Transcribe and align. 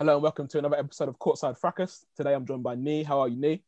Hello 0.00 0.14
and 0.14 0.22
welcome 0.22 0.48
to 0.48 0.58
another 0.58 0.78
episode 0.78 1.10
of 1.10 1.18
Courtside 1.18 1.58
Fracas. 1.58 2.06
Today 2.16 2.32
I'm 2.32 2.46
joined 2.46 2.62
by 2.62 2.74
Nee. 2.74 3.02
How 3.02 3.20
are 3.20 3.28
you, 3.28 3.36
Nee? 3.36 3.62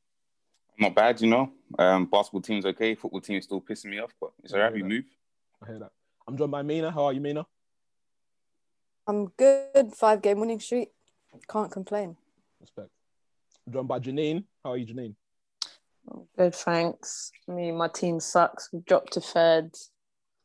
Not 0.79 0.95
bad, 0.95 1.21
you 1.21 1.29
know. 1.29 1.53
Um, 1.79 2.07
basketball 2.07 2.41
team's 2.41 2.65
okay. 2.65 2.95
Football 2.95 3.21
team's 3.21 3.45
still 3.45 3.61
pissing 3.61 3.91
me 3.91 3.99
off, 3.99 4.15
but 4.19 4.31
it's 4.43 4.55
alright. 4.55 4.73
We 4.73 4.81
that. 4.81 4.89
move. 4.89 5.05
I 5.63 5.67
hear 5.67 5.79
that. 5.81 5.91
I'm 6.27 6.39
joined 6.39 6.51
by 6.51 6.63
Mina. 6.63 6.91
How 6.91 7.05
are 7.05 7.13
you, 7.13 7.21
Mina? 7.21 7.45
I'm 9.07 9.27
good. 9.27 9.93
Five 9.95 10.23
game 10.23 10.41
winning 10.41 10.59
streak. 10.59 10.89
Can't 11.51 11.71
complain. 11.71 12.17
Respect. 12.63 12.89
I'm 13.67 13.75
joined 13.75 13.89
by 13.89 13.99
Janin. 13.99 14.45
How 14.65 14.71
are 14.71 14.79
you, 14.79 14.87
Janin? 14.87 15.15
Good, 16.39 16.55
thanks. 16.55 17.31
Me, 17.47 17.73
my 17.73 17.89
team 17.89 18.21
sucks. 18.21 18.71
We've 18.73 18.87
dropped 18.87 19.13
to 19.13 19.21
third. 19.21 19.75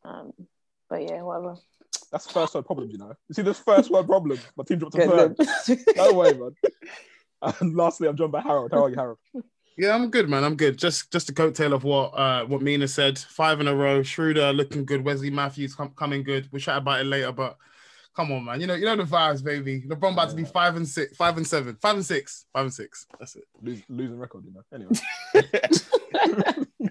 Um, 0.04 0.34
but 0.90 1.04
yeah, 1.04 1.22
whatever. 1.22 1.56
That's 2.12 2.30
first 2.30 2.54
world 2.54 2.66
problems, 2.66 2.92
you 2.92 2.98
know. 2.98 3.14
You 3.28 3.34
see 3.34 3.42
this 3.42 3.60
first 3.60 3.90
world 3.90 4.08
problem. 4.08 4.40
My 4.56 4.64
team 4.64 4.80
dropped 4.80 4.96
to 4.96 5.08
Good, 5.08 5.38
third. 5.38 5.80
No 5.96 6.14
way, 6.14 6.34
man. 6.34 6.52
And 7.62 7.76
lastly, 7.76 8.08
I'm 8.08 8.18
joined 8.18 8.32
by 8.32 8.42
Harold. 8.42 8.72
How 8.72 8.86
are 8.86 8.90
you, 8.90 8.96
Harold? 8.96 9.20
Yeah, 9.78 9.94
I'm 9.94 10.10
good, 10.10 10.28
man. 10.28 10.44
I'm 10.44 10.56
good. 10.56 10.78
Just 10.78 11.12
just 11.12 11.30
a 11.30 11.34
coattail 11.34 11.72
of 11.74 11.84
what 11.84 12.08
uh 12.18 12.46
what 12.46 12.64
Mina 12.64 12.88
said. 12.88 13.20
Five 13.20 13.60
in 13.62 13.68
a 13.68 13.76
row. 13.76 14.02
Schroeder 14.02 14.52
looking 14.52 14.86
good. 14.86 15.06
Wesley 15.06 15.30
Matthews 15.30 15.76
com- 15.76 15.94
coming 15.96 16.24
good. 16.24 16.50
We'll 16.52 16.60
chat 16.60 16.78
about 16.78 17.02
it 17.02 17.04
later, 17.04 17.32
but 17.32 17.58
come 18.16 18.32
on, 18.32 18.46
man. 18.46 18.60
You 18.60 18.66
know, 18.66 18.74
you 18.74 18.86
know 18.86 18.96
the 18.96 19.04
vibes, 19.04 19.44
baby. 19.44 19.84
LeBron 19.88 20.14
about 20.14 20.32
to 20.32 20.36
be 20.36 20.46
five 20.46 20.76
and 20.76 20.88
six, 20.88 21.16
five 21.16 21.38
and 21.38 21.46
seven, 21.46 21.78
five 21.80 21.96
and 21.96 22.06
six, 22.06 22.46
five 22.52 22.64
and 22.64 22.74
six. 22.74 23.06
That's 23.20 23.36
it. 23.36 23.44
Lose, 23.62 23.84
losing 23.88 24.18
record, 24.18 24.46
you 24.46 24.54
know. 24.54 24.64
Anyway. 24.74 24.96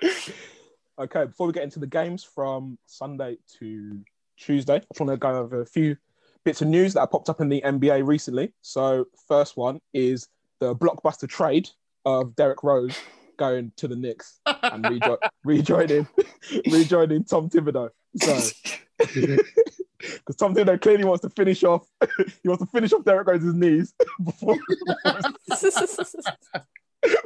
okay, 1.00 1.24
before 1.24 1.48
we 1.48 1.52
get 1.52 1.64
into 1.64 1.80
the 1.80 1.88
games 1.88 2.22
from 2.22 2.78
Sunday 2.86 3.38
to 3.58 4.00
Tuesday, 4.40 4.76
I 4.76 4.78
just 4.78 5.00
want 5.00 5.10
to 5.10 5.16
go 5.16 5.30
over 5.36 5.60
a 5.60 5.66
few 5.66 5.96
bits 6.44 6.62
of 6.62 6.68
news 6.68 6.94
that 6.94 7.10
popped 7.10 7.28
up 7.28 7.40
in 7.40 7.48
the 7.48 7.62
NBA 7.64 8.06
recently. 8.06 8.52
So, 8.62 9.06
first 9.28 9.56
one 9.56 9.80
is 9.92 10.28
the 10.58 10.74
blockbuster 10.74 11.28
trade 11.28 11.68
of 12.04 12.34
Derrick 12.36 12.62
Rose 12.62 12.98
going 13.36 13.72
to 13.76 13.88
the 13.88 13.96
Knicks 13.96 14.40
and 14.46 14.84
rejo- 14.84 15.18
rejoining 15.44 16.06
rejoining 16.70 17.24
Tom 17.24 17.48
Thibodeau. 17.48 17.90
So, 18.16 18.38
because 18.98 20.36
Tom 20.36 20.54
Thibodeau 20.54 20.80
clearly 20.80 21.04
wants 21.04 21.22
to 21.22 21.30
finish 21.30 21.64
off, 21.64 21.86
he 22.42 22.48
wants 22.48 22.64
to 22.64 22.70
finish 22.70 22.92
off 22.92 23.04
Derrick 23.04 23.26
Rose's 23.28 23.54
knees 23.54 23.94
before, 24.22 24.58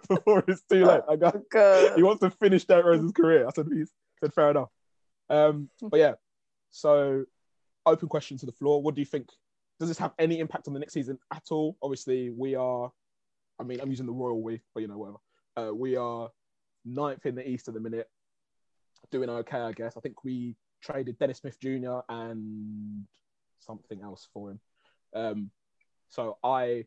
before 0.08 0.44
it's 0.48 0.62
too 0.62 0.84
late. 0.84 1.02
I 1.08 1.16
got, 1.16 1.36
God. 1.50 1.96
he 1.96 2.02
wants 2.02 2.20
to 2.20 2.30
finish 2.30 2.64
Derrick 2.64 2.86
Rose's 2.86 3.12
career. 3.12 3.46
I 3.46 3.50
said, 3.52 3.66
he's 3.72 3.90
said 4.20 4.34
fair 4.34 4.50
enough. 4.50 4.68
Um, 5.30 5.70
but 5.80 5.98
yeah, 5.98 6.14
so 6.74 7.24
open 7.86 8.08
question 8.08 8.36
to 8.36 8.46
the 8.46 8.52
floor. 8.52 8.82
What 8.82 8.96
do 8.96 9.00
you 9.00 9.06
think? 9.06 9.28
Does 9.78 9.88
this 9.88 9.98
have 9.98 10.12
any 10.18 10.40
impact 10.40 10.66
on 10.66 10.74
the 10.74 10.80
next 10.80 10.92
season 10.92 11.18
at 11.32 11.44
all? 11.52 11.76
Obviously, 11.80 12.30
we 12.30 12.56
are. 12.56 12.90
I 13.60 13.62
mean, 13.62 13.80
I'm 13.80 13.90
using 13.90 14.06
the 14.06 14.12
royal 14.12 14.42
we, 14.42 14.60
but 14.74 14.80
you 14.80 14.88
know, 14.88 14.98
whatever. 14.98 15.18
Uh, 15.56 15.72
we 15.72 15.94
are 15.94 16.30
ninth 16.84 17.26
in 17.26 17.36
the 17.36 17.48
East 17.48 17.68
at 17.68 17.74
the 17.74 17.80
minute, 17.80 18.08
doing 19.12 19.30
okay, 19.30 19.58
I 19.58 19.70
guess. 19.70 19.96
I 19.96 20.00
think 20.00 20.24
we 20.24 20.56
traded 20.82 21.16
Dennis 21.18 21.38
Smith 21.38 21.60
Jr. 21.60 21.98
and 22.08 23.04
something 23.60 24.02
else 24.02 24.26
for 24.34 24.50
him. 24.50 24.60
Um, 25.14 25.50
so 26.08 26.38
I 26.42 26.86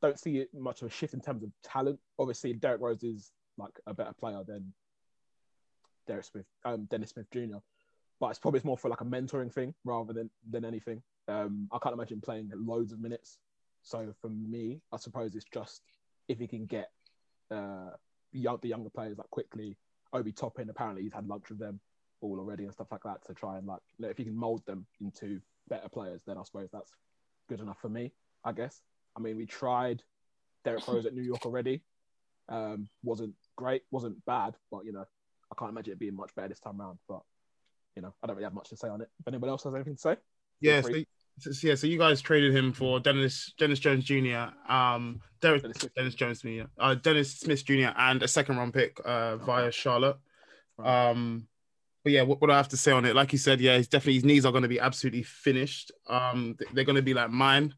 don't 0.00 0.18
see 0.18 0.46
much 0.54 0.80
of 0.80 0.88
a 0.88 0.90
shift 0.90 1.12
in 1.12 1.20
terms 1.20 1.42
of 1.42 1.50
talent. 1.62 1.98
Obviously, 2.18 2.54
Derrick 2.54 2.80
Rose 2.80 3.02
is 3.02 3.30
like 3.58 3.78
a 3.86 3.92
better 3.92 4.14
player 4.18 4.42
than 4.46 4.72
Derek 6.06 6.24
Smith, 6.24 6.46
um, 6.64 6.86
Dennis 6.86 7.10
Smith 7.10 7.26
Jr. 7.30 7.58
But 8.20 8.28
it's 8.28 8.38
probably 8.38 8.60
more 8.64 8.76
for 8.76 8.88
like 8.88 9.00
a 9.00 9.04
mentoring 9.04 9.52
thing 9.52 9.74
rather 9.84 10.12
than 10.12 10.30
than 10.48 10.64
anything. 10.64 11.02
Um, 11.26 11.68
I 11.72 11.78
can't 11.78 11.94
imagine 11.94 12.20
playing 12.20 12.50
loads 12.54 12.92
of 12.92 13.00
minutes. 13.00 13.38
So 13.82 14.12
for 14.20 14.28
me, 14.28 14.80
I 14.92 14.98
suppose 14.98 15.34
it's 15.34 15.46
just 15.52 15.82
if 16.28 16.38
he 16.38 16.46
can 16.46 16.66
get 16.66 16.90
uh, 17.50 17.90
young, 18.32 18.58
the 18.60 18.68
younger 18.68 18.90
players 18.90 19.18
like 19.18 19.30
Quickley. 19.30 19.76
Obi 20.12 20.32
Toppin, 20.32 20.68
apparently 20.68 21.02
he's 21.02 21.12
had 21.12 21.28
lunch 21.28 21.50
with 21.50 21.60
them 21.60 21.78
all 22.20 22.38
already 22.38 22.64
and 22.64 22.72
stuff 22.72 22.88
like 22.90 23.02
that 23.04 23.24
to 23.26 23.32
try 23.32 23.56
and 23.56 23.66
like 23.66 23.80
if 24.00 24.18
you 24.18 24.24
can 24.24 24.36
mold 24.36 24.64
them 24.66 24.84
into 25.00 25.40
better 25.68 25.88
players, 25.88 26.20
then 26.26 26.36
I 26.36 26.42
suppose 26.42 26.68
that's 26.72 26.92
good 27.48 27.60
enough 27.60 27.80
for 27.80 27.88
me. 27.88 28.12
I 28.44 28.52
guess. 28.52 28.82
I 29.16 29.20
mean, 29.20 29.36
we 29.36 29.46
tried 29.46 30.02
Derrick 30.64 30.86
Rose 30.86 31.06
at 31.06 31.14
New 31.14 31.22
York 31.22 31.44
already. 31.46 31.82
Um, 32.48 32.88
wasn't 33.02 33.34
great, 33.56 33.82
wasn't 33.90 34.24
bad, 34.24 34.56
but 34.70 34.84
you 34.84 34.92
know, 34.92 35.04
I 35.50 35.54
can't 35.58 35.70
imagine 35.70 35.92
it 35.92 35.98
being 35.98 36.16
much 36.16 36.34
better 36.34 36.48
this 36.48 36.60
time 36.60 36.80
around. 36.80 36.98
But 37.08 37.22
you 37.96 38.02
know, 38.02 38.14
I 38.22 38.26
don't 38.26 38.36
really 38.36 38.44
have 38.44 38.54
much 38.54 38.70
to 38.70 38.76
say 38.76 38.88
on 38.88 39.00
it. 39.00 39.08
If 39.20 39.28
anyone 39.28 39.50
else 39.50 39.64
has 39.64 39.74
anything 39.74 39.94
to 39.96 40.00
say, 40.00 40.16
Yeah, 40.60 40.80
so, 40.80 40.92
so- 41.50 41.66
yeah. 41.66 41.74
So 41.74 41.86
you 41.86 41.98
guys 41.98 42.20
traded 42.20 42.54
him 42.54 42.72
for 42.72 43.00
Dennis 43.00 43.52
Dennis 43.58 43.78
Jones 43.78 44.04
Jr. 44.04 44.50
Um, 44.68 45.20
Derek, 45.40 45.62
Dennis 45.62 45.88
Dennis. 45.96 46.14
Jones 46.14 46.42
Jr. 46.42 46.64
Uh, 46.78 46.94
Dennis 46.94 47.38
Smith 47.40 47.64
Jr. 47.64 47.88
and 47.96 48.22
a 48.22 48.28
second 48.28 48.58
round 48.58 48.74
pick 48.74 49.00
uh, 49.04 49.36
via 49.38 49.72
Charlotte. 49.72 50.18
Right. 50.76 51.10
Um, 51.10 51.46
but 52.04 52.12
yeah, 52.12 52.22
what, 52.22 52.40
what 52.40 52.48
do 52.48 52.52
I 52.52 52.56
have 52.56 52.68
to 52.68 52.76
say 52.76 52.92
on 52.92 53.04
it? 53.04 53.14
Like 53.14 53.32
you 53.32 53.38
said, 53.38 53.60
yeah, 53.60 53.76
he's 53.76 53.88
definitely 53.88 54.14
his 54.14 54.24
knees 54.24 54.46
are 54.46 54.52
going 54.52 54.62
to 54.62 54.68
be 54.68 54.80
absolutely 54.80 55.22
finished. 55.22 55.92
Um, 56.08 56.56
they're 56.72 56.84
going 56.84 56.96
to 56.96 57.02
be 57.02 57.14
like 57.14 57.30
mine. 57.30 57.74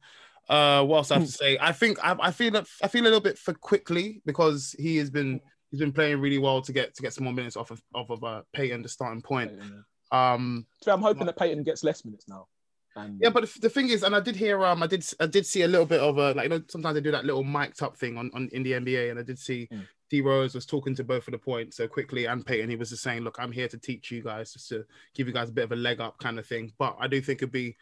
Uh, 0.49 0.85
what 0.85 0.99
else 0.99 1.11
I 1.11 1.15
have 1.15 1.27
to 1.27 1.33
say? 1.33 1.59
I 1.61 1.73
think 1.73 1.99
I, 2.05 2.17
I 2.21 2.31
feel 2.33 2.51
that 2.53 2.67
I 2.83 2.89
feel 2.89 3.03
a 3.03 3.05
little 3.05 3.21
bit 3.21 3.39
for 3.39 3.55
Quickley 3.55 4.23
because 4.27 4.75
he 4.79 4.97
has 4.97 5.09
been 5.11 5.41
he's 5.71 5.81
been 5.81 5.93
playing 5.93 6.21
really 6.21 6.39
well 6.39 6.61
to 6.63 6.73
get 6.73 6.95
to 6.97 7.03
get 7.03 7.15
some 7.15 7.25
more 7.25 7.33
minutes 7.33 7.57
off 7.57 7.71
of 7.71 7.83
off 7.95 8.11
of 8.11 8.23
uh, 8.25 8.43
Payton, 8.53 8.83
the 8.83 8.89
starting 8.89 9.23
point. 9.23 9.51
Payton, 9.51 9.71
yeah. 9.73 9.81
Um, 10.13 10.67
So 10.81 10.93
I'm 10.93 11.03
hoping 11.03 11.27
that 11.27 11.37
Payton 11.37 11.63
gets 11.65 11.83
less 11.83 12.05
minutes 12.05 12.29
now. 12.29 12.47
And 12.95 13.19
yeah, 13.23 13.31
but 13.31 13.49
the, 13.61 13.71
thing 13.71 13.89
is, 13.89 14.03
and 14.03 14.15
I 14.15 14.21
did 14.21 14.37
hear, 14.37 14.63
um, 14.67 14.83
I 14.83 14.87
did, 14.87 15.03
I 15.19 15.25
did 15.27 15.47
see 15.47 15.63
a 15.63 15.69
little 15.69 15.87
bit 15.87 16.01
of 16.01 16.19
a 16.19 16.33
like, 16.35 16.45
you 16.45 16.51
know, 16.51 16.63
sometimes 16.69 16.95
they 16.95 17.01
do 17.01 17.11
that 17.13 17.25
little 17.25 17.43
mic'd 17.43 17.83
up 17.83 17.97
thing 17.97 18.19
on, 18.19 18.31
on 18.35 18.51
in 18.53 18.63
the 18.63 18.73
NBA, 18.73 19.11
and 19.11 19.19
I 19.19 19.23
did 19.23 19.39
see 19.39 19.67
Mm. 19.73 19.89
D 20.11 20.21
Rose 20.21 20.55
was 20.55 20.67
talking 20.67 20.95
to 20.97 21.05
both 21.05 21.27
of 21.27 21.33
the 21.33 21.39
points 21.39 21.79
so 21.79 21.89
Quickley, 21.89 22.27
and 22.27 22.45
Payton, 22.45 22.69
he 22.69 22.77
was 22.77 22.91
just 22.91 23.03
saying, 23.03 23.23
look, 23.23 23.39
I'm 23.41 23.51
here 23.51 23.67
to 23.69 23.79
teach 23.79 24.11
you 24.11 24.23
guys, 24.23 24.53
just 24.53 24.69
to 24.69 24.85
give 25.15 25.27
you 25.27 25.33
guys 25.33 25.49
a 25.49 25.53
bit 25.53 25.65
of 25.65 25.73
a 25.73 25.77
leg 25.77 26.03
up, 26.03 26.19
kind 26.19 26.39
of 26.39 26.47
thing. 26.47 26.71
But 26.79 26.97
I 27.01 27.07
do 27.09 27.23
think 27.23 27.39
it'd 27.39 27.51
be, 27.51 27.79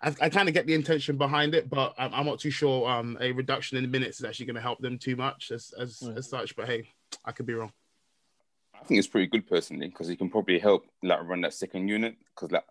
I, 0.00 0.14
I 0.20 0.28
kind 0.28 0.46
of 0.46 0.54
get 0.54 0.66
the 0.68 0.74
intention 0.74 1.16
behind 1.16 1.56
it, 1.56 1.68
but 1.68 1.92
I'm, 1.98 2.14
I'm 2.14 2.26
not 2.26 2.38
too 2.38 2.50
sure. 2.52 2.88
Um, 2.88 3.18
a 3.20 3.32
reduction 3.32 3.78
in 3.78 3.90
minutes 3.90 4.20
is 4.20 4.24
actually 4.24 4.46
going 4.46 4.54
to 4.54 4.62
help 4.62 4.78
them 4.78 4.96
too 4.96 5.16
much 5.16 5.50
as 5.50 5.74
as, 5.76 5.98
Mm. 5.98 6.16
as 6.16 6.30
such. 6.30 6.54
But 6.54 6.68
hey, 6.68 6.88
I 7.24 7.32
could 7.32 7.46
be 7.46 7.54
wrong. 7.54 7.72
I 8.80 8.84
think 8.84 8.98
it's 8.98 9.08
pretty 9.08 9.26
good 9.26 9.46
personally 9.48 9.88
because 9.88 10.08
he 10.08 10.16
can 10.16 10.30
probably 10.30 10.58
help 10.58 10.86
like 11.02 11.22
run 11.24 11.40
that 11.42 11.54
second 11.54 11.88
unit 11.88 12.16
because 12.34 12.52
like 12.52 12.64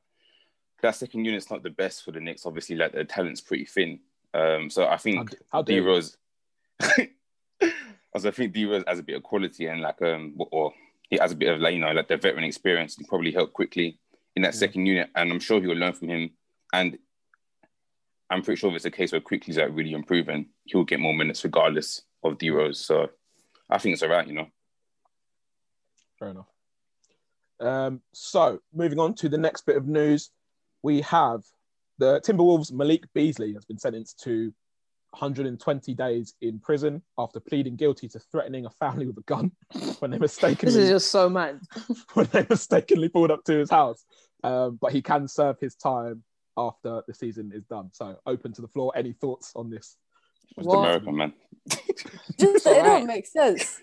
that 0.82 0.96
second 0.96 1.26
unit's 1.26 1.50
not 1.50 1.64
the 1.64 1.70
best 1.70 2.04
for 2.04 2.12
the 2.12 2.20
Knicks. 2.22 2.46
Obviously, 2.46 2.76
like 2.76 2.94
the 2.94 3.04
talent's 3.04 3.42
pretty 3.42 3.66
thin. 3.66 4.00
Um, 4.34 4.70
so 4.70 4.88
I 4.88 4.98
think 4.98 5.32
d- 5.32 5.38
how 5.52 5.62
D. 5.62 5.80
Rose. 5.80 6.18
As 8.14 8.26
I 8.26 8.32
think 8.32 8.54
D 8.54 8.66
Rose 8.66 8.84
has 8.88 9.00
a 9.00 9.04
bit 9.04 9.18
of 9.18 9.24
quality 9.24 9.66
and 9.68 9.82
like 9.82 10.02
um 10.02 10.36
or 10.52 10.74
he 11.10 11.18
has 11.20 11.34
a 11.34 11.36
bit 11.36 11.50
of 11.54 11.60
like 11.60 11.74
you 11.74 11.80
know 11.82 11.92
like 11.92 12.08
the 12.08 12.18
veteran 12.18 12.44
experience. 12.46 12.96
He 12.96 13.04
probably 13.06 13.32
help 13.32 13.52
Quickley 13.54 14.00
in 14.36 14.44
that 14.44 14.54
Yeah. 14.54 14.60
second 14.60 14.86
unit, 14.86 15.10
and 15.16 15.32
I'm 15.32 15.40
sure 15.40 15.60
he 15.60 15.68
will 15.68 15.76
learn 15.76 15.94
from 15.94 16.10
him. 16.10 16.32
And 16.74 16.98
I'm 18.30 18.42
pretty 18.42 18.60
sure 18.60 18.70
if 18.70 18.76
it's 18.78 18.86
a 18.86 18.92
case 18.92 19.12
where 19.12 19.22
Quickley's 19.22 19.58
like 19.58 19.70
really 19.72 19.94
improving, 19.94 20.48
he'll 20.64 20.84
get 20.84 21.00
more 21.00 21.14
minutes 21.14 21.44
regardless 21.44 22.04
of 22.24 22.38
D 22.38 22.50
Rose. 22.52 22.80
So 22.80 23.10
I 23.70 23.78
think 23.80 23.94
it's 23.94 24.04
alright, 24.04 24.28
you 24.28 24.34
know. 24.34 24.48
Fair 26.20 26.30
enough. 26.30 26.48
Um, 27.60 28.02
so 28.14 28.60
moving 28.74 29.00
on 29.00 29.14
to 29.16 29.30
the 29.30 29.38
next 29.38 29.66
bit 29.66 29.78
of 29.78 29.88
news, 29.88 30.30
we 30.84 31.02
have 31.02 31.42
the 31.98 32.20
Timberwolves 32.22 32.72
Malik 32.72 33.06
Beasley 33.14 33.54
has 33.54 33.66
been 33.66 33.78
sentenced 33.78 34.22
to 34.24 34.54
120 35.12 35.94
days 35.94 36.34
in 36.42 36.60
prison 36.60 37.02
after 37.18 37.40
pleading 37.40 37.78
guilty 37.78 38.10
to 38.10 38.20
threatening 38.20 38.66
a 38.66 38.70
family 38.70 39.08
with 39.08 39.18
a 39.18 39.22
gun 39.22 39.52
when 40.00 40.12
they 40.12 40.18
mistakenly 40.18 40.74
This 40.74 40.76
is 40.76 40.90
just 40.90 41.12
so 41.12 41.30
mad. 41.30 41.60
when 42.14 42.28
they 42.32 42.46
mistakenly 42.50 43.08
pulled 43.08 43.32
up 43.32 43.44
to 43.46 43.54
his 43.54 43.70
house. 43.70 44.04
Um, 44.44 44.78
but 44.82 44.92
he 44.92 45.02
can 45.02 45.28
serve 45.28 45.58
his 45.60 45.76
time 45.76 46.24
after 46.58 47.02
the 47.08 47.14
season 47.14 47.52
is 47.54 47.64
done. 47.66 47.90
So 47.94 48.18
open 48.26 48.52
to 48.54 48.62
the 48.62 48.68
floor. 48.68 48.92
Any 48.96 49.14
thoughts 49.14 49.54
on 49.56 49.70
this? 49.70 49.96
Just 50.56 50.68
What? 50.68 50.80
America, 50.80 51.12
man. 51.12 51.34
Just 52.38 52.68
it 52.68 52.68
Alright. 52.68 52.86
don't 52.86 53.08
make 53.08 53.26
sense. 53.26 53.82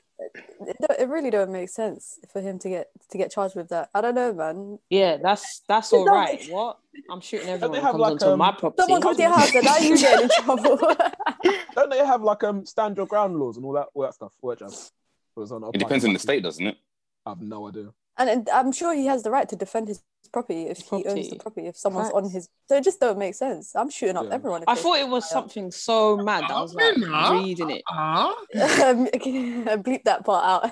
It, 0.66 0.76
it 1.00 1.08
really 1.08 1.30
don't 1.30 1.50
make 1.52 1.68
sense 1.68 2.18
for 2.32 2.40
him 2.40 2.58
to 2.60 2.68
get 2.68 2.90
to 3.10 3.18
get 3.18 3.30
charged 3.30 3.56
with 3.56 3.68
that. 3.70 3.90
I 3.94 4.00
don't 4.00 4.14
know, 4.14 4.32
man. 4.32 4.78
Yeah, 4.90 5.16
that's 5.16 5.62
that's 5.68 5.92
all 5.92 6.04
right. 6.04 6.10
all 6.10 6.14
don't 6.14 6.24
right. 6.24 6.40
make- 6.40 6.50
What? 6.50 6.78
I'm 7.10 7.20
shooting 7.20 7.46
they 7.46 7.52
everyone 7.54 7.76
who 7.78 7.82
have 7.82 7.92
comes 7.92 8.00
like, 8.00 8.12
onto 8.12 8.26
um, 8.26 8.38
my 8.38 8.52
property. 8.52 8.82
Someone 8.82 9.00
comes 9.00 9.16
to 9.16 9.22
your 9.22 9.32
house 9.32 9.54
and 9.54 9.64
now 9.64 9.76
you 9.78 9.98
get 9.98 10.22
in 10.22 10.28
trouble. 10.44 10.76
Don't 11.74 11.90
they 11.90 11.98
have 12.04 12.22
like 12.22 12.44
um 12.44 12.66
stand 12.66 12.96
your 12.96 13.06
ground 13.06 13.36
laws 13.38 13.56
and 13.56 13.64
all 13.64 13.72
that 13.72 13.88
all 13.94 14.02
that 14.02 14.14
stuff? 14.14 14.32
What 14.40 14.58
jazz? 14.58 14.92
Was 15.34 15.50
on 15.50 15.64
It 15.72 15.78
depends 15.78 16.04
on 16.04 16.12
the 16.12 16.18
state, 16.18 16.42
doesn't 16.42 16.66
it? 16.66 16.76
I 17.24 17.30
have 17.30 17.40
no 17.40 17.68
idea. 17.68 17.88
And, 18.18 18.28
and 18.30 18.48
I'm 18.50 18.72
sure 18.72 18.94
he 18.94 19.06
has 19.06 19.22
the 19.22 19.30
right 19.30 19.48
to 19.48 19.56
defend 19.56 19.88
his 19.88 20.02
property 20.32 20.62
if 20.66 20.78
His 20.78 20.88
he 20.88 21.04
owns 21.06 21.28
the 21.30 21.36
property. 21.36 21.66
If 21.66 21.76
someone's 21.76 22.10
on 22.10 22.28
his, 22.30 22.48
so 22.68 22.76
it 22.76 22.84
just 22.84 23.00
don't 23.00 23.18
make 23.18 23.34
sense. 23.34 23.74
I'm 23.74 23.90
shooting 23.90 24.16
up 24.16 24.26
Yeah. 24.28 24.34
everyone. 24.34 24.64
I 24.66 24.74
thought 24.74 24.98
it 24.98 25.08
was 25.08 25.28
something 25.28 25.70
so 25.70 26.16
mad. 26.16 26.42
that 26.42 26.52
I 26.52 26.60
was 26.62 26.74
like 26.74 26.94
Huh? 27.04 27.32
reading 27.34 27.70
it. 27.70 27.82
Huh? 27.86 28.28
um, 28.28 29.06
bleep 29.82 30.04
that 30.04 30.24
part 30.24 30.44
out. 30.44 30.70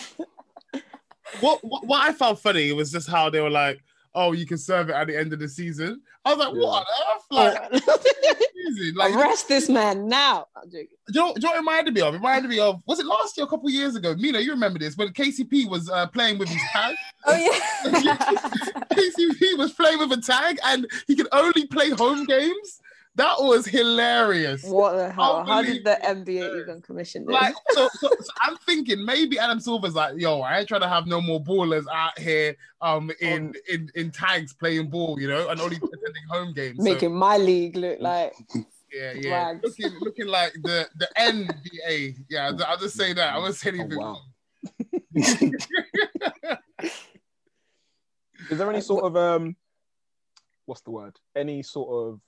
what, 1.40 1.58
what 1.62 1.86
what 1.86 2.08
I 2.08 2.12
found 2.12 2.38
funny 2.38 2.72
was 2.72 2.90
just 2.90 3.08
how 3.08 3.30
they 3.30 3.40
were 3.40 3.50
like, 3.50 3.80
"Oh, 4.14 4.32
you 4.32 4.46
can 4.46 4.58
serve 4.58 4.90
it 4.90 4.94
at 4.94 5.06
the 5.06 5.16
end 5.16 5.32
of 5.32 5.38
the 5.38 5.48
season." 5.48 6.02
I 6.24 6.34
was 6.34 6.38
like, 6.46 6.54
Yeah. 6.54 6.60
"What 6.60 6.86
on 6.86 7.16
earth?" 7.16 7.24
Like, 7.30 8.94
like 8.94 9.14
Arrest 9.14 9.48
this 9.48 9.68
man 9.68 10.08
now. 10.08 10.46
Do 10.70 10.78
you, 10.78 10.86
know, 11.14 11.34
do 11.34 11.40
you 11.40 11.46
know 11.46 11.48
what 11.50 11.54
it 11.54 11.58
reminded 11.58 11.94
me 11.94 12.00
of? 12.00 12.14
It 12.14 12.18
reminded 12.18 12.48
me 12.50 12.58
of 12.60 12.82
was 12.86 12.98
it 12.98 13.06
last 13.06 13.36
year, 13.36 13.46
a 13.46 13.48
couple 13.48 13.70
years 13.70 13.96
ago? 13.96 14.14
Mina, 14.14 14.40
you 14.40 14.50
remember 14.50 14.78
this 14.78 14.96
when 14.96 15.08
KCP 15.08 15.68
was 15.68 15.88
uh, 15.88 16.06
playing 16.08 16.38
with 16.38 16.48
his 16.48 16.62
tag. 16.72 16.94
oh 17.26 17.36
yeah. 17.36 18.16
KCP 18.92 19.58
was 19.58 19.72
playing 19.72 19.98
with 19.98 20.12
a 20.12 20.20
tag, 20.20 20.58
and 20.64 20.86
he 21.06 21.16
could 21.16 21.28
only 21.32 21.66
play 21.66 21.90
home 21.90 22.24
games. 22.24 22.80
That 23.16 23.34
was 23.40 23.66
hilarious. 23.66 24.62
What 24.62 24.92
the 24.96 25.10
hell? 25.10 25.44
How 25.44 25.62
did 25.62 25.84
the 25.84 26.08
Unbelievable. 26.08 26.56
NBA 26.56 26.62
even 26.62 26.82
commission 26.82 27.26
this? 27.26 27.32
Like, 27.32 27.54
so, 27.70 27.88
so, 27.94 28.08
so 28.20 28.32
I'm 28.40 28.56
thinking 28.58 29.04
maybe 29.04 29.38
Adam 29.38 29.58
Silver's 29.58 29.94
like, 29.94 30.14
yo, 30.16 30.40
I 30.40 30.60
ain't 30.60 30.68
trying 30.68 30.82
to 30.82 30.88
have 30.88 31.06
no 31.06 31.20
more 31.20 31.42
ballers 31.42 31.84
out 31.92 32.16
here, 32.18 32.56
um, 32.80 33.10
in 33.20 33.54
in 33.68 33.90
in 33.96 34.10
tags 34.12 34.52
playing 34.52 34.90
ball, 34.90 35.20
you 35.20 35.28
know, 35.28 35.48
and 35.48 35.60
only 35.60 35.76
attending 35.82 36.24
home 36.30 36.52
games. 36.54 36.76
So, 36.78 36.84
Making 36.84 37.14
my 37.14 37.36
league 37.36 37.76
look 37.76 37.98
like 38.00 38.32
yeah, 38.92 39.12
yeah, 39.16 39.52
Wags. 39.52 39.60
looking 39.64 39.98
looking 40.00 40.26
like 40.28 40.52
the 40.62 40.88
the 40.96 41.08
NBA. 41.18 42.16
Yeah, 42.28 42.46
I'll, 42.46 42.64
I'll 42.64 42.78
just 42.78 42.96
say 42.96 43.12
that. 43.12 43.34
I 43.34 43.38
won't 43.38 43.56
say 43.56 43.70
anything. 43.70 43.98
wow. 43.98 44.18
Is 48.50 48.58
there 48.58 48.70
any 48.70 48.80
sort 48.80 49.04
of 49.04 49.16
um, 49.16 49.56
what's 50.66 50.80
the 50.82 50.90
word? 50.90 51.16
Any 51.36 51.62
sort 51.62 52.08
of 52.08 52.20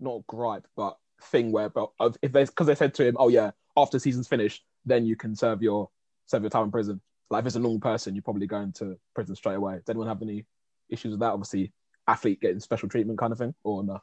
not 0.00 0.26
gripe, 0.26 0.66
but 0.76 0.96
thing 1.22 1.52
where, 1.52 1.68
but 1.68 1.90
if 2.22 2.32
they 2.32 2.44
because 2.44 2.66
they 2.66 2.74
said 2.74 2.94
to 2.94 3.06
him, 3.06 3.16
"Oh 3.18 3.28
yeah, 3.28 3.50
after 3.76 3.98
season's 3.98 4.28
finished, 4.28 4.64
then 4.84 5.06
you 5.06 5.16
can 5.16 5.34
serve 5.34 5.62
your 5.62 5.90
serve 6.26 6.42
your 6.42 6.50
time 6.50 6.64
in 6.64 6.70
prison." 6.70 7.00
Like 7.30 7.42
if 7.42 7.46
it's 7.46 7.56
a 7.56 7.60
normal 7.60 7.80
person, 7.80 8.14
you're 8.14 8.22
probably 8.22 8.46
going 8.46 8.72
to 8.74 8.98
prison 9.14 9.34
straight 9.34 9.56
away. 9.56 9.76
Does 9.76 9.88
anyone 9.88 10.08
have 10.08 10.22
any 10.22 10.44
issues 10.88 11.10
with 11.10 11.20
that? 11.20 11.32
Obviously, 11.32 11.72
athlete 12.06 12.40
getting 12.40 12.60
special 12.60 12.88
treatment 12.88 13.18
kind 13.18 13.32
of 13.32 13.38
thing, 13.38 13.54
or 13.64 13.82
no? 13.82 14.00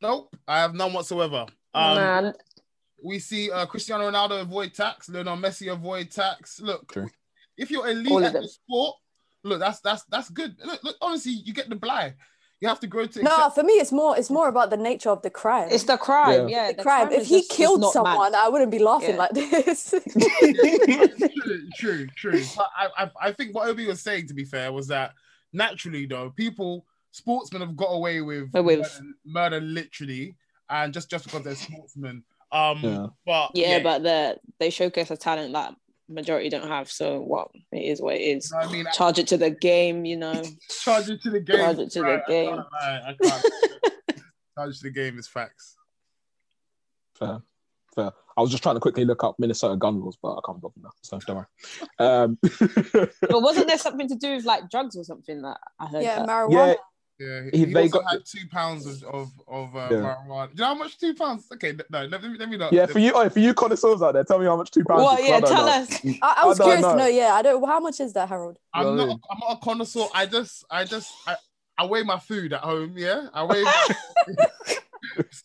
Nope, 0.00 0.34
I 0.46 0.60
have 0.60 0.74
none 0.74 0.92
whatsoever. 0.92 1.46
Um, 1.74 1.96
man. 1.96 2.34
we 3.02 3.18
see 3.18 3.50
uh, 3.50 3.66
Cristiano 3.66 4.10
Ronaldo 4.10 4.40
avoid 4.40 4.72
tax, 4.74 5.08
Lionel 5.08 5.36
Messi 5.36 5.70
avoid 5.72 6.10
tax. 6.10 6.60
Look, 6.60 6.92
True. 6.92 7.08
if 7.56 7.70
you're 7.70 7.88
elite 7.88 8.12
All 8.12 8.18
of 8.18 8.34
at 8.34 8.42
the 8.42 8.48
sport, 8.48 8.96
look, 9.44 9.60
that's 9.60 9.80
that's 9.80 10.04
that's 10.04 10.30
good. 10.30 10.56
Look, 10.64 10.82
look, 10.84 10.96
honestly, 11.02 11.32
you 11.32 11.52
get 11.52 11.68
the 11.68 11.76
blind. 11.76 12.14
You 12.60 12.66
have 12.68 12.80
to 12.80 12.88
grow 12.88 13.06
to 13.06 13.22
No, 13.22 13.30
accept- 13.30 13.54
for 13.54 13.62
me, 13.62 13.74
it's 13.74 13.92
more. 13.92 14.18
It's 14.18 14.30
more 14.30 14.48
about 14.48 14.70
the 14.70 14.76
nature 14.76 15.10
of 15.10 15.22
the 15.22 15.30
crime. 15.30 15.68
It's 15.70 15.84
the 15.84 15.96
crime, 15.96 16.48
Yeah. 16.48 16.66
yeah. 16.68 16.72
the 16.72 16.82
crime. 16.82 17.12
If 17.12 17.26
he 17.26 17.38
just- 17.38 17.50
killed 17.50 17.80
not 17.80 17.88
mad. 17.88 17.92
someone, 17.92 18.34
I 18.34 18.48
wouldn't 18.48 18.72
be 18.72 18.80
laughing 18.80 19.10
Yeah. 19.10 19.16
like 19.16 19.30
this. 19.32 19.94
true, 21.38 21.66
true, 21.76 22.06
true. 22.16 22.42
But 22.56 22.68
I, 22.76 22.88
I, 23.04 23.10
I 23.28 23.32
think 23.32 23.54
what 23.54 23.68
Obi 23.68 23.86
was 23.86 24.00
saying, 24.00 24.26
to 24.28 24.34
be 24.34 24.44
fair, 24.44 24.72
was 24.72 24.88
that 24.88 25.12
naturally, 25.52 26.06
though, 26.06 26.30
people, 26.30 26.84
sportsmen 27.12 27.62
have 27.62 27.76
got 27.76 27.90
away 27.90 28.20
with, 28.22 28.52
With- 28.52 28.78
Murder, 28.80 28.90
murder 29.24 29.60
literally, 29.60 30.36
and 30.68 30.92
just 30.92 31.08
just 31.10 31.24
because 31.24 31.42
they're 31.42 31.54
sportsmen. 31.54 32.24
Um, 32.50 32.78
Yeah. 32.82 33.06
but 33.26 33.50
yeah, 33.54 33.78
but 33.82 34.02
the 34.02 34.38
they 34.58 34.70
showcase 34.70 35.10
a 35.10 35.16
talent 35.16 35.52
that 35.52 35.74
majority 36.08 36.48
don't 36.48 36.68
have. 36.68 36.90
So 36.90 37.20
what 37.20 37.48
it 37.72 37.78
is 37.78 38.00
what 38.00 38.14
it 38.16 38.20
is. 38.22 38.50
you 38.50 38.56
know 38.58 38.66
what 38.66 38.70
I 38.70 38.72
mean, 38.72 38.86
Charge 38.94 39.18
it 39.18 39.26
to 39.28 39.36
the 39.36 39.50
game, 39.50 40.04
you 40.04 40.16
know. 40.16 40.42
charge 40.84 41.08
it 41.10 41.22
to 41.22 41.30
the 41.30 41.40
game. 41.40 41.56
Charge 41.58 41.78
it 41.78 41.90
to 41.92 41.98
the 42.00 42.04
Right, 42.04 42.22
I 42.26 42.28
game. 42.30 42.56
can't 42.56 43.04
I 43.04 43.16
can't. 43.22 43.44
charge 44.58 44.78
to 44.78 44.82
the 44.84 44.90
game 44.90 45.18
is 45.18 45.26
facts. 45.28 45.76
Fair, 47.14 47.42
fair. 47.94 48.12
I 48.36 48.40
was 48.40 48.50
just 48.52 48.62
trying 48.62 48.76
to 48.76 48.80
quickly 48.80 49.04
look 49.04 49.24
up 49.24 49.34
Minnesota 49.40 49.76
gun 49.76 50.00
laws, 50.00 50.16
but 50.22 50.34
I 50.34 50.40
can't 50.46 50.60
bother 50.60 50.74
now, 50.80 50.90
so 51.02 51.18
don't 51.18 51.36
worry. 51.36 51.46
Um, 51.98 52.38
But 53.20 53.42
wasn't 53.42 53.66
there 53.66 53.78
something 53.78 54.08
to 54.08 54.14
do 54.14 54.36
with 54.36 54.44
like 54.44 54.70
drugs 54.70 54.94
or 54.96 55.02
something 55.02 55.42
that 55.42 55.58
I 55.80 55.86
heard? 55.86 56.04
yeah, 56.04 56.20
that? 56.20 56.28
marijuana. 56.28 56.52
Yeah, 56.68 56.74
He- 57.18 57.50
he, 57.52 57.64
they 57.64 57.82
also 57.82 58.00
got- 58.00 58.10
had 58.12 58.24
two 58.24 58.46
pounds 58.50 58.86
of 58.86 59.02
of, 59.04 59.30
of 59.48 59.74
uh, 59.74 59.88
Yeah. 59.90 59.96
marijuana. 59.98 60.46
Do 60.48 60.52
you 60.54 60.58
know 60.60 60.66
how 60.66 60.74
much 60.74 60.98
two 60.98 61.14
pounds? 61.14 61.46
Okay, 61.52 61.76
no, 61.90 62.04
let 62.04 62.22
me 62.22 62.36
let 62.38 62.48
me 62.48 62.56
know. 62.56 62.68
yeah, 62.70 62.86
for 62.86 63.00
you, 63.00 63.10
oh, 63.14 63.28
for 63.28 63.40
you 63.40 63.54
connoisseurs 63.54 64.00
out 64.02 64.12
there, 64.12 64.22
tell 64.22 64.38
me 64.38 64.44
how 64.46 64.56
much 64.56 64.70
two 64.70 64.84
pounds. 64.84 65.02
What? 65.02 65.18
is, 65.18 65.26
'cause 65.26 65.40
Yeah, 65.40 65.40
tell 65.56 65.66
know. 65.66 65.72
us. 65.72 66.00
I, 66.22 66.42
I 66.42 66.46
was 66.46 66.60
I 66.60 66.64
curious 66.64 66.82
know. 66.82 66.92
to 66.92 66.96
know. 66.98 67.06
Yeah, 67.08 67.34
I 67.34 67.42
don't. 67.42 67.66
How 67.66 67.80
much 67.80 67.98
is 68.00 68.12
that, 68.12 68.28
Harold? 68.28 68.58
I'm 68.72 68.86
You 68.86 68.92
know 68.92 68.96
what 68.96 69.02
I 69.02 69.06
not. 69.06 69.08
mean? 69.08 69.20
I'm 69.32 69.38
not 69.40 69.52
a 69.60 69.64
connoisseur. 69.64 70.06
I 70.14 70.26
just, 70.26 70.64
I 70.70 70.84
just, 70.84 71.12
I, 71.26 71.34
I 71.76 71.86
weigh 71.86 72.04
my 72.04 72.18
food 72.20 72.52
at 72.52 72.60
home. 72.60 72.94
Yeah, 72.96 73.28
I 73.34 73.42
weigh. 73.44 73.64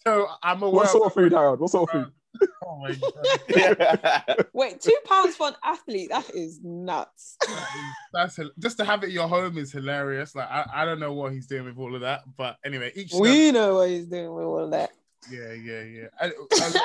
So 0.06 0.28
I'm 0.42 0.62
aware. 0.62 0.74
What 0.84 0.90
sort 0.90 1.06
of 1.08 1.14
food, 1.14 1.31
Harold? 1.31 1.60
What 1.60 1.69
sort 1.72 1.90
of 1.90 1.94
food? 2.06 2.12
Oh 2.65 2.77
my 2.80 2.94
god, 2.94 4.45
Wait, 4.53 4.81
two 4.81 4.97
pounds 5.06 5.35
for 5.35 5.50
an 5.50 5.53
athlete? 5.63 6.09
That 6.09 6.30
is 6.33 6.59
nuts. 6.63 7.37
that's 8.13 8.35
hil- 8.37 8.52
just 8.57 8.78
to 8.78 8.85
have 8.85 9.04
it 9.04 9.07
at 9.07 9.11
your 9.11 9.28
home 9.28 9.57
is 9.57 9.71
hilarious. 9.71 10.33
Like 10.33 10.49
I, 10.49 10.66
I 10.73 10.85
don't 10.85 10.99
know 10.99 11.13
what 11.13 11.33
he's 11.33 11.45
doing 11.45 11.66
with 11.66 11.78
all 11.78 11.94
of 11.94 12.02
that, 12.02 12.21
but 12.37 12.57
anyway, 12.66 12.92
each. 12.95 13.11
to 13.11 13.19
We 13.19 13.52
know 13.52 13.75
what 13.75 13.90
he's 13.90 14.07
doing 14.07 14.33
with 14.33 14.45
all 14.45 14.59
of 14.63 14.71
that. 14.71 14.92
yeah, 15.30 15.52
yeah, 15.54 15.81
yeah. 15.83 16.07
And- 16.21 16.33
and- 16.63 16.75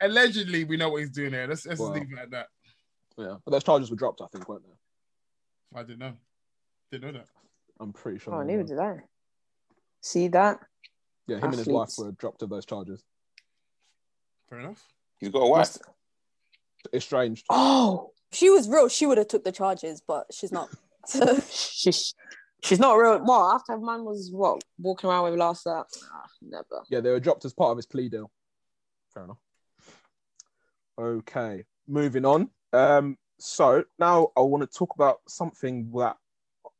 allegedly, 0.00 0.64
we 0.64 0.76
know 0.76 0.88
what 0.88 0.98
he's 1.00 1.10
doing 1.10 1.30
there. 1.32 1.46
Let's, 1.46 1.66
let's 1.66 1.80
Wow. 1.80 1.92
leave 1.92 2.10
it 2.12 2.18
at 2.18 2.30
that. 2.30 2.46
Yeah, 3.18 3.36
but 3.44 3.50
those 3.52 3.64
charges 3.64 3.90
were 3.90 3.96
dropped, 3.96 4.20
I 4.22 4.26
think, 4.26 4.48
weren't 4.48 4.62
they? 4.64 5.78
I 5.78 5.82
didn't 5.82 6.00
know. 6.00 6.12
Didn't 6.90 7.12
know 7.12 7.18
that. 7.20 7.28
I'm 7.80 7.92
pretty 7.92 8.18
sure. 8.18 8.34
Oh, 8.34 8.40
they 8.40 8.46
neither 8.56 8.62
were. 8.62 8.68
did 8.68 8.78
I. 8.78 8.96
See 10.00 10.28
that? 10.28 10.58
Yeah, 11.26 11.36
him 11.36 11.44
and 11.44 11.54
his 11.54 11.66
wife 11.66 11.90
were 11.98 12.12
dropped 12.12 12.42
of 12.42 12.48
those 12.50 12.64
charges. 12.66 13.02
Fair 14.48 14.60
enough. 14.60 14.82
He's 15.18 15.30
got 15.30 15.40
a 15.40 15.48
wife. 15.48 15.76
Estranged. 16.92 17.46
Oh, 17.50 18.12
she 18.32 18.50
was 18.50 18.68
real, 18.68 18.88
she 18.88 19.06
would 19.06 19.18
have 19.18 19.28
took 19.28 19.44
the 19.44 19.52
charges, 19.52 20.02
but 20.06 20.26
she's 20.32 20.52
not. 20.52 20.68
So, 21.06 21.38
she's 21.50 22.14
she's 22.62 22.78
not 22.78 22.94
real. 22.94 23.20
Well, 23.24 23.52
after 23.52 23.78
man 23.78 24.04
was 24.04 24.30
what 24.32 24.62
walking 24.78 25.08
around 25.08 25.30
with 25.30 25.38
last 25.38 25.64
that. 25.64 25.86
Nah, 26.02 26.26
never. 26.42 26.82
Yeah, 26.90 27.00
they 27.00 27.10
were 27.10 27.20
dropped 27.20 27.44
as 27.44 27.54
part 27.54 27.70
of 27.70 27.78
his 27.78 27.86
plea 27.86 28.08
deal. 28.08 28.30
Fair 29.14 29.24
enough. 29.24 29.38
Okay, 30.98 31.64
moving 31.86 32.24
on. 32.24 32.50
Um, 32.72 33.16
so 33.38 33.84
now 33.98 34.28
I 34.36 34.40
want 34.40 34.70
to 34.70 34.78
talk 34.78 34.94
about 34.94 35.18
something 35.28 35.90
that 35.94 36.16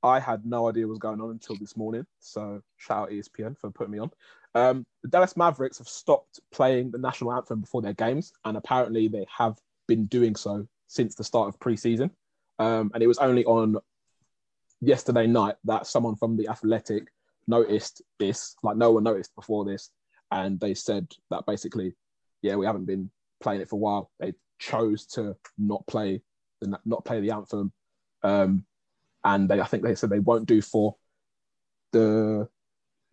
I 0.03 0.21
had 0.21 0.47
no 0.47 0.69
idea 0.69 0.87
was 0.87 0.99
going 0.99 1.21
on 1.21 1.31
until 1.31 1.57
this 1.57 1.77
morning. 1.77 2.07
So 2.21 2.63
shout 2.77 3.05
out 3.05 3.11
ESPN 3.11 3.59
for 3.59 3.71
putting 3.71 3.93
me 3.93 3.99
on. 3.99 4.11
Um, 4.57 4.87
the 5.03 5.11
Dallas 5.11 5.37
Mavericks 5.37 5.77
have 5.79 5.87
stopped 5.87 6.41
playing 6.51 6.91
the 6.91 6.97
national 6.97 7.31
anthem 7.31 7.61
before 7.61 7.83
their 7.83 7.93
games, 7.93 8.33
and 8.47 8.57
apparently 8.57 9.07
they 9.07 9.27
have 9.37 9.59
been 9.87 10.07
doing 10.07 10.35
so 10.35 10.67
since 10.87 11.15
the 11.15 11.25
start 11.25 11.49
of 11.49 11.61
preseason. 11.61 12.11
Um, 12.59 12.91
and 12.95 13.03
it 13.03 13.07
was 13.07 13.19
only 13.19 13.45
on 13.45 13.77
yesterday 14.81 15.27
night 15.27 15.57
that 15.65 15.87
someone 15.87 16.17
from 16.17 16.39
the 16.39 16.49
Athletic 16.49 17.09
noticed 17.47 18.01
this. 18.19 18.57
Like 18.63 18.79
no 18.79 18.93
one 18.93 19.05
noticed 19.05 19.35
before 19.35 19.67
this, 19.67 19.91
and 20.33 20.59
they 20.59 20.73
said 20.73 21.07
that 21.31 21.45
basically, 21.47 21.95
yeah, 22.41 22.57
we 22.57 22.65
haven't 22.65 22.87
been 22.87 23.11
playing 23.43 23.61
it 23.61 23.69
for 23.69 23.77
a 23.77 23.79
while. 23.79 24.11
They 24.19 24.33
chose 24.59 25.05
to 25.09 25.37
not 25.59 25.87
play 25.87 26.23
the 26.63 26.79
not 26.87 27.05
play 27.05 27.21
the 27.21 27.33
anthem, 27.33 27.73
um, 28.23 28.65
and 29.23 29.51
they 29.51 29.61
I 29.61 29.67
think 29.67 29.83
they 29.83 29.97
said 29.97 30.09
they 30.09 30.19
won't 30.19 30.47
do 30.47 30.63
for 30.63 30.97
the 31.93 32.49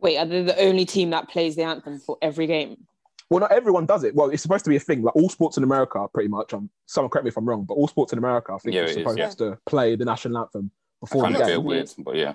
Wait, 0.04 0.18
are 0.18 0.26
they 0.26 0.44
the 0.44 0.60
only 0.60 0.86
team 0.86 1.10
that 1.12 1.30
plays 1.30 1.56
the 1.56 1.64
anthem 1.64 1.98
for 1.98 2.18
every 2.22 2.46
game? 2.46 2.86
Well, 3.30 3.40
not 3.40 3.52
everyone 3.52 3.86
does 3.88 4.04
it. 4.04 4.14
Well, 4.14 4.30
it's 4.30 4.44
supposed 4.44 4.66
to 4.66 4.70
be 4.70 4.76
a 4.76 4.80
thing. 4.80 5.02
Like 5.02 5.16
all 5.16 5.30
sports 5.30 5.58
in 5.58 5.64
America, 5.64 6.06
pretty 6.14 6.28
much. 6.30 6.54
Um, 6.54 6.70
someone 6.86 7.10
correct 7.10 7.24
me 7.24 7.30
if 7.30 7.38
I'm 7.38 7.46
wrong, 7.48 7.64
but 7.64 7.74
all 7.76 7.88
sports 7.88 8.12
in 8.14 8.20
America, 8.20 8.52
I 8.54 8.58
think, 8.60 8.76
Yeah, 8.76 8.82
are 8.82 8.84
it 8.84 8.90
is, 8.90 8.96
supposed 8.98 9.18
yeah. 9.18 9.30
to 9.30 9.58
play 9.66 9.96
the 9.96 10.06
national 10.06 10.38
anthem 10.38 10.70
before 11.00 11.24
find 11.24 11.36
the 11.36 11.40
it 11.40 11.44
a 11.44 11.46
bit 11.48 11.56
game. 11.56 11.64
weird, 11.64 11.90
but 12.00 12.16
yeah. 12.16 12.34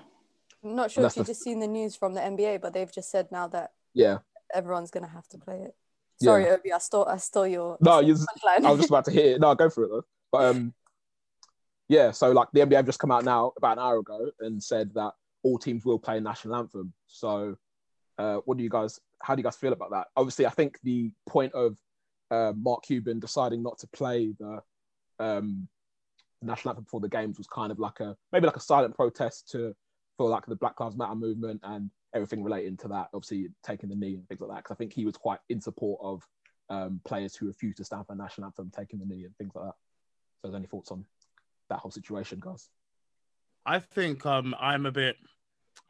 I'm 0.63 0.75
not 0.75 0.91
sure 0.91 1.05
if 1.05 1.15
you've 1.15 1.25
the- 1.27 1.31
just 1.31 1.43
seen 1.43 1.59
the 1.59 1.67
news 1.67 1.95
from 1.95 2.15
the 2.15 2.21
NBA, 2.21 2.59
but 2.59 2.73
they've 2.73 2.91
just 2.91 3.09
said 3.11 3.31
now 3.31 3.47
that 3.47 3.71
Yeah. 3.93 4.17
everyone's 4.53 4.91
gonna 4.91 5.07
have 5.07 5.27
to 5.29 5.37
play 5.37 5.55
it. 5.61 5.75
Yeah. 6.19 6.25
Sorry, 6.25 6.49
Obi, 6.49 6.73
I 6.73 6.79
stole 6.79 7.05
I 7.07 7.15
stole 7.17 7.47
your 7.47 7.77
No, 7.79 7.91
I 7.91 7.93
stole 8.01 8.03
you- 8.09 8.15
your 8.15 8.17
punchline. 8.59 8.65
I 8.65 8.71
was 8.71 8.79
just 8.79 8.89
about 8.89 9.05
to 9.05 9.11
hit 9.11 9.25
it. 9.27 9.39
No, 9.39 9.55
go 9.55 9.69
for 9.69 9.83
it 9.85 9.89
though. 9.89 10.05
But 10.33 10.45
um, 10.55 10.73
yeah. 11.87 12.11
So 12.11 12.31
like 12.31 12.49
the 12.51 12.59
NBA 12.61 12.75
have 12.75 12.85
just 12.87 12.99
come 12.99 13.11
out 13.11 13.23
now 13.23 13.53
about 13.55 13.77
an 13.77 13.83
hour 13.83 13.99
ago 13.99 14.31
and 14.41 14.61
said 14.61 14.93
that 14.95 15.13
all 15.43 15.57
teams 15.57 15.85
will 15.85 15.99
play 15.99 16.17
a 16.17 16.21
national 16.21 16.55
anthem. 16.55 16.93
So, 17.07 17.55
uh, 18.17 18.37
what 18.45 18.57
do 18.57 18.63
you 18.63 18.69
guys? 18.69 18.99
How 19.21 19.35
do 19.35 19.39
you 19.39 19.43
guys 19.43 19.55
feel 19.55 19.73
about 19.73 19.91
that? 19.91 20.07
Obviously, 20.15 20.45
I 20.45 20.51
think 20.51 20.79
the 20.83 21.11
point 21.27 21.53
of 21.53 21.77
uh, 22.31 22.53
Mark 22.55 22.83
Cuban 22.83 23.19
deciding 23.19 23.63
not 23.63 23.79
to 23.79 23.87
play 23.87 24.33
the 24.39 24.61
um, 25.19 25.67
national 26.41 26.71
anthem 26.71 26.83
before 26.83 26.99
the 26.99 27.09
games 27.09 27.37
was 27.37 27.47
kind 27.47 27.71
of 27.71 27.79
like 27.79 27.99
a 27.99 28.15
maybe 28.31 28.45
like 28.45 28.57
a 28.57 28.61
silent 28.61 28.95
protest 28.95 29.49
to 29.51 29.75
for 30.17 30.29
like 30.29 30.45
the 30.45 30.55
Black 30.55 30.79
Lives 30.79 30.97
Matter 30.97 31.15
movement 31.15 31.61
and 31.63 31.89
everything 32.13 32.43
relating 32.43 32.77
to 32.77 32.87
that. 32.89 33.07
Obviously, 33.13 33.47
taking 33.63 33.89
the 33.89 33.95
knee 33.95 34.15
and 34.15 34.27
things 34.27 34.41
like 34.41 34.49
that. 34.49 34.63
Because 34.63 34.75
I 34.75 34.77
think 34.77 34.93
he 34.93 35.05
was 35.05 35.15
quite 35.17 35.39
in 35.49 35.61
support 35.61 35.99
of 36.03 36.23
um, 36.69 37.01
players 37.05 37.35
who 37.35 37.47
refuse 37.47 37.75
to 37.77 37.85
stand 37.85 38.05
for 38.05 38.15
national 38.15 38.47
anthem 38.47 38.71
taking 38.75 38.99
the 38.99 39.05
knee 39.05 39.25
and 39.25 39.35
things 39.37 39.51
like 39.55 39.65
that. 39.65 39.75
So, 40.45 40.53
any 40.53 40.67
thoughts 40.67 40.91
on 40.91 41.05
that 41.69 41.79
whole 41.79 41.91
situation, 41.91 42.39
guys? 42.41 42.69
I 43.69 43.77
think 43.77 44.25
um, 44.25 44.55
I'm 44.59 44.87
a 44.87 44.91
bit. 44.91 45.15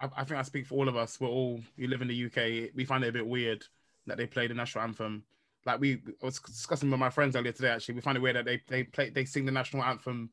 I, 0.02 0.10
I 0.18 0.26
think 0.26 0.38
I 0.38 0.42
speak 0.42 0.68
for 0.68 0.76
all 0.76 0.90
of 0.90 0.98
us. 0.98 1.18
We're 1.20 1.30
all 1.30 1.62
you 1.78 1.88
live 1.88 2.02
in 2.02 2.10
the 2.10 2.26
UK. 2.26 2.72
We 2.76 2.84
find 2.84 3.06
it 3.06 3.08
a 3.08 3.14
bit 3.14 3.26
weird 3.26 3.66
that 4.06 4.18
they 4.18 4.28
play 4.28 4.48
the 4.48 4.54
national 4.54 4.84
anthem. 4.84 5.24
Like 5.66 5.80
we 5.80 5.94
I 6.22 6.26
was 6.26 6.40
discussing 6.40 6.92
with 6.92 7.00
my 7.00 7.10
friends 7.10 7.38
earlier 7.38 7.54
today. 7.54 7.70
Actually, 7.70 7.96
we 7.96 8.02
find 8.02 8.18
it 8.18 8.22
weird 8.22 8.36
that 8.36 8.44
they 8.44 8.62
they 8.68 8.84
play 8.84 9.12
they 9.12 9.24
sing 9.24 9.46
the 9.46 9.54
national 9.54 9.84
anthem 9.84 10.30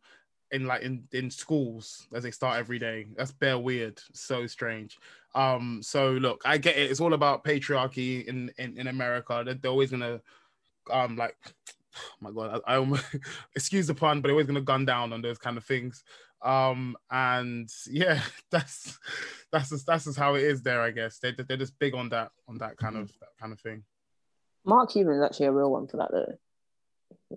in 0.51 0.67
like 0.67 0.83
in 0.83 1.05
in 1.13 1.31
schools 1.31 2.09
as 2.13 2.25
they 2.25 2.33
start 2.33 2.59
every 2.59 2.81
day. 2.81 3.07
That's 3.17 3.31
bare 3.31 3.59
weird. 3.59 4.01
So 4.13 4.49
strange. 4.49 4.99
Um. 5.37 5.81
So 5.85 6.15
look, 6.15 6.43
I 6.45 6.59
get 6.59 6.77
it. 6.77 6.91
It's 6.91 7.01
all 7.01 7.15
about 7.15 7.45
patriarchy 7.45 8.27
in 8.27 8.51
in, 8.59 8.77
in 8.77 8.89
America. 8.89 9.43
They're, 9.45 9.55
they're 9.55 9.71
always 9.71 9.93
gonna 9.93 10.21
um 10.91 11.17
like. 11.17 11.37
my 12.21 12.33
god, 12.33 12.61
I, 12.67 12.75
I 12.75 12.77
almost 12.79 13.05
excuse 13.55 13.87
the 13.87 13.95
pun, 13.95 14.21
but 14.21 14.29
they're 14.29 14.35
always 14.35 14.49
gonna 14.49 14.61
gun 14.63 14.85
down 14.85 15.13
on 15.13 15.23
those 15.23 15.39
kind 15.39 15.57
of 15.57 15.65
things 15.65 16.03
um 16.43 16.97
and 17.11 17.69
yeah 17.91 18.21
that's 18.51 18.99
that's 19.53 19.71
just 19.71 19.87
that's 19.87 20.05
just 20.05 20.19
how 20.19 20.35
it 20.35 20.43
is 20.43 20.63
there 20.63 20.81
i 20.83 20.91
guess 20.91 21.19
they, 21.19 21.33
they're 21.33 21.57
just 21.57 21.79
big 21.79 21.95
on 21.95 22.09
that 22.11 22.31
on 22.49 22.59
that 22.59 22.77
kind 22.77 22.97
of 22.97 23.09
that 23.21 23.31
kind 23.41 23.53
of 23.53 23.61
thing 23.61 23.83
Mark 24.69 24.91
Cuban 24.91 25.15
is 25.15 25.23
actually 25.23 25.47
a 25.47 25.53
real 25.53 25.71
one 25.71 25.87
for 25.87 25.99
that 25.99 26.11
though. 26.11 26.35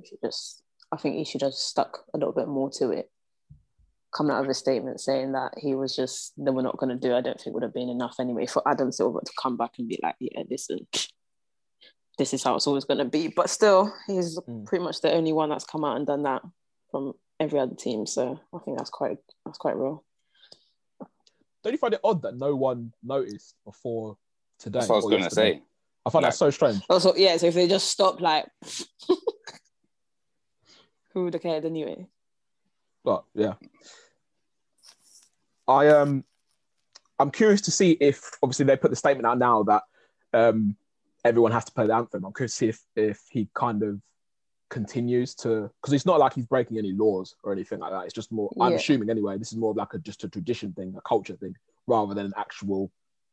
He 0.03 0.17
just 0.25 0.63
I 0.91 0.97
think 0.97 1.15
he 1.15 1.23
should 1.23 1.43
have 1.43 1.53
stuck 1.53 1.99
a 2.11 2.17
little 2.17 2.33
bit 2.33 2.47
more 2.47 2.71
to 2.71 2.89
it. 2.89 3.11
Coming 4.11 4.35
out 4.35 4.43
of 4.43 4.49
a 4.49 4.55
statement 4.55 4.99
saying 4.99 5.33
that 5.33 5.53
he 5.55 5.75
was 5.75 5.95
just 5.95 6.33
then 6.37 6.55
we're 6.55 6.63
not 6.63 6.77
gonna 6.77 6.95
do, 6.95 7.13
I 7.13 7.21
don't 7.21 7.39
think 7.39 7.53
would 7.53 7.61
have 7.61 7.73
been 7.75 7.87
enough 7.89 8.15
anyway 8.19 8.47
for 8.47 8.67
Adam 8.67 8.91
Silver 8.91 9.19
to 9.23 9.31
come 9.39 9.57
back 9.57 9.73
and 9.77 9.87
be 9.87 9.99
like, 10.01 10.15
Yeah, 10.19 10.41
listen, 10.49 10.87
this 12.17 12.33
is 12.33 12.41
how 12.41 12.55
it's 12.55 12.65
always 12.65 12.85
gonna 12.85 13.05
be. 13.05 13.27
But 13.27 13.51
still, 13.51 13.93
he's 14.07 14.39
Mm. 14.39 14.65
pretty 14.65 14.83
much 14.83 15.01
the 15.01 15.13
only 15.13 15.31
one 15.31 15.49
that's 15.49 15.65
come 15.65 15.85
out 15.85 15.97
and 15.97 16.07
done 16.07 16.23
that 16.23 16.41
from 16.89 17.13
every 17.39 17.59
other 17.59 17.75
team. 17.75 18.05
So 18.05 18.39
I 18.53 18.59
think 18.59 18.77
that's 18.77 18.89
quite 18.89 19.17
that's 19.45 19.57
quite 19.57 19.77
real. 19.77 20.03
Don't 21.63 21.73
you 21.73 21.77
find 21.77 21.93
it 21.93 22.01
odd 22.03 22.21
that 22.21 22.37
no 22.37 22.55
one 22.55 22.93
noticed 23.03 23.55
before 23.65 24.17
today? 24.59 24.79
That's 24.79 24.89
what 24.89 24.95
I 24.95 24.97
was 24.97 25.09
going 25.09 25.23
to 25.23 25.29
say. 25.29 25.61
I 26.05 26.09
find 26.09 26.25
that 26.25 26.33
so 26.33 26.49
strange. 26.49 26.81
Also, 26.89 27.13
yeah, 27.15 27.35
so 27.37 27.47
if 27.47 27.53
they 27.53 27.67
just 27.67 27.89
stop 27.89 28.21
like 28.21 28.47
who 31.13 31.25
would 31.25 31.33
have 31.33 31.43
cared 31.43 31.65
anyway? 31.65 32.07
But 33.03 33.23
yeah, 33.33 33.53
I 35.67 35.87
um, 35.89 36.23
I'm 37.17 37.31
curious 37.31 37.61
to 37.61 37.71
see 37.71 37.91
if 37.91 38.31
obviously 38.41 38.65
they 38.65 38.77
put 38.77 38.91
the 38.91 38.95
statement 38.95 39.25
out 39.27 39.37
now 39.37 39.63
that 39.63 39.83
um, 40.33 40.75
everyone 41.25 41.51
has 41.51 41.65
to 41.65 41.71
play 41.71 41.87
the 41.87 41.95
anthem. 41.95 42.25
I'm 42.25 42.33
curious 42.33 42.53
to 42.53 42.57
see 42.57 42.69
if 42.69 42.81
if 42.95 43.21
he 43.29 43.49
kind 43.53 43.83
of 43.83 44.01
continues 44.69 45.33
to 45.35 45.69
because 45.81 45.93
it's 45.93 46.05
not 46.05 46.19
like 46.19 46.33
he's 46.33 46.45
breaking 46.45 46.77
any 46.77 46.91
laws 46.91 47.35
or 47.43 47.51
anything 47.51 47.79
like 47.79 47.91
that. 47.91 48.05
It's 48.05 48.13
just 48.13 48.31
more. 48.31 48.49
I'm 48.59 48.73
assuming 48.73 49.09
anyway. 49.09 49.37
This 49.37 49.51
is 49.51 49.57
more 49.57 49.71
of 49.71 49.77
like 49.77 49.93
a 49.93 49.99
just 49.99 50.23
a 50.23 50.29
tradition 50.29 50.73
thing, 50.73 50.93
a 50.97 51.01
culture 51.01 51.35
thing, 51.35 51.55
rather 51.87 52.13
than 52.13 52.27
an 52.27 52.33
actual. 52.37 52.91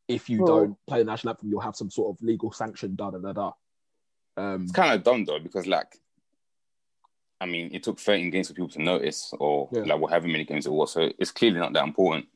If 0.08 0.30
you 0.30 0.42
Well- 0.42 0.54
don't 0.58 0.86
play 0.86 0.98
the 0.98 1.04
national 1.04 1.30
anthem, 1.32 1.48
you'll 1.50 1.60
have 1.60 1.76
some 1.76 1.90
sort 1.90 2.16
of 2.16 2.22
legal 2.22 2.52
sanction. 2.52 2.94
Da 2.96 3.10
da 3.10 3.18
da 3.18 3.32
da. 3.32 3.52
Um, 4.36 4.62
It's 4.64 4.72
kind 4.72 4.94
of 4.94 5.02
dumb 5.02 5.24
though 5.24 5.38
because 5.40 5.66
like, 5.66 5.98
I 7.40 7.46
mean, 7.46 7.70
it 7.74 7.82
took 7.82 7.98
13 7.98 8.30
games 8.30 8.48
for 8.48 8.54
people 8.54 8.68
to 8.70 8.82
notice, 8.82 9.32
or 9.38 9.68
Yeah. 9.72 9.80
like 9.82 10.00
however 10.10 10.28
many 10.28 10.44
games 10.44 10.66
it 10.66 10.72
was. 10.72 10.92
So 10.92 11.10
it's 11.18 11.30
clearly 11.32 11.58
not 11.58 11.72
that 11.74 11.84
important. 11.84 12.26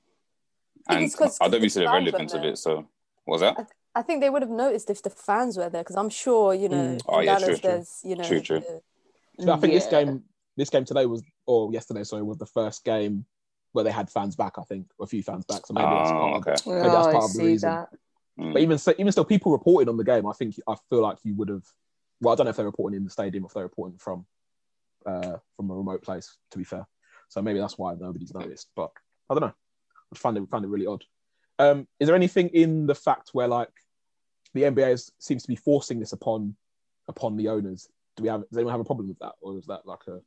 And 0.88 0.96
I 0.96 1.00
don't 1.00 1.00
really 1.00 1.10
'cause 1.10 1.72
see 1.74 1.80
the 1.80 1.86
the 1.86 1.92
relevance 1.92 2.34
of 2.34 2.44
it. 2.44 2.58
So 2.58 2.76
what 3.24 3.34
was 3.34 3.40
that? 3.42 3.70
I 3.94 4.02
think 4.02 4.20
they 4.20 4.30
would 4.30 4.42
have 4.42 4.50
noticed 4.50 4.88
if 4.90 5.02
the 5.02 5.10
fans 5.10 5.56
were 5.56 5.68
there 5.68 5.82
because 5.82 5.96
I'm 5.96 6.10
sure 6.10 6.54
you 6.54 6.68
know 6.68 6.96
Mm. 6.96 7.02
Oh, 7.08 7.20
yeah, 7.20 7.26
Dallas 7.38 7.44
true, 7.44 7.56
true. 7.56 7.70
there's 7.70 8.00
you 8.04 8.14
know 8.16 8.24
True, 8.24 8.40
true. 8.40 8.60
the- 8.60 8.82
So 9.42 9.52
I 9.52 9.56
think 9.56 9.72
this 9.72 9.86
game, 9.86 10.22
this 10.56 10.70
game 10.70 10.84
today 10.84 11.06
was, 11.06 11.22
or 11.46 11.72
yesterday, 11.72 12.04
sorry, 12.04 12.22
was 12.22 12.38
the 12.38 12.46
first 12.46 12.84
game 12.84 13.24
where 13.72 13.84
they 13.84 13.90
had 13.90 14.10
fans 14.10 14.36
back. 14.36 14.58
I 14.58 14.62
think 14.62 14.86
or 14.98 15.04
a 15.04 15.06
few 15.06 15.22
fans 15.22 15.44
back. 15.44 15.66
So 15.66 15.74
maybe 15.74 15.86
that's 15.86 16.10
Oh, 16.10 16.14
part 16.14 16.34
of 16.34 16.48
okay. 16.48 16.70
Maybe 16.70 16.88
that's 16.88 17.06
Oh, 17.06 17.12
part 17.12 17.14
I 17.14 17.24
of 17.26 17.32
the 17.32 17.44
reason. 17.44 17.70
that. 17.70 17.88
Mm. 18.38 18.52
But 18.52 18.62
even 18.62 18.78
so, 18.78 18.94
even 18.98 19.12
still, 19.12 19.24
people 19.24 19.52
reported 19.52 19.88
on 19.88 19.96
the 19.96 20.04
game. 20.04 20.26
I 20.26 20.32
think 20.32 20.56
I 20.68 20.74
feel 20.88 21.02
like 21.02 21.18
you 21.24 21.34
would 21.34 21.48
have. 21.48 21.64
Well, 22.20 22.32
I 22.32 22.36
don't 22.36 22.44
know 22.44 22.50
if 22.50 22.56
they're 22.56 22.66
reporting 22.66 22.96
in 22.96 23.04
the 23.04 23.10
stadium 23.10 23.44
or 23.44 23.46
if 23.46 23.54
they're 23.54 23.62
reporting 23.62 23.98
from 23.98 24.26
uh, 25.06 25.36
from 25.56 25.70
a 25.70 25.74
remote 25.74 26.02
place. 26.02 26.36
To 26.50 26.58
be 26.58 26.64
fair, 26.64 26.86
so 27.28 27.42
maybe 27.42 27.58
that's 27.58 27.78
why 27.78 27.94
nobody's 27.94 28.34
noticed. 28.34 28.68
But 28.76 28.90
I 29.28 29.34
don't 29.34 29.42
know. 29.42 29.54
I 30.12 30.18
find 30.18 30.36
it 30.36 30.48
find 30.50 30.64
it 30.64 30.68
really 30.68 30.86
odd. 30.86 31.04
Um, 31.58 31.86
is 31.98 32.06
there 32.06 32.16
anything 32.16 32.48
in 32.48 32.86
the 32.86 32.94
fact 32.94 33.30
where 33.32 33.48
like 33.48 33.68
the 34.54 34.62
NBA 34.62 34.92
is, 34.92 35.12
seems 35.18 35.42
to 35.42 35.48
be 35.48 35.56
forcing 35.56 36.00
this 36.00 36.12
upon 36.12 36.56
upon 37.08 37.36
the 37.36 37.48
owners? 37.48 37.88
Do 38.20 38.24
we 38.24 38.28
have? 38.28 38.40
Does 38.48 38.58
anyone 38.58 38.72
have 38.72 38.80
a 38.80 38.84
problem 38.84 39.08
with 39.08 39.18
that, 39.20 39.32
or 39.40 39.56
is 39.56 39.64
that 39.66 39.86
like 39.86 40.06
a? 40.06 40.20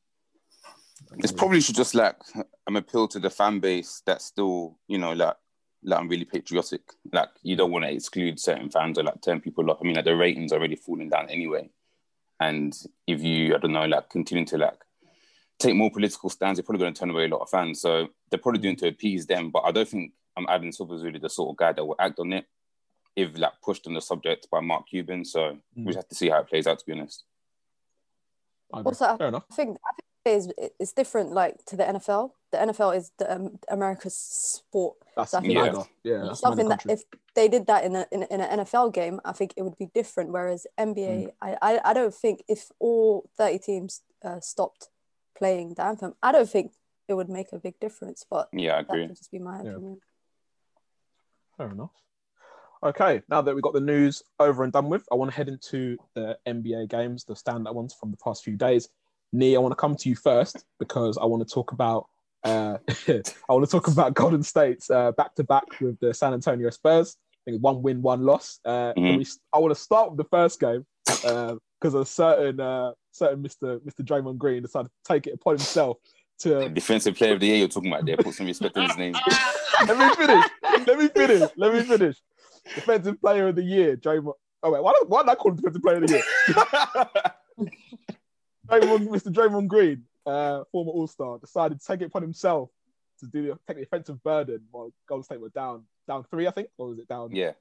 It's 1.20 1.32
probably 1.32 1.62
should 1.62 1.76
just 1.76 1.94
like 1.94 2.16
um, 2.66 2.76
appeal 2.76 3.08
to 3.10 3.20
the 3.20 3.30
fan 3.30 3.60
base 3.60 4.02
that's 4.06 4.26
still, 4.26 4.80
you 4.88 4.98
know, 4.98 5.14
like 5.14 5.36
like 5.84 6.00
I'm 6.00 6.08
really 6.08 6.26
patriotic. 6.26 6.82
Like 7.12 7.30
you 7.44 7.56
don't 7.56 7.72
want 7.72 7.86
to 7.86 7.92
exclude 7.92 8.40
certain 8.40 8.72
fans 8.72 8.98
or 8.98 9.04
like 9.04 9.22
turn 9.22 9.42
people 9.42 9.70
off. 9.70 9.78
I 9.80 9.86
mean, 9.86 9.96
like 9.96 10.06
the 10.06 10.16
ratings 10.16 10.52
are 10.52 10.58
already 10.58 10.76
falling 10.76 11.10
down 11.10 11.30
anyway. 11.30 11.70
And 12.40 12.76
if 13.06 13.22
you, 13.22 13.54
I 13.56 13.60
don't 13.60 13.74
know, 13.74 13.86
like 13.86 14.10
continue 14.10 14.46
to 14.46 14.58
like 14.58 14.80
take 15.60 15.76
more 15.76 15.92
political 15.92 16.30
stands, 16.30 16.58
you're 16.58 16.64
probably 16.64 16.80
going 16.80 16.94
to 16.94 17.00
turn 17.00 17.12
away 17.12 17.26
a 17.26 17.30
lot 17.30 17.42
of 17.42 17.50
fans. 17.50 17.80
So 17.80 18.08
they're 18.30 18.40
probably 18.40 18.62
doing 18.62 18.76
to 18.78 18.88
appease 18.88 19.28
them. 19.28 19.52
But 19.52 19.66
I 19.66 19.72
don't 19.72 19.88
think 19.88 20.14
um, 20.36 20.48
Adam 20.50 20.72
Silver's 20.72 21.04
really 21.04 21.20
the 21.20 21.30
sort 21.30 21.52
of 21.52 21.58
guy 21.58 21.74
that 21.74 21.86
will 21.86 21.96
act 22.00 22.18
on 22.18 22.34
it 22.34 22.46
if 23.16 23.38
like 23.38 23.54
pushed 23.64 23.86
on 23.86 23.94
the 23.94 24.02
subject 24.02 24.48
by 24.52 24.62
Mark 24.62 24.88
Cuban. 24.90 25.26
So 25.26 25.58
we 25.76 25.86
just 25.86 25.98
have 25.98 26.10
to 26.10 26.16
see 26.16 26.30
how 26.30 26.40
it 26.40 26.48
plays 26.48 26.66
out. 26.66 26.80
To 26.80 26.86
be 26.86 26.94
honest. 26.94 27.24
I 28.74 28.80
agree. 28.80 28.90
Also, 28.90 29.06
I- 29.06 29.18
Fair 29.18 29.28
enough. 29.28 29.46
I 29.52 29.56
think 29.56 29.78
I 29.86 29.92
think 29.96 30.08
it's, 30.58 30.74
it's 30.80 30.94
different 30.94 31.32
like 31.32 31.64
to 31.66 31.76
the 31.76 31.84
NFL. 31.84 32.32
The 32.52 32.58
NFL 32.60 32.96
is 32.98 33.12
the 33.18 33.34
um, 33.36 33.60
America's 33.70 34.16
sport. 34.16 34.96
That's 35.16 35.32
So 35.32 35.38
I 35.38 35.42
think 35.42 35.54
Yeah. 35.54 35.64
mega. 35.64 35.84
Yeah, 36.04 36.24
that's 36.28 36.40
Something 36.40 36.70
that 36.70 36.86
if 36.90 37.04
they 37.36 37.48
did 37.48 37.68
that 37.68 37.84
in 37.84 37.96
a 37.96 38.06
in, 38.12 38.24
in 38.24 38.42
an 38.42 38.60
NFL 38.60 38.94
game, 38.94 39.20
I 39.26 39.32
think 39.34 39.54
it 39.58 39.64
would 39.64 39.78
be 39.78 39.88
different. 39.94 40.32
Whereas 40.32 40.66
NBA, 40.80 41.28
Mm. 41.28 41.34
I, 41.42 41.58
I 41.62 41.82
I 41.90 41.94
don't 41.94 42.14
think 42.14 42.44
if 42.48 42.72
all 42.80 43.30
thirty 43.38 43.60
teams 43.60 44.02
uh, 44.24 44.40
stopped 44.40 44.90
playing 45.38 45.74
the 45.76 45.84
anthem, 45.84 46.14
I 46.24 46.32
don't 46.32 46.50
think 46.50 46.72
it 47.10 47.16
would 47.16 47.30
make 47.30 47.52
a 47.52 47.60
big 47.60 47.80
difference. 47.80 48.26
But 48.30 48.48
Yeah, 48.54 48.78
I 48.78 48.82
that 48.84 48.90
agree. 48.94 49.08
just 49.08 49.32
be 49.32 49.40
my 49.40 49.62
Yeah. 49.62 49.72
opinion. 49.72 50.00
Fair 51.58 51.70
enough. 51.72 51.92
Okay, 52.84 53.22
now 53.30 53.42
that 53.42 53.56
we've 53.56 53.64
got 53.64 53.74
the 53.74 53.80
news 53.80 54.24
over 54.40 54.64
and 54.64 54.74
done 54.74 54.90
with, 54.90 55.06
I 55.10 55.16
want 55.16 55.32
to 55.32 55.38
head 55.38 55.48
into 55.48 55.96
the 56.16 56.38
NBA 56.46 56.90
games, 56.90 57.24
the 57.24 57.34
standout 57.34 57.74
ones 57.74 57.94
from 57.98 58.12
the 58.12 58.18
past 58.18 58.44
few 58.44 58.58
days. 58.58 58.90
Nee, 59.32 59.56
I 59.56 59.60
want 59.60 59.72
to 59.72 59.78
come 59.78 59.96
to 59.96 60.10
you 60.10 60.16
first 60.18 60.66
because 60.80 61.18
I 61.18 61.24
want 61.26 61.48
to 61.48 61.54
talk 61.54 61.72
about 61.72 62.08
uh, 62.44 62.78
I 63.08 63.24
want 63.54 63.64
to 63.64 63.72
talk 63.72 63.88
about 63.88 64.14
Golden 64.14 64.44
State's 64.44 64.88
back 64.90 65.34
to 65.36 65.46
back 65.46 65.64
with 65.80 65.98
the 66.02 66.14
San 66.14 66.34
Antonio 66.34 66.70
Spurs. 66.72 67.16
I 67.48 67.52
think 67.52 67.64
one 67.64 67.82
win, 67.82 68.02
one 68.02 68.24
loss. 68.24 68.60
Uh, 68.66 68.94
Mhm. 68.98 69.18
we- 69.20 69.28
I 69.54 69.60
want 69.60 69.74
to 69.74 69.80
start 69.80 70.12
with 70.12 70.18
the 70.18 70.26
first 70.30 70.60
game 70.60 70.86
because 71.06 71.94
a 71.94 72.06
certain 72.06 72.60
uh, 72.60 72.92
certain 73.14 73.42
Mr. 73.42 73.80
Mr. 73.80 74.02
Draymond 74.04 74.38
Green 74.38 74.62
decided 74.62 74.90
to 74.90 74.94
take 75.14 75.28
it 75.28 75.36
upon 75.36 75.54
himself 75.54 75.98
to 76.40 76.68
Defensive 76.68 77.16
player 77.16 77.34
of 77.34 77.40
the 77.40 77.48
year 77.48 77.56
you're 77.58 77.68
talking 77.70 77.92
about 77.94 78.06
there. 78.06 78.18
Put 78.18 78.34
some 78.34 78.46
respect 78.48 78.76
on 78.78 78.90
his 78.90 78.98
name. 78.98 79.14
let 79.88 79.98
me 79.98 80.16
finish. 80.16 80.46
Let 80.88 81.00
me 81.00 81.08
finish. 81.08 81.50
Let 81.56 81.74
me 81.74 81.82
finish. 81.84 82.18
Defensive 82.76 83.20
player 83.22 83.50
of 83.50 83.56
the 83.56 83.64
year, 83.64 83.98
Draymond. 83.98 84.34
Oh 84.62 84.72
wait, 84.72 84.82
why 84.82 84.94
don't 84.94 85.10
why 85.10 85.24
did 85.24 85.30
I 85.30 85.36
call 85.36 85.52
him 85.52 85.58
defensive 85.58 85.82
player 85.82 85.98
of 85.98 86.08
the 86.08 86.14
year? 86.14 86.24
Draymond, 88.70 89.08
Mr. 89.10 89.32
Draymond 89.34 89.68
Green, 89.68 90.04
uh, 90.26 90.64
former 90.72 90.92
All 90.92 91.08
Star, 91.08 91.38
decided 91.40 91.80
to 91.80 91.86
take 91.86 92.02
it 92.02 92.06
upon 92.06 92.22
himself 92.22 92.70
to 93.20 93.28
do 93.28 93.48
the, 93.48 93.60
take 93.68 93.78
the 93.78 93.84
offensive 93.84 94.24
burden 94.24 94.62
while 94.72 94.92
Golden 95.08 95.24
State 95.24 95.42
were 95.42 95.50
down 95.50 95.84
down 96.08 96.24
three, 96.32 96.48
I 96.48 96.52
think, 96.52 96.70
or 96.78 96.90
was 96.90 97.00
it 97.00 97.08
down? 97.08 97.36
yeah. 97.36 97.52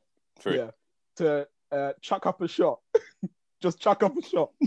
True. 0.40 0.54
Yeah, 0.54 0.70
to 1.16 1.46
uh, 1.70 1.92
chuck 2.00 2.26
up 2.26 2.40
a 2.40 2.48
shot 2.48 2.80
just 3.62 3.80
chuck 3.80 4.02
up 4.02 4.14
a 4.16 4.22
shot. 4.22 4.50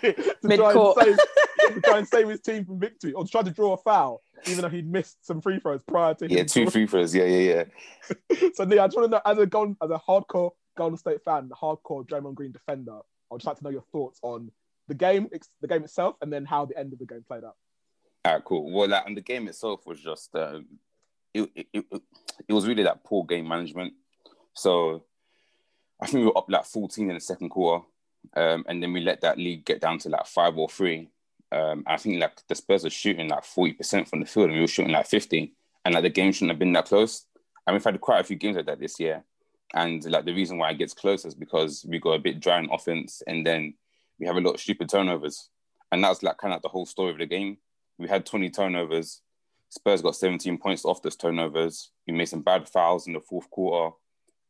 to, 0.00 0.12
try 0.56 0.72
and 0.72 0.94
save, 0.96 1.16
to 1.74 1.80
try 1.82 1.98
and 1.98 2.08
save 2.08 2.28
his 2.28 2.40
team 2.40 2.64
from 2.64 2.78
victory, 2.78 3.12
or 3.12 3.24
to 3.24 3.30
try 3.30 3.42
to 3.42 3.50
draw 3.50 3.74
a 3.74 3.76
foul, 3.76 4.22
even 4.46 4.62
though 4.62 4.68
he'd 4.68 4.90
missed 4.90 5.24
some 5.26 5.40
free 5.40 5.58
throws 5.58 5.82
prior 5.82 6.14
to 6.14 6.24
him. 6.24 6.30
Yeah, 6.30 6.44
two 6.44 6.70
free 6.70 6.86
throws. 6.86 7.14
Yeah, 7.14 7.24
yeah, 7.24 7.64
yeah. 8.30 8.38
So 8.54 8.64
Nia, 8.64 8.82
I 8.82 8.86
just 8.86 8.96
want 8.96 9.10
to 9.10 9.16
know, 9.16 9.22
as 9.24 9.38
a 9.38 9.46
Golden, 9.46 9.76
as 9.82 9.90
a 9.90 9.98
hardcore 9.98 10.52
Golden 10.76 10.96
State 10.96 11.22
fan, 11.24 11.50
hardcore 11.50 12.06
Draymond 12.06 12.34
Green 12.34 12.52
defender, 12.52 12.98
I'd 13.32 13.36
just 13.36 13.46
like 13.46 13.58
to 13.58 13.64
know 13.64 13.70
your 13.70 13.84
thoughts 13.92 14.18
on 14.22 14.50
the 14.86 14.94
game, 14.94 15.28
the 15.60 15.68
game 15.68 15.84
itself, 15.84 16.16
and 16.22 16.32
then 16.32 16.44
how 16.44 16.64
the 16.64 16.78
end 16.78 16.92
of 16.92 16.98
the 16.98 17.06
game 17.06 17.24
played 17.26 17.44
out. 17.44 17.56
All 18.24 18.34
right, 18.34 18.44
cool. 18.44 18.70
Well, 18.72 18.88
like, 18.88 19.06
and 19.06 19.16
the 19.16 19.22
game 19.22 19.48
itself 19.48 19.86
was 19.86 20.00
just 20.00 20.34
um, 20.34 20.66
it, 21.34 21.50
it, 21.54 21.66
it, 21.72 22.02
it 22.48 22.52
was 22.52 22.66
really 22.66 22.82
that 22.84 23.04
poor 23.04 23.24
game 23.24 23.46
management. 23.46 23.94
So 24.54 25.04
I 26.00 26.06
think 26.06 26.20
we 26.20 26.26
were 26.26 26.38
up 26.38 26.50
like 26.50 26.64
14 26.64 27.08
in 27.08 27.14
the 27.14 27.20
second 27.20 27.50
quarter, 27.50 27.84
um, 28.34 28.64
and 28.68 28.82
then 28.82 28.92
we 28.92 29.00
let 29.00 29.20
that 29.20 29.38
lead 29.38 29.64
get 29.64 29.80
down 29.80 29.98
to 30.00 30.08
like 30.08 30.26
five 30.26 30.56
or 30.56 30.68
three. 30.68 31.10
Um, 31.50 31.84
I 31.86 31.96
think 31.96 32.20
like 32.20 32.46
the 32.48 32.54
Spurs 32.54 32.84
are 32.84 32.90
shooting 32.90 33.28
like 33.28 33.44
40% 33.44 34.08
from 34.08 34.20
the 34.20 34.26
field, 34.26 34.46
and 34.46 34.54
we 34.54 34.60
were 34.60 34.66
shooting 34.66 34.92
like 34.92 35.06
50, 35.06 35.54
and 35.84 35.94
like 35.94 36.02
the 36.02 36.10
game 36.10 36.32
shouldn't 36.32 36.50
have 36.50 36.58
been 36.58 36.72
that 36.74 36.86
close. 36.86 37.24
And 37.66 37.74
we've 37.74 37.84
had 37.84 38.00
quite 38.00 38.20
a 38.20 38.24
few 38.24 38.36
games 38.36 38.56
like 38.56 38.66
that 38.66 38.80
this 38.80 38.98
year. 38.98 39.24
And 39.74 40.02
like 40.04 40.24
the 40.24 40.34
reason 40.34 40.58
why 40.58 40.70
it 40.70 40.78
gets 40.78 40.94
close 40.94 41.24
is 41.24 41.34
because 41.34 41.84
we 41.88 41.98
go 41.98 42.12
a 42.12 42.18
bit 42.18 42.40
dry 42.40 42.58
in 42.58 42.70
offense, 42.70 43.22
and 43.26 43.46
then 43.46 43.74
we 44.18 44.26
have 44.26 44.36
a 44.36 44.40
lot 44.40 44.54
of 44.54 44.60
stupid 44.60 44.88
turnovers. 44.88 45.48
And 45.90 46.04
that's 46.04 46.22
like 46.22 46.38
kind 46.38 46.54
of 46.54 46.62
the 46.62 46.68
whole 46.68 46.86
story 46.86 47.12
of 47.12 47.18
the 47.18 47.26
game. 47.26 47.58
We 47.98 48.08
had 48.08 48.26
20 48.26 48.50
turnovers. 48.50 49.22
Spurs 49.70 50.02
got 50.02 50.16
17 50.16 50.58
points 50.58 50.84
off 50.84 51.02
those 51.02 51.16
turnovers. 51.16 51.90
We 52.06 52.14
made 52.14 52.28
some 52.28 52.42
bad 52.42 52.68
fouls 52.68 53.06
in 53.06 53.12
the 53.12 53.20
fourth 53.20 53.50
quarter. 53.50 53.94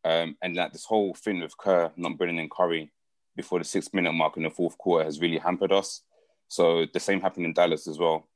Um, 0.05 0.37
and 0.43 0.55
like 0.55 0.73
this 0.73 0.85
whole 0.85 1.15
thing 1.15 1.41
with 1.41 1.57
Kerr 1.57 1.91
not 1.97 2.17
bringing 2.19 2.39
in 2.39 2.49
Curry 2.49 2.93
before 3.37 3.59
the 3.59 3.65
six 3.65 3.93
minute 3.93 4.13
mark 4.13 4.37
in 4.37 4.45
the 4.45 4.51
fourth 4.51 4.79
quarter 4.79 5.05
has 5.05 5.21
really 5.21 5.39
hampered 5.39 5.73
us. 5.73 6.03
So 6.49 6.87
the 6.93 7.01
same 7.01 7.21
happened 7.21 7.47
in 7.47 7.53
Dallas 7.53 7.87
as 7.87 7.99
well. 7.99 8.27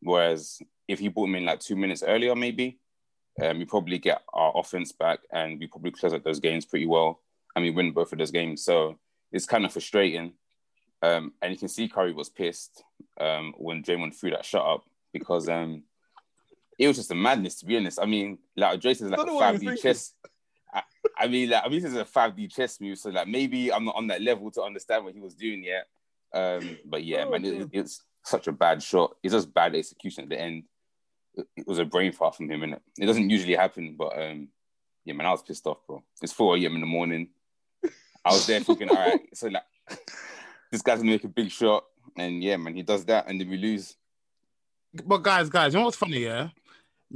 Whereas 0.00 0.60
if 0.86 0.98
he 0.98 1.08
brought 1.08 1.28
him 1.28 1.36
in 1.36 1.46
like 1.46 1.60
two 1.60 1.76
minutes 1.76 2.02
earlier, 2.02 2.34
maybe, 2.36 2.78
um, 3.42 3.58
we 3.58 3.64
probably 3.64 3.98
get 3.98 4.22
our 4.32 4.52
offense 4.54 4.92
back 4.92 5.20
and 5.32 5.58
we 5.58 5.66
probably 5.66 5.90
close 5.90 6.12
out 6.12 6.22
those 6.22 6.40
games 6.40 6.64
pretty 6.64 6.86
well 6.86 7.20
and 7.56 7.64
we 7.64 7.70
win 7.70 7.92
both 7.92 8.12
of 8.12 8.18
those 8.18 8.30
games. 8.30 8.64
So 8.64 8.98
it's 9.32 9.46
kind 9.46 9.64
of 9.64 9.72
frustrating. 9.72 10.34
Um, 11.02 11.32
and 11.42 11.52
you 11.52 11.58
can 11.58 11.68
see 11.68 11.88
Curry 11.88 12.12
was 12.12 12.28
pissed 12.28 12.84
um, 13.20 13.54
when 13.56 13.82
Draymond 13.82 14.14
threw 14.14 14.30
that 14.30 14.44
shot 14.44 14.72
up 14.72 14.84
because 15.12 15.48
um, 15.48 15.82
it 16.78 16.88
was 16.88 16.96
just 16.96 17.10
a 17.10 17.14
madness, 17.14 17.56
to 17.56 17.66
be 17.66 17.76
honest. 17.76 17.98
I 18.00 18.06
mean, 18.06 18.38
like 18.56 18.80
Drace 18.80 19.02
is 19.02 19.10
like 19.10 19.20
a 19.20 19.24
know 19.24 19.34
what 19.34 19.60
he 19.60 19.66
was 19.66 19.78
5D 19.78 19.82
chess. 19.82 20.12
I, 20.72 20.82
I 21.18 21.28
mean, 21.28 21.50
like, 21.50 21.62
I 21.64 21.68
mean, 21.68 21.82
this 21.82 21.92
is 21.92 21.98
a 21.98 22.04
5D 22.04 22.54
chess 22.54 22.80
move, 22.80 22.98
so 22.98 23.10
like 23.10 23.28
maybe 23.28 23.72
I'm 23.72 23.84
not 23.84 23.96
on 23.96 24.06
that 24.08 24.22
level 24.22 24.50
to 24.52 24.62
understand 24.62 25.04
what 25.04 25.14
he 25.14 25.20
was 25.20 25.34
doing 25.34 25.62
yet. 25.62 25.86
Um, 26.34 26.78
but 26.84 27.04
yeah, 27.04 27.24
Oh, 27.26 27.30
man, 27.30 27.44
it, 27.44 27.68
it's 27.72 28.02
such 28.24 28.48
a 28.48 28.52
bad 28.52 28.82
shot. 28.82 29.16
It's 29.22 29.32
just 29.32 29.54
bad 29.54 29.74
execution 29.74 30.24
at 30.24 30.30
the 30.30 30.40
end. 30.40 30.64
It, 31.36 31.46
it 31.56 31.66
was 31.66 31.78
a 31.78 31.84
brain 31.84 32.12
fart 32.12 32.36
from 32.36 32.50
him, 32.50 32.62
and 32.64 32.76
it 32.98 33.06
doesn't 33.06 33.30
usually 33.30 33.54
happen. 33.54 33.94
But 33.96 34.20
um, 34.20 34.48
yeah, 35.04 35.14
man, 35.14 35.26
I 35.26 35.30
was 35.30 35.42
pissed 35.42 35.66
off, 35.66 35.78
bro. 35.86 36.02
It's 36.20 36.32
4 36.32 36.56
a.m. 36.56 36.74
in 36.74 36.80
the 36.80 36.86
morning. 36.86 37.28
I 38.24 38.32
was 38.32 38.46
there 38.46 38.60
thinking, 38.60 38.88
all 38.88 38.96
right, 38.96 39.20
so 39.34 39.48
like 39.48 39.62
this 40.72 40.82
guy's 40.82 40.98
gonna 40.98 41.10
make 41.10 41.24
a 41.24 41.28
big 41.28 41.50
shot, 41.50 41.84
and 42.16 42.42
yeah, 42.42 42.56
man, 42.56 42.74
he 42.74 42.82
does 42.82 43.04
that, 43.04 43.28
and 43.28 43.40
then 43.40 43.48
we 43.48 43.56
lose. 43.58 43.96
But 45.04 45.18
guys, 45.18 45.48
guys, 45.48 45.74
you 45.74 45.78
know 45.78 45.84
what's 45.84 45.96
funny? 45.96 46.18
Yeah, 46.24 46.48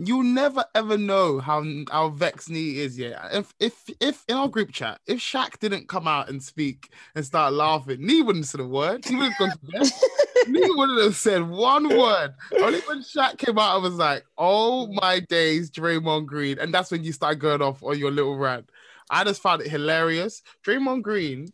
you 0.05 0.23
never 0.23 0.64
ever 0.75 0.97
know 0.97 1.40
how 1.40 1.64
how 1.90 2.11
vexed 2.11 2.50
Nee 2.50 2.78
is. 2.78 2.99
Yeah, 2.99 3.28
if 3.33 3.52
if 3.59 3.90
if 4.00 4.25
in 4.28 4.37
our 4.37 4.49
group 4.49 4.73
chat, 4.73 5.00
if 5.07 5.19
Shaq 5.19 5.59
didn't 5.59 5.88
come 5.88 6.07
out 6.07 6.28
and 6.28 6.43
speak 6.43 6.90
and 7.14 7.25
start 7.25 7.52
laughing, 7.52 7.99
Nee 8.00 8.23
wouldn't 8.23 8.45
have 8.45 8.50
said 8.50 8.61
a 8.61 8.67
word. 8.67 9.05
He 9.05 9.17
would 9.17 9.33
have 9.33 9.38
gone 9.38 9.50
to 9.50 9.59
bed. 9.59 9.90
Nee 10.49 10.71
wouldn't 10.71 11.02
have 11.02 11.17
said 11.17 11.47
one 11.47 11.88
word. 11.88 12.33
Only 12.59 12.81
when 12.81 13.00
Shaq 13.00 13.38
came 13.38 13.59
out, 13.59 13.75
I 13.75 13.78
was 13.78 13.95
like, 13.95 14.25
"Oh 14.39 14.87
my 14.87 15.21
days, 15.21 15.71
Draymond 15.71 16.26
Green," 16.26 16.58
and 16.58 16.73
that's 16.73 16.91
when 16.91 17.04
you 17.04 17.13
start 17.13 17.39
going 17.41 17.61
off 17.61 17.82
on 17.82 17.99
your 17.99 18.13
little 18.13 18.37
rant. 18.37 18.71
I 19.11 19.25
just 19.25 19.43
found 19.43 19.63
it 19.63 19.69
hilarious. 19.69 20.43
Draymond 20.65 21.02
Green 21.02 21.52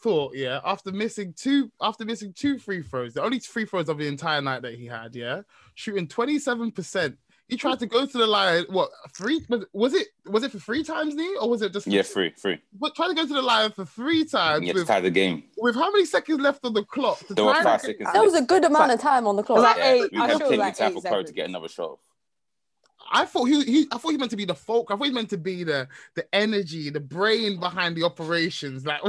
thought, 0.00 0.34
yeah, 0.36 0.60
after 0.64 0.92
missing 0.92 1.34
two, 1.36 1.70
after 1.80 2.04
missing 2.04 2.32
two 2.32 2.58
free 2.58 2.82
throws, 2.82 3.14
the 3.14 3.22
only 3.22 3.38
free 3.38 3.64
throws 3.64 3.88
of 3.88 3.98
the 3.98 4.06
entire 4.06 4.42
night 4.42 4.62
that 4.62 4.74
he 4.74 4.86
had, 4.86 5.14
yeah, 5.14 5.42
shooting 5.74 6.08
twenty 6.08 6.38
seven 6.38 6.70
percent. 6.70 7.16
He 7.48 7.56
tried 7.56 7.78
to 7.78 7.86
go 7.86 8.04
to 8.04 8.18
the 8.18 8.26
line. 8.26 8.64
What 8.70 8.90
three? 9.14 9.44
Was 9.48 9.64
was 9.72 9.94
it? 9.94 10.08
Was 10.26 10.42
it 10.42 10.50
for 10.50 10.58
three 10.58 10.82
times, 10.82 11.14
Nee, 11.14 11.36
or 11.40 11.48
was 11.48 11.62
it 11.62 11.72
just? 11.72 11.86
Yeah, 11.86 12.02
free, 12.02 12.30
free. 12.36 12.60
But 12.72 12.96
trying 12.96 13.10
to 13.10 13.14
go 13.14 13.26
to 13.26 13.34
the 13.34 13.42
line 13.42 13.70
for 13.70 13.84
three 13.84 14.24
times 14.24 14.66
Yeah, 14.66 14.72
to 14.72 14.80
with, 14.80 14.88
tie 14.88 15.00
the 15.00 15.10
game. 15.10 15.44
with 15.56 15.76
how 15.76 15.90
many 15.92 16.06
seconds 16.06 16.40
left 16.40 16.64
on 16.64 16.72
the 16.74 16.82
clock? 16.82 17.20
There 17.28 17.44
were 17.44 17.54
five 17.62 17.80
seconds. 17.82 18.10
That 18.12 18.24
was 18.24 18.34
a 18.34 18.42
good 18.42 18.64
amount 18.64 18.90
of 18.90 19.00
time 19.00 19.28
on 19.28 19.36
the 19.36 19.44
clock. 19.44 19.60
Like 19.60 19.76
Yeah, 19.76 19.92
eight- 19.92 20.12
we 20.12 20.18
I 20.18 20.26
had 20.26 20.32
thought 20.32 20.42
it 20.42 20.50
was 20.50 20.58
like 20.58 20.72
of 20.72 20.78
time 20.78 20.96
eight 20.96 21.02
for 21.02 21.08
Curry 21.08 21.24
to 21.24 21.32
get 21.32 21.48
another 21.48 21.68
shot. 21.68 21.98
I 23.12 23.24
thought 23.24 23.44
he, 23.44 23.64
he 23.64 23.86
I 23.92 23.98
thought 23.98 24.10
he 24.10 24.16
meant 24.16 24.30
to 24.30 24.36
be 24.36 24.44
the 24.44 24.54
folk. 24.54 24.90
I 24.90 24.96
thought 24.96 25.06
he 25.06 25.12
meant 25.12 25.30
to 25.30 25.38
be 25.38 25.64
the 25.64 25.88
the 26.14 26.26
energy, 26.34 26.90
the 26.90 27.00
brain 27.00 27.58
behind 27.60 27.96
the 27.96 28.02
operations. 28.04 28.84
Like 28.86 29.00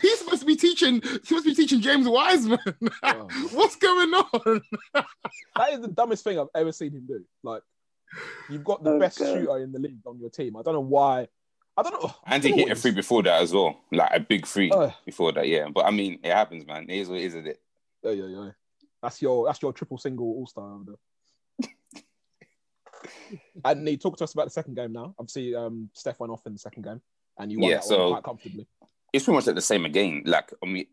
he's 0.00 0.18
supposed 0.18 0.40
to 0.40 0.46
be 0.46 0.56
teaching. 0.56 1.00
He 1.02 1.08
supposed 1.24 1.44
to 1.44 1.50
be 1.50 1.54
teaching 1.54 1.80
James 1.80 2.08
Wiseman. 2.08 2.58
Oh. 3.02 3.28
What's 3.52 3.76
going 3.76 4.12
on? 4.14 4.60
That 4.94 5.72
is 5.72 5.80
the 5.80 5.88
dumbest 5.88 6.24
thing 6.24 6.38
I've 6.38 6.48
ever 6.54 6.72
seen 6.72 6.92
him 6.92 7.06
do. 7.06 7.24
Like, 7.42 7.62
you've 8.50 8.64
got 8.64 8.82
the 8.82 8.90
Oh, 8.92 8.98
best 8.98 9.18
shooter 9.18 9.58
in 9.58 9.72
the 9.72 9.78
league 9.78 10.00
on 10.06 10.18
your 10.18 10.30
team. 10.30 10.56
I 10.56 10.62
don't 10.62 10.74
know 10.74 10.80
why. 10.80 11.28
I 11.76 11.82
don't 11.82 11.92
know. 12.02 12.14
I 12.24 12.34
And 12.34 12.42
don't 12.42 12.52
he 12.52 12.56
know 12.56 12.56
hit 12.56 12.66
a 12.68 12.70
what 12.74 12.78
free 12.78 12.90
before 12.92 13.22
that 13.24 13.42
as 13.42 13.52
well, 13.52 13.78
like 13.92 14.10
a 14.14 14.20
big 14.20 14.46
free 14.46 14.70
Ugh. 14.70 14.92
before 15.04 15.32
that. 15.32 15.46
Yeah, 15.46 15.68
but 15.72 15.84
I 15.86 15.90
mean, 15.90 16.18
it 16.22 16.32
happens, 16.32 16.66
man. 16.66 16.86
It 16.88 16.96
is 16.98 17.08
what 17.08 17.18
it 17.18 17.24
is, 17.24 17.34
isn't 17.34 17.46
it? 17.48 17.60
Yeah, 18.02 18.12
yeah, 18.12 18.26
yeah. 18.26 18.50
That's 19.02 19.20
your 19.22 19.46
that's 19.46 19.60
your 19.62 19.72
triple 19.72 19.98
single 19.98 20.26
all 20.26 20.46
star 20.46 20.72
over 20.74 20.84
there. 20.86 20.94
And 23.64 23.84
Lee, 23.84 23.96
talk 23.96 24.16
to 24.18 24.24
us 24.24 24.32
about 24.34 24.44
the 24.46 24.50
second 24.50 24.74
game 24.74 24.92
now. 24.92 25.14
Obviously, 25.18 25.54
um, 25.54 25.88
Steph 25.94 26.20
went 26.20 26.32
off 26.32 26.46
in 26.46 26.52
the 26.52 26.58
second 26.58 26.82
game, 26.84 27.00
and 27.38 27.50
you 27.52 27.58
won 27.60 27.70
Yeah, 27.70 27.80
so- 27.80 28.10
quite 28.10 28.22
comfortably. 28.24 28.66
It's 29.12 29.24
pretty 29.24 29.36
much 29.36 29.46
like 29.46 29.54
the 29.54 29.62
same 29.62 29.86
again. 29.86 30.22
Like 30.26 30.52
I 30.62 30.66
mean, 30.66 30.86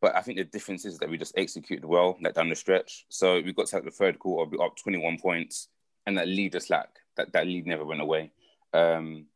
but 0.00 0.16
I 0.16 0.22
think 0.22 0.38
the 0.38 0.44
difference 0.44 0.84
is 0.84 0.98
that 0.98 1.08
we 1.10 1.18
just 1.18 1.36
executed 1.38 1.84
well, 1.84 2.16
like 2.20 2.34
down 2.34 2.48
the 2.48 2.56
stretch. 2.56 3.04
So 3.10 3.34
we 3.40 3.52
got 3.52 3.66
to 3.68 3.76
like 3.76 3.84
the 3.84 3.90
third 3.90 4.18
quarter, 4.18 4.50
we 4.50 4.58
up 4.58 4.76
21 4.76 5.18
points, 5.18 5.68
and 6.06 6.16
that 6.18 6.26
lead 6.26 6.52
just 6.52 6.70
like 6.70 6.88
that 7.16 7.32
that 7.32 7.46
lead 7.46 7.66
never 7.66 7.84
went 7.84 8.00
away. 8.00 8.32
Um, 8.72 9.26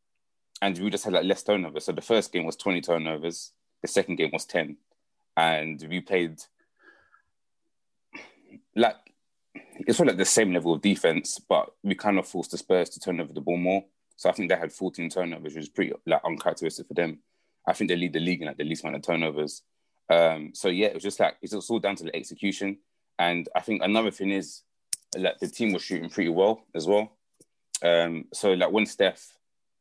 and 0.62 0.76
we 0.78 0.90
just 0.90 1.04
had 1.04 1.12
like 1.12 1.24
less 1.24 1.42
turnovers. 1.42 1.84
So 1.84 1.92
the 1.92 2.00
first 2.00 2.32
game 2.32 2.44
was 2.44 2.56
20 2.56 2.80
turnovers, 2.80 3.52
the 3.82 3.88
second 3.88 4.16
game 4.16 4.30
was 4.32 4.46
10, 4.46 4.78
and 5.36 5.86
we 5.88 6.00
played 6.00 6.40
like 8.74 8.96
it's 9.54 10.00
all 10.00 10.06
like 10.06 10.16
the 10.16 10.24
same 10.24 10.52
level 10.52 10.74
of 10.74 10.82
defense, 10.82 11.38
but 11.38 11.72
we 11.82 11.94
kind 11.94 12.18
of 12.18 12.26
forced 12.26 12.50
the 12.50 12.58
Spurs 12.58 12.90
to 12.90 13.00
turn 13.00 13.20
over 13.20 13.32
the 13.32 13.40
ball 13.40 13.56
more. 13.56 13.84
So 14.16 14.28
I 14.28 14.32
think 14.32 14.48
they 14.48 14.56
had 14.56 14.72
14 14.72 15.10
turnovers, 15.10 15.54
which 15.54 15.64
is 15.64 15.68
pretty 15.68 15.92
like 16.06 16.22
uncharacteristic 16.24 16.86
for 16.86 16.94
them. 16.94 17.18
I 17.66 17.72
think 17.72 17.88
they 17.88 17.96
lead 17.96 18.12
the 18.12 18.20
league 18.20 18.40
in 18.40 18.46
like 18.46 18.58
the 18.58 18.64
least 18.64 18.84
amount 18.84 18.96
of 18.96 19.02
turnovers. 19.02 19.62
Um, 20.10 20.50
so 20.54 20.68
yeah, 20.68 20.88
it 20.88 20.94
was 20.94 21.02
just 21.02 21.20
like 21.20 21.36
it's 21.42 21.54
all 21.54 21.78
down 21.78 21.96
to 21.96 22.04
the 22.04 22.14
execution. 22.14 22.78
And 23.18 23.48
I 23.54 23.60
think 23.60 23.82
another 23.82 24.10
thing 24.10 24.30
is 24.30 24.62
like 25.16 25.38
the 25.38 25.48
team 25.48 25.72
was 25.72 25.82
shooting 25.82 26.10
pretty 26.10 26.30
well 26.30 26.62
as 26.74 26.86
well. 26.86 27.12
Um, 27.82 28.26
so 28.32 28.52
like 28.52 28.70
when 28.70 28.86
Steph, 28.86 29.36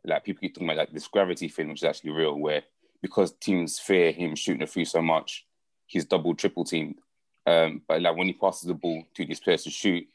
like 0.06 0.24
people 0.24 0.42
keep 0.42 0.54
talking 0.56 0.68
about 0.68 0.78
like 0.78 0.94
this 0.94 1.08
gravity 1.08 1.48
thing, 1.48 1.70
which 1.70 1.80
is 1.80 1.84
actually 1.84 2.12
real, 2.12 2.36
where 2.36 2.64
because 3.02 3.34
teams 3.34 3.80
fear 3.80 4.12
him 4.12 4.36
shooting 4.36 4.62
the 4.62 4.68
free 4.68 4.86
so 4.86 5.02
much, 5.02 5.46
he's 5.86 6.06
double, 6.06 6.36
triple 6.36 6.64
teamed. 6.64 7.00
Um, 7.46 7.82
but 7.88 8.02
like 8.02 8.16
when 8.16 8.28
he 8.28 8.34
passes 8.34 8.68
the 8.68 8.74
ball 8.74 9.04
to 9.16 9.26
these 9.26 9.40
players 9.40 9.64
to 9.64 9.70
shoot, 9.70 10.08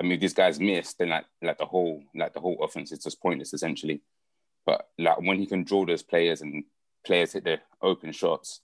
I 0.00 0.04
mean, 0.04 0.12
if 0.12 0.20
these 0.20 0.34
guys 0.34 0.60
miss, 0.60 0.94
then 0.94 1.10
like 1.10 1.26
like 1.42 1.58
the 1.58 1.66
whole 1.66 2.02
like 2.14 2.34
the 2.34 2.40
whole 2.40 2.62
offense 2.62 2.92
is 2.92 3.02
just 3.02 3.20
pointless 3.20 3.52
essentially. 3.52 4.00
But 4.64 4.88
like 4.98 5.20
when 5.20 5.38
he 5.38 5.46
can 5.46 5.64
draw 5.64 5.84
those 5.86 6.02
players 6.02 6.40
and 6.40 6.64
players 7.04 7.32
hit 7.32 7.44
their 7.44 7.62
open 7.82 8.12
shots, 8.12 8.60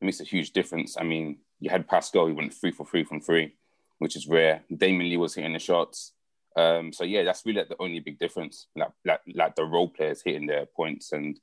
it 0.00 0.04
makes 0.04 0.20
a 0.20 0.24
huge 0.24 0.52
difference. 0.52 0.96
I 0.98 1.04
mean, 1.04 1.38
you 1.60 1.70
had 1.70 1.88
Paschall, 1.88 2.28
he 2.28 2.34
went 2.34 2.52
three 2.52 2.72
for 2.72 2.86
three 2.86 3.04
from 3.04 3.20
three, 3.20 3.54
which 3.98 4.16
is 4.16 4.26
rare. 4.26 4.62
Damion 4.72 5.08
Lee 5.08 5.16
was 5.16 5.34
hitting 5.34 5.52
the 5.52 5.58
shots. 5.58 6.12
Um, 6.56 6.92
so 6.92 7.04
yeah, 7.04 7.22
that's 7.22 7.44
really 7.44 7.60
like 7.60 7.68
the 7.68 7.80
only 7.80 8.00
big 8.00 8.18
difference. 8.18 8.66
Like 8.74 8.92
like 9.04 9.20
like 9.34 9.56
the 9.56 9.64
role 9.64 9.88
players 9.88 10.22
hitting 10.22 10.46
their 10.46 10.66
points 10.66 11.12
and 11.12 11.38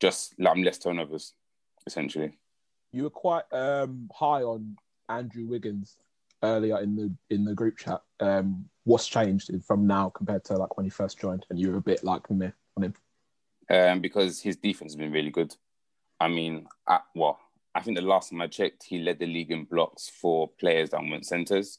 just 0.00 0.34
like 0.38 0.56
less 0.58 0.78
turnovers, 0.78 1.34
essentially. 1.86 2.32
You 2.92 3.04
were 3.04 3.10
quite 3.10 3.44
um, 3.52 4.08
high 4.14 4.42
on 4.42 4.76
Andrew 5.08 5.46
Wiggins 5.46 5.96
earlier 6.42 6.78
in 6.80 6.94
the 6.96 7.34
in 7.34 7.44
the 7.44 7.54
group 7.54 7.78
chat. 7.78 8.02
Um, 8.20 8.66
what's 8.84 9.06
changed 9.06 9.50
from 9.66 9.86
now 9.86 10.10
compared 10.10 10.44
to 10.44 10.56
like 10.56 10.76
when 10.76 10.84
he 10.84 10.90
first 10.90 11.18
joined, 11.18 11.46
and 11.50 11.58
you 11.58 11.70
were 11.70 11.78
a 11.78 11.82
bit 11.82 12.04
like 12.04 12.30
me 12.30 12.50
on 12.76 12.84
him. 12.84 12.94
um, 13.70 14.00
because 14.00 14.40
his 14.40 14.56
defense 14.56 14.92
has 14.92 14.96
been 14.96 15.12
really 15.12 15.30
good. 15.30 15.54
I 16.20 16.28
mean, 16.28 16.66
I, 16.86 17.00
well, 17.14 17.38
I 17.74 17.80
think 17.80 17.96
the 17.96 18.04
last 18.04 18.30
time 18.30 18.40
I 18.42 18.46
checked, 18.46 18.84
he 18.84 18.98
led 18.98 19.18
the 19.18 19.26
league 19.26 19.50
in 19.50 19.64
blocks 19.64 20.08
for 20.08 20.48
players 20.48 20.90
that 20.90 21.00
went 21.00 21.26
centers. 21.26 21.78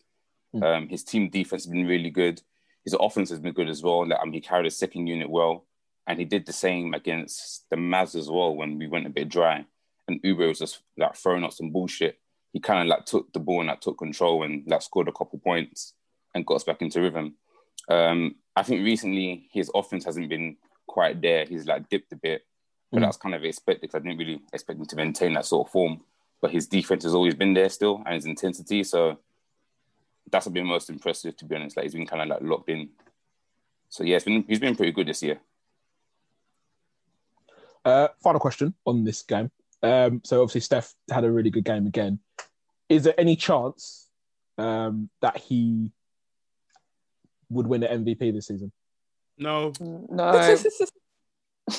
Mm. 0.55 0.63
Um, 0.63 0.87
his 0.89 1.03
team 1.03 1.29
defense 1.29 1.63
has 1.65 1.71
been 1.71 1.85
really 1.85 2.09
good. 2.09 2.41
His 2.83 2.95
offense 2.99 3.29
has 3.29 3.39
been 3.39 3.53
good 3.53 3.69
as 3.69 3.81
well. 3.83 4.07
Like, 4.07 4.19
I 4.21 4.25
mean, 4.25 4.33
he 4.33 4.41
carried 4.41 4.65
a 4.67 4.71
second 4.71 5.07
unit 5.07 5.29
well. 5.29 5.65
and 6.07 6.19
he 6.19 6.25
did 6.25 6.45
the 6.45 6.53
same 6.53 6.93
against 6.93 7.65
the 7.69 7.75
Mavs 7.75 8.15
as 8.15 8.29
well 8.29 8.55
when 8.55 8.77
we 8.77 8.87
went 8.87 9.07
a 9.07 9.09
bit 9.09 9.29
dry, 9.29 9.65
and 10.07 10.21
Oubre 10.23 10.47
was 10.47 10.59
just 10.59 10.81
like 10.97 11.15
throwing 11.15 11.43
up 11.43 11.53
some 11.53 11.71
bullshit. 11.71 12.19
He 12.51 12.59
kind 12.59 12.81
of 12.81 12.87
like 12.87 13.05
took 13.05 13.31
the 13.33 13.39
ball 13.39 13.61
and 13.61 13.67
like 13.67 13.81
took 13.81 13.97
control 13.97 14.43
and 14.43 14.63
like 14.67 14.81
scored 14.81 15.07
a 15.07 15.11
couple 15.11 15.39
points 15.39 15.93
and 16.35 16.45
got 16.45 16.55
us 16.55 16.63
back 16.63 16.81
into 16.81 17.01
rhythm. 17.01 17.35
Um, 17.89 18.35
I 18.55 18.63
think 18.63 18.83
recently 18.83 19.47
his 19.51 19.71
offense 19.73 20.05
hasn't 20.05 20.29
been 20.29 20.57
quite 20.87 21.21
there. 21.21 21.45
He's 21.45 21.65
like 21.65 21.89
dipped 21.89 22.11
a 22.13 22.15
bit, 22.15 22.45
but 22.91 22.99
Mm. 22.99 23.05
that's 23.05 23.17
kind 23.17 23.33
of 23.33 23.43
expected 23.43 23.81
because 23.81 23.95
I 23.95 24.03
didn't 24.03 24.19
really 24.19 24.41
expect 24.53 24.79
him 24.79 24.85
to 24.85 24.95
maintain 24.95 25.33
that 25.33 25.45
sort 25.45 25.67
of 25.67 25.71
form. 25.71 26.01
But 26.41 26.51
his 26.51 26.67
defense 26.67 27.03
has 27.03 27.15
always 27.15 27.33
been 27.33 27.53
there 27.53 27.69
still, 27.69 28.03
and 28.05 28.15
his 28.15 28.25
intensity. 28.25 28.83
So 28.83 29.17
that's 30.29 30.47
been 30.49 30.67
most 30.67 30.89
impressive, 30.89 31.35
to 31.37 31.45
be 31.45 31.55
honest. 31.55 31.75
Like 31.77 31.83
he's 31.85 31.93
been 31.95 32.05
kind 32.05 32.21
of 32.21 32.27
like 32.27 32.41
locked 32.41 32.69
in. 32.69 32.89
So 33.89 34.03
yeah, 34.03 34.17
it's 34.17 34.25
been 34.25 34.43
he's 34.47 34.59
been 34.59 34.75
pretty 34.75 34.91
good 34.91 35.07
this 35.07 35.23
year. 35.23 35.39
Uh, 37.85 38.07
final 38.21 38.39
question 38.39 38.73
on 38.85 39.03
this 39.03 39.21
game. 39.23 39.51
Um, 39.83 40.21
so 40.23 40.41
obviously 40.41 40.61
Steph 40.61 40.93
had 41.11 41.25
a 41.25 41.31
really 41.31 41.49
good 41.49 41.65
game 41.65 41.85
again. 41.85 42.19
Is 42.89 43.03
there 43.03 43.13
any 43.17 43.35
chance 43.35 44.07
um, 44.57 45.09
that 45.21 45.37
he 45.37 45.91
would 47.49 47.67
win 47.67 47.81
the 47.81 47.87
MVP 47.87 48.33
this 48.33 48.47
season? 48.47 48.71
No, 49.37 49.73
No, 49.79 50.31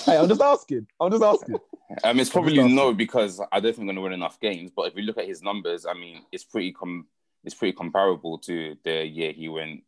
Hey, 0.07 0.17
I'm 0.17 0.29
just 0.29 0.41
asking. 0.41 0.87
I'm 0.99 1.11
just 1.11 1.23
asking. 1.23 1.57
Um, 2.05 2.19
it's 2.19 2.31
probably 2.31 2.57
no 2.57 2.95
because 2.95 3.41
I 3.53 3.61
don't 3.61 3.75
think 3.77 3.79
we're 3.81 3.85
going 3.93 3.97
to 3.97 4.01
win 4.03 4.13
enough 4.15 4.41
games. 4.41 4.71
But 4.75 4.87
if 4.89 4.97
you 4.97 5.03
look 5.03 5.19
at 5.19 5.27
his 5.27 5.43
numbers, 5.43 5.85
I 5.85 5.93
mean, 5.93 6.23
it's 6.33 6.45
pretty 6.45 6.73
com- 6.73 7.07
it's 7.45 7.55
pretty 7.55 7.77
comparable 7.77 8.39
to 8.39 8.77
the 8.83 9.07
year 9.07 9.33
he 9.33 9.49
went. 9.49 9.85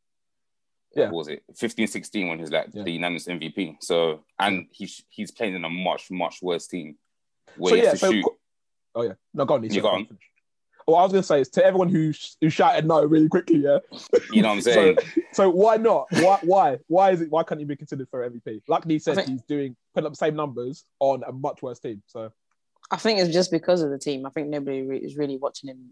Yeah. 0.94 1.07
What 1.07 1.14
was 1.14 1.29
it 1.29 1.44
15, 1.57 1.87
16 1.87 2.29
when 2.29 2.38
he 2.38 2.42
was 2.42 2.50
like 2.50 2.68
Yeah. 2.72 2.83
the 2.83 2.90
unanimous 2.92 3.26
MVP? 3.26 3.76
So 3.81 4.24
and 4.38 4.66
he's 4.70 5.02
he's 5.09 5.31
playing 5.31 5.55
in 5.55 5.64
a 5.64 5.70
much 5.70 6.11
much 6.11 6.42
worse 6.42 6.66
team 6.66 6.96
where 7.56 7.70
So 7.70 7.76
he 7.76 7.80
has 7.82 7.87
yeah, 7.87 7.90
to 7.92 7.98
so 7.98 8.12
shoot. 8.12 8.24
oh 8.94 9.02
yeah, 9.02 9.12
no, 9.35 9.44
go 9.44 9.54
on. 9.54 9.62
Lisa, 9.62 9.74
You 9.76 9.82
go 9.82 9.88
on. 9.88 10.06
finish. 10.06 10.22
What 10.85 11.00
I 11.00 11.02
was 11.02 11.12
gonna 11.12 11.22
say 11.24 11.40
is 11.40 11.48
to 11.50 11.64
everyone 11.64 11.88
who 11.88 12.12
who 12.40 12.48
shouted 12.48 12.87
no 12.87 13.04
really 13.04 13.28
quickly, 13.28 13.59
yeah. 13.59 13.78
You 14.32 14.42
know 14.42 14.48
what 14.50 14.54
I'm 14.54 14.61
saying? 14.62 14.98
So 15.32 15.50
why 15.50 15.76
not? 15.78 16.06
Why 16.12 16.38
why 16.44 16.78
why 16.87 17.11
is 17.11 17.20
it? 17.22 17.30
Why 17.30 17.42
can't 17.42 17.59
he 17.59 17.64
be 17.64 17.74
considered 17.76 18.09
for 18.11 18.28
MVP? 18.28 18.62
Like 18.68 18.87
Lee 18.87 18.98
said, 19.00 19.16
think- 19.16 19.28
he's 19.28 19.42
doing 19.42 19.74
putting 19.94 20.06
up 20.06 20.12
the 20.12 20.16
same 20.16 20.37
numbers 20.37 20.85
on 21.00 21.22
a 21.26 21.32
much 21.32 21.61
worse 21.62 21.80
team. 21.80 22.02
So 22.06 22.30
I 22.90 22.96
think 22.98 23.18
it's 23.18 23.32
just 23.32 23.50
because 23.50 23.82
of 23.82 23.90
the 23.90 23.98
team. 23.98 24.26
I 24.26 24.30
think 24.30 24.48
nobody 24.48 24.82
re- 24.82 24.98
is 24.98 25.16
really 25.16 25.38
watching 25.38 25.70
him 25.70 25.90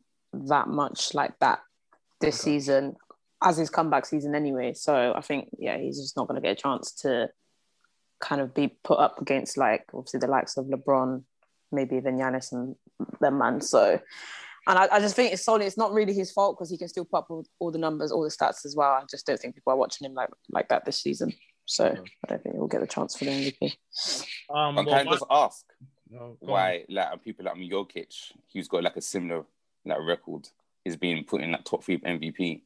that 0.48 0.68
much 0.68 1.12
like 1.14 1.36
that 1.40 1.58
this 2.20 2.40
Okay. 2.40 2.52
season, 2.52 2.94
as 3.42 3.56
his 3.56 3.70
comeback 3.70 4.06
season 4.06 4.36
anyway. 4.36 4.74
So 4.74 5.12
I 5.16 5.20
think 5.22 5.48
yeah, 5.58 5.76
he's 5.76 5.98
just 6.00 6.16
not 6.16 6.28
going 6.28 6.40
to 6.40 6.46
get 6.46 6.56
a 6.56 6.62
chance 6.62 6.92
to 7.02 7.30
kind 8.20 8.40
of 8.40 8.54
be 8.54 8.76
put 8.84 9.00
up 9.00 9.20
against 9.20 9.58
like 9.58 9.86
obviously 9.92 10.20
the 10.20 10.28
likes 10.28 10.56
of 10.56 10.66
LeBron, 10.66 11.24
maybe 11.74 11.96
even 11.96 12.16
Giannis 12.16 12.52
and 12.52 12.76
them 13.20 13.38
man. 13.38 13.60
So. 13.60 14.00
And 14.66 14.78
I, 14.78 14.88
I 14.92 14.98
just 14.98 15.14
think 15.14 15.30
it's 15.30 15.44
solely, 15.44 15.66
it's 15.66 15.76
not 15.76 15.92
really 15.92 16.14
his 16.14 16.32
fault 16.32 16.56
because 16.56 16.70
he 16.70 16.78
can 16.78 16.88
still 16.88 17.04
put 17.04 17.18
up 17.18 17.26
all, 17.28 17.44
all 17.58 17.70
the 17.70 17.76
numbers, 17.76 18.10
all 18.10 18.22
the 18.22 18.30
stats 18.30 18.64
as 18.64 18.74
well. 18.74 18.92
I 18.92 19.02
just 19.10 19.26
don't 19.26 19.38
think 19.38 19.54
people 19.54 19.74
are 19.74 19.76
watching 19.76 20.06
him 20.06 20.14
like 20.14 20.30
like 20.48 20.68
that 20.70 20.86
this 20.86 20.96
season. 21.02 21.34
So 21.66 21.84
I 21.84 22.26
don't 22.28 22.42
think 22.42 22.54
he'll 22.54 22.66
get 22.66 22.80
the 22.80 22.86
chance 22.86 23.14
for 23.14 23.26
the 23.26 23.30
MVP. 23.30 23.74
um, 24.54 24.74
But 24.74 24.86
well, 24.86 24.94
can 24.94 24.94
I 24.94 25.04
my- 25.04 25.10
just 25.12 25.24
ask 25.30 25.64
no, 26.10 26.18
go 26.40 26.46
on. 26.46 26.52
why 26.52 26.84
like 26.88 27.22
people 27.22 27.44
like 27.44 27.56
Jokic, 27.56 28.32
who's 28.54 28.68
got 28.68 28.82
like 28.84 28.96
a 28.96 29.02
similar 29.02 29.44
like 29.84 29.98
record, 30.00 30.48
is 30.86 30.96
being 30.96 31.24
put 31.24 31.42
in 31.42 31.52
that 31.52 31.66
top 31.66 31.84
three 31.84 31.98
MVP, 31.98 32.62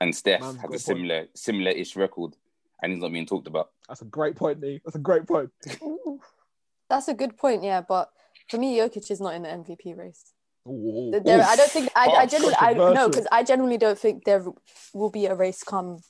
and 0.00 0.14
Steph 0.14 0.42
Man's 0.42 0.56
a 0.56 0.66
a 0.66 0.68
point. 0.68 0.80
similar 0.80 1.26
similar-ish 1.34 1.96
record, 1.96 2.34
and 2.82 2.92
he's 2.92 3.00
not 3.02 3.12
being 3.12 3.26
talked 3.26 3.48
about. 3.48 3.70
that's 3.88 4.02
a 4.02 4.04
great 4.04 4.36
point, 4.36 4.60
Lee. 4.60 4.80
That's 4.84 4.94
a 4.96 5.00
great 5.00 5.26
point. 5.26 5.50
That's 6.88 7.08
a 7.08 7.14
good 7.14 7.36
point, 7.36 7.64
yeah. 7.64 7.80
But 7.80 8.10
for 8.52 8.58
me, 8.58 8.76
Jokic 8.76 9.10
is 9.10 9.18
not 9.18 9.34
in 9.34 9.42
the 9.42 9.48
MVP 9.48 9.96
race. 9.96 10.34
Ooh. 10.68 11.10
There, 11.24 11.42
I 11.42 11.56
don't 11.56 11.70
think 11.70 11.90
I, 11.96 12.04
I 12.04 12.08
harsh. 12.10 12.30
genuinely 12.30 12.56
I 12.60 12.74
no 12.74 13.08
because 13.08 13.26
I 13.32 13.42
genuinely 13.42 13.78
don't 13.78 13.98
think 13.98 14.24
there 14.24 14.44
will 14.92 15.10
be 15.10 15.24
a 15.24 15.34
race 15.34 15.64
come 15.64 16.00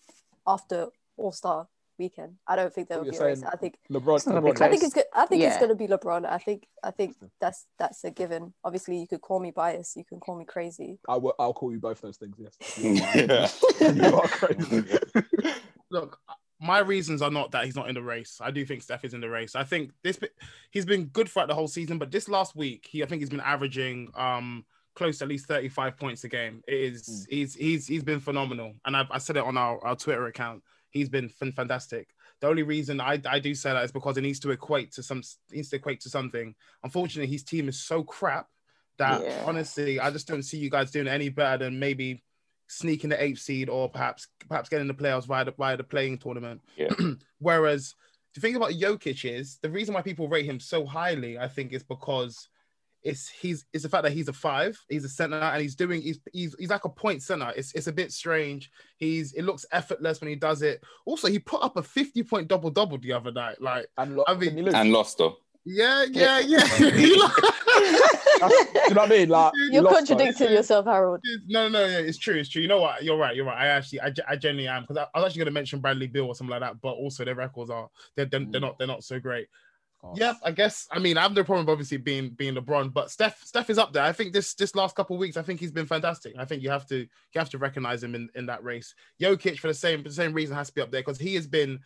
after 0.47 0.89
All 1.17 1.31
Star 1.31 1.69
weekend. 1.99 2.35
I 2.49 2.57
don't 2.57 2.75
think 2.75 2.89
there 2.89 2.99
will 2.99 3.07
You're 3.07 3.13
be 3.13 3.19
a 3.19 3.25
race. 3.27 3.45
I 3.45 3.57
think 3.57 3.79
LeBron. 3.91 4.17
It's 4.17 4.27
not 4.27 4.35
gonna 4.35 4.47
be 4.47 4.51
LeBron 4.51 4.67
I 4.67 4.71
think 4.71 4.83
it's 4.83 4.93
good. 4.93 5.05
I 5.15 5.27
think 5.27 5.43
it's 5.45 5.59
gonna 5.59 5.77
be 5.77 5.87
LeBron. 5.87 6.29
I 6.29 6.39
think 6.39 6.67
I 6.83 6.91
think 6.91 7.15
that's 7.41 7.65
that's 7.79 8.03
a 8.03 8.11
given. 8.11 8.53
Obviously, 8.65 8.99
you 8.99 9.07
could 9.07 9.21
call 9.21 9.39
me 9.39 9.53
biased. 9.53 9.97
You 9.97 10.05
can 10.05 10.19
call 10.19 10.37
me 10.37 10.45
crazy. 10.45 10.99
I 11.09 11.17
will, 11.17 11.35
I'll 11.39 11.55
call 11.55 11.73
you 11.73 11.79
both 11.79 12.01
those 12.01 12.17
things. 12.17 12.37
Yes. 12.37 12.57
You 12.77 13.01
are, 13.87 13.93
you 13.93 14.17
are 14.17 14.29
crazy. 14.29 14.85
look, 15.91 16.19
my 16.63 16.79
reasons 16.79 17.21
are 17.23 17.31
not 17.31 17.51
that 17.51 17.65
he's 17.65 17.75
not 17.77 17.89
in 17.89 17.95
the 17.95 18.03
race. 18.03 18.39
I 18.41 18.51
do 18.53 18.65
think 18.65 18.83
Steph 18.83 19.05
is 19.05 19.15
in 19.15 19.21
the 19.21 19.29
race. 19.29 19.55
I 19.57 19.65
think 19.65 19.91
this 20.03 20.19
he's 20.71 20.87
been 20.87 21.07
good 21.07 21.29
throughout 21.29 21.49
the 21.49 21.55
whole 21.55 21.69
season, 21.69 21.99
but 21.99 22.11
this 22.11 22.29
last 22.29 22.55
week, 22.55 22.87
he 22.91 23.03
I 23.03 23.07
think 23.07 23.21
he's 23.21 23.31
been 23.31 23.41
averaging 23.41 24.11
um 24.15 24.65
close 24.95 25.19
to 25.19 25.25
at 25.25 25.29
least 25.29 25.47
35 25.47 25.97
points 25.97 26.23
a 26.25 26.29
game. 26.29 26.63
It 26.69 26.75
is 26.75 27.27
he's 27.29 27.55
he's 27.55 27.87
he's 27.87 28.05
been 28.05 28.21
phenomenal. 28.21 28.75
And 28.85 28.97
I, 28.97 29.07
I 29.11 29.19
said 29.19 29.37
it 29.37 29.45
on 29.45 29.57
our, 29.57 29.85
our 29.85 29.97
Twitter 29.97 30.27
account. 30.27 30.63
He's 30.91 31.09
been 31.09 31.29
fan- 31.29 31.53
fantastic. 31.53 32.09
The 32.41 32.49
only 32.49 32.63
reason 32.63 33.01
I, 33.01 33.21
I 33.27 33.39
do 33.39 33.55
say 33.55 33.73
that 33.73 33.85
is 33.85 33.93
because 33.93 34.17
it 34.17 34.23
needs 34.23 34.41
to 34.41 34.51
equate 34.51 34.93
to 34.93 35.03
some 35.03 35.23
needs 35.51 35.71
to 35.71 35.77
equate 35.77 36.01
to 36.03 36.11
something. 36.11 36.55
Unfortunately, 36.85 37.33
his 37.33 37.43
team 37.45 37.69
is 37.69 37.81
so 37.83 38.03
crap 38.05 38.47
that 38.99 39.23
Yeah. 39.23 39.43
honestly, 39.47 39.99
I 39.99 40.11
just 40.11 40.29
don't 40.29 40.43
see 40.43 40.59
you 40.59 40.71
guys 40.71 40.91
doing 40.91 41.09
any 41.09 41.29
better 41.29 41.65
than 41.65 41.79
maybe 41.79 42.23
sneaking 42.73 43.11
the 43.11 43.23
eighth 43.23 43.39
seed 43.41 43.69
or 43.69 43.89
perhaps 43.89 44.29
perhaps 44.49 44.69
getting 44.69 44.89
the 44.89 44.95
playoffs 44.95 45.27
via 45.27 45.45
the 45.45 45.53
via 45.53 45.77
the 45.77 45.85
play-in 45.85 46.19
tournament. 46.19 46.61
Yeah. 46.77 46.89
Whereas 47.39 47.95
the 48.35 48.41
thing 48.41 48.57
about 48.57 48.73
Jokic 48.73 49.25
is 49.31 49.59
the 49.63 49.71
reason 49.71 49.95
why 49.95 50.03
people 50.03 50.29
rate 50.29 50.47
him 50.47 50.59
so 50.59 50.87
highly, 50.87 51.39
I 51.39 51.49
think, 51.49 51.73
is 51.73 51.83
because 51.83 52.49
it's 53.03 53.29
he's 53.29 53.67
it's 53.73 53.83
the 53.83 53.89
fact 53.89 54.05
that 54.05 54.13
he's 54.13 54.29
a 54.29 54.33
five, 54.33 54.79
he's 54.89 55.05
a 55.05 55.09
center, 55.09 55.37
and 55.37 55.61
he's 55.61 55.75
doing 55.75 56.01
he's 56.01 56.21
he's, 56.33 56.55
he's 56.59 56.71
like 56.71 56.85
a 56.85 56.89
point 56.89 57.23
center. 57.23 57.53
It's 57.57 57.73
it's 57.75 57.89
a 57.89 57.93
bit 57.93 58.13
strange. 58.13 58.71
He's 58.97 59.33
it 59.33 59.43
looks 59.43 59.67
effortless 59.73 60.21
when 60.21 60.31
he 60.31 60.37
does 60.37 60.63
it. 60.63 60.83
Also, 61.05 61.29
he 61.29 61.39
put 61.41 61.63
up 61.63 61.77
a 61.77 61.83
50 61.83 62.23
point 62.23 62.49
double 62.49 62.71
double 62.71 62.99
the 62.99 63.13
other 63.13 63.33
night. 63.33 63.61
Like, 63.61 63.87
And 63.99 64.17
lo- 64.17 64.25
I 64.27 64.33
mean- 64.35 64.41
didn't 64.41 64.57
he 64.59 64.63
lose? 64.63 64.75
and 64.75 64.93
lost 64.93 65.19
though. 65.19 65.37
yeah, 65.65 66.05
yeah, 66.11 66.39
yeah. 66.39 66.63
That's- 68.49 68.73
do 68.73 68.81
you 68.89 68.95
know 68.95 69.03
what 69.03 69.13
I 69.13 69.15
mean? 69.17 69.29
Like 69.29 69.53
you're 69.71 69.83
lost, 69.83 69.97
contradicting 70.09 70.47
though. 70.49 70.53
yourself, 70.53 70.87
Harold. 70.87 71.21
No, 71.47 71.69
no, 71.69 71.81
no, 71.81 71.87
yeah, 71.87 71.99
it's 71.99 72.19
true. 72.19 72.35
It's 72.37 72.49
true. 72.49 72.63
You 72.63 72.69
know 72.69 72.81
what? 72.81 73.03
You're 73.03 73.17
right. 73.17 73.35
You're 73.37 73.47
right. 73.47 73.59
I 73.63 73.67
actually, 73.69 74.01
I, 74.01 74.13
I 74.29 74.37
genuinely 74.37 74.69
am 74.69 74.83
because 74.83 74.97
I, 74.97 75.07
I 75.15 75.21
was 75.21 75.27
actually 75.27 75.41
going 75.41 75.47
to 75.47 75.53
mention 75.53 75.81
Bradley 75.81 76.07
Beal 76.07 76.27
or 76.27 76.35
something 76.35 76.51
like 76.51 76.61
that, 76.61 76.81
but 76.81 76.93
also 76.93 77.25
their 77.25 77.35
records 77.35 77.71
are 77.71 77.89
they're 78.17 78.27
they're, 78.27 78.45
they're 78.45 78.61
not 78.61 78.79
they're 78.79 78.87
not 78.87 79.05
so 79.05 79.19
great. 79.21 79.49
Oh. 80.05 80.15
Yeah, 80.17 80.35
I 80.45 80.51
guess. 80.51 80.89
I 80.91 80.99
mean, 80.99 81.17
I 81.17 81.23
have 81.23 81.33
no 81.33 81.45
problem 81.45 81.69
obviously 81.69 81.97
being 81.97 82.31
being 82.31 82.57
LeBron, 82.57 82.93
but 82.93 83.09
Steph 83.11 83.41
Steph 83.45 83.71
is 83.71 83.79
up 83.79 83.93
there. 83.93 84.03
I 84.03 84.13
think 84.13 84.33
this 84.33 84.55
this 84.55 84.75
last 84.75 84.97
couple 84.97 85.15
of 85.15 85.21
weeks, 85.21 85.37
I 85.37 85.43
think 85.43 85.61
he's 85.61 85.71
been 85.71 85.87
fantastic. 85.87 86.35
I 86.37 86.45
think 86.45 86.63
you 86.63 86.71
have 86.71 86.87
to 86.89 86.97
you 86.97 87.09
have 87.37 87.51
to 87.51 87.59
recognize 87.59 88.03
him 88.03 88.17
in, 88.17 88.29
in 88.35 88.47
that 88.47 88.65
race. 88.65 88.95
Jokic 89.21 89.59
for 89.61 89.69
the 89.69 89.75
same 89.75 90.03
for 90.03 90.09
the 90.09 90.15
same 90.15 90.33
reason 90.33 90.57
has 90.57 90.69
to 90.69 90.75
be 90.75 90.81
up 90.81 90.91
there 90.91 91.03
because 91.03 91.19
he 91.21 91.37
has 91.37 91.47
been 91.47 91.79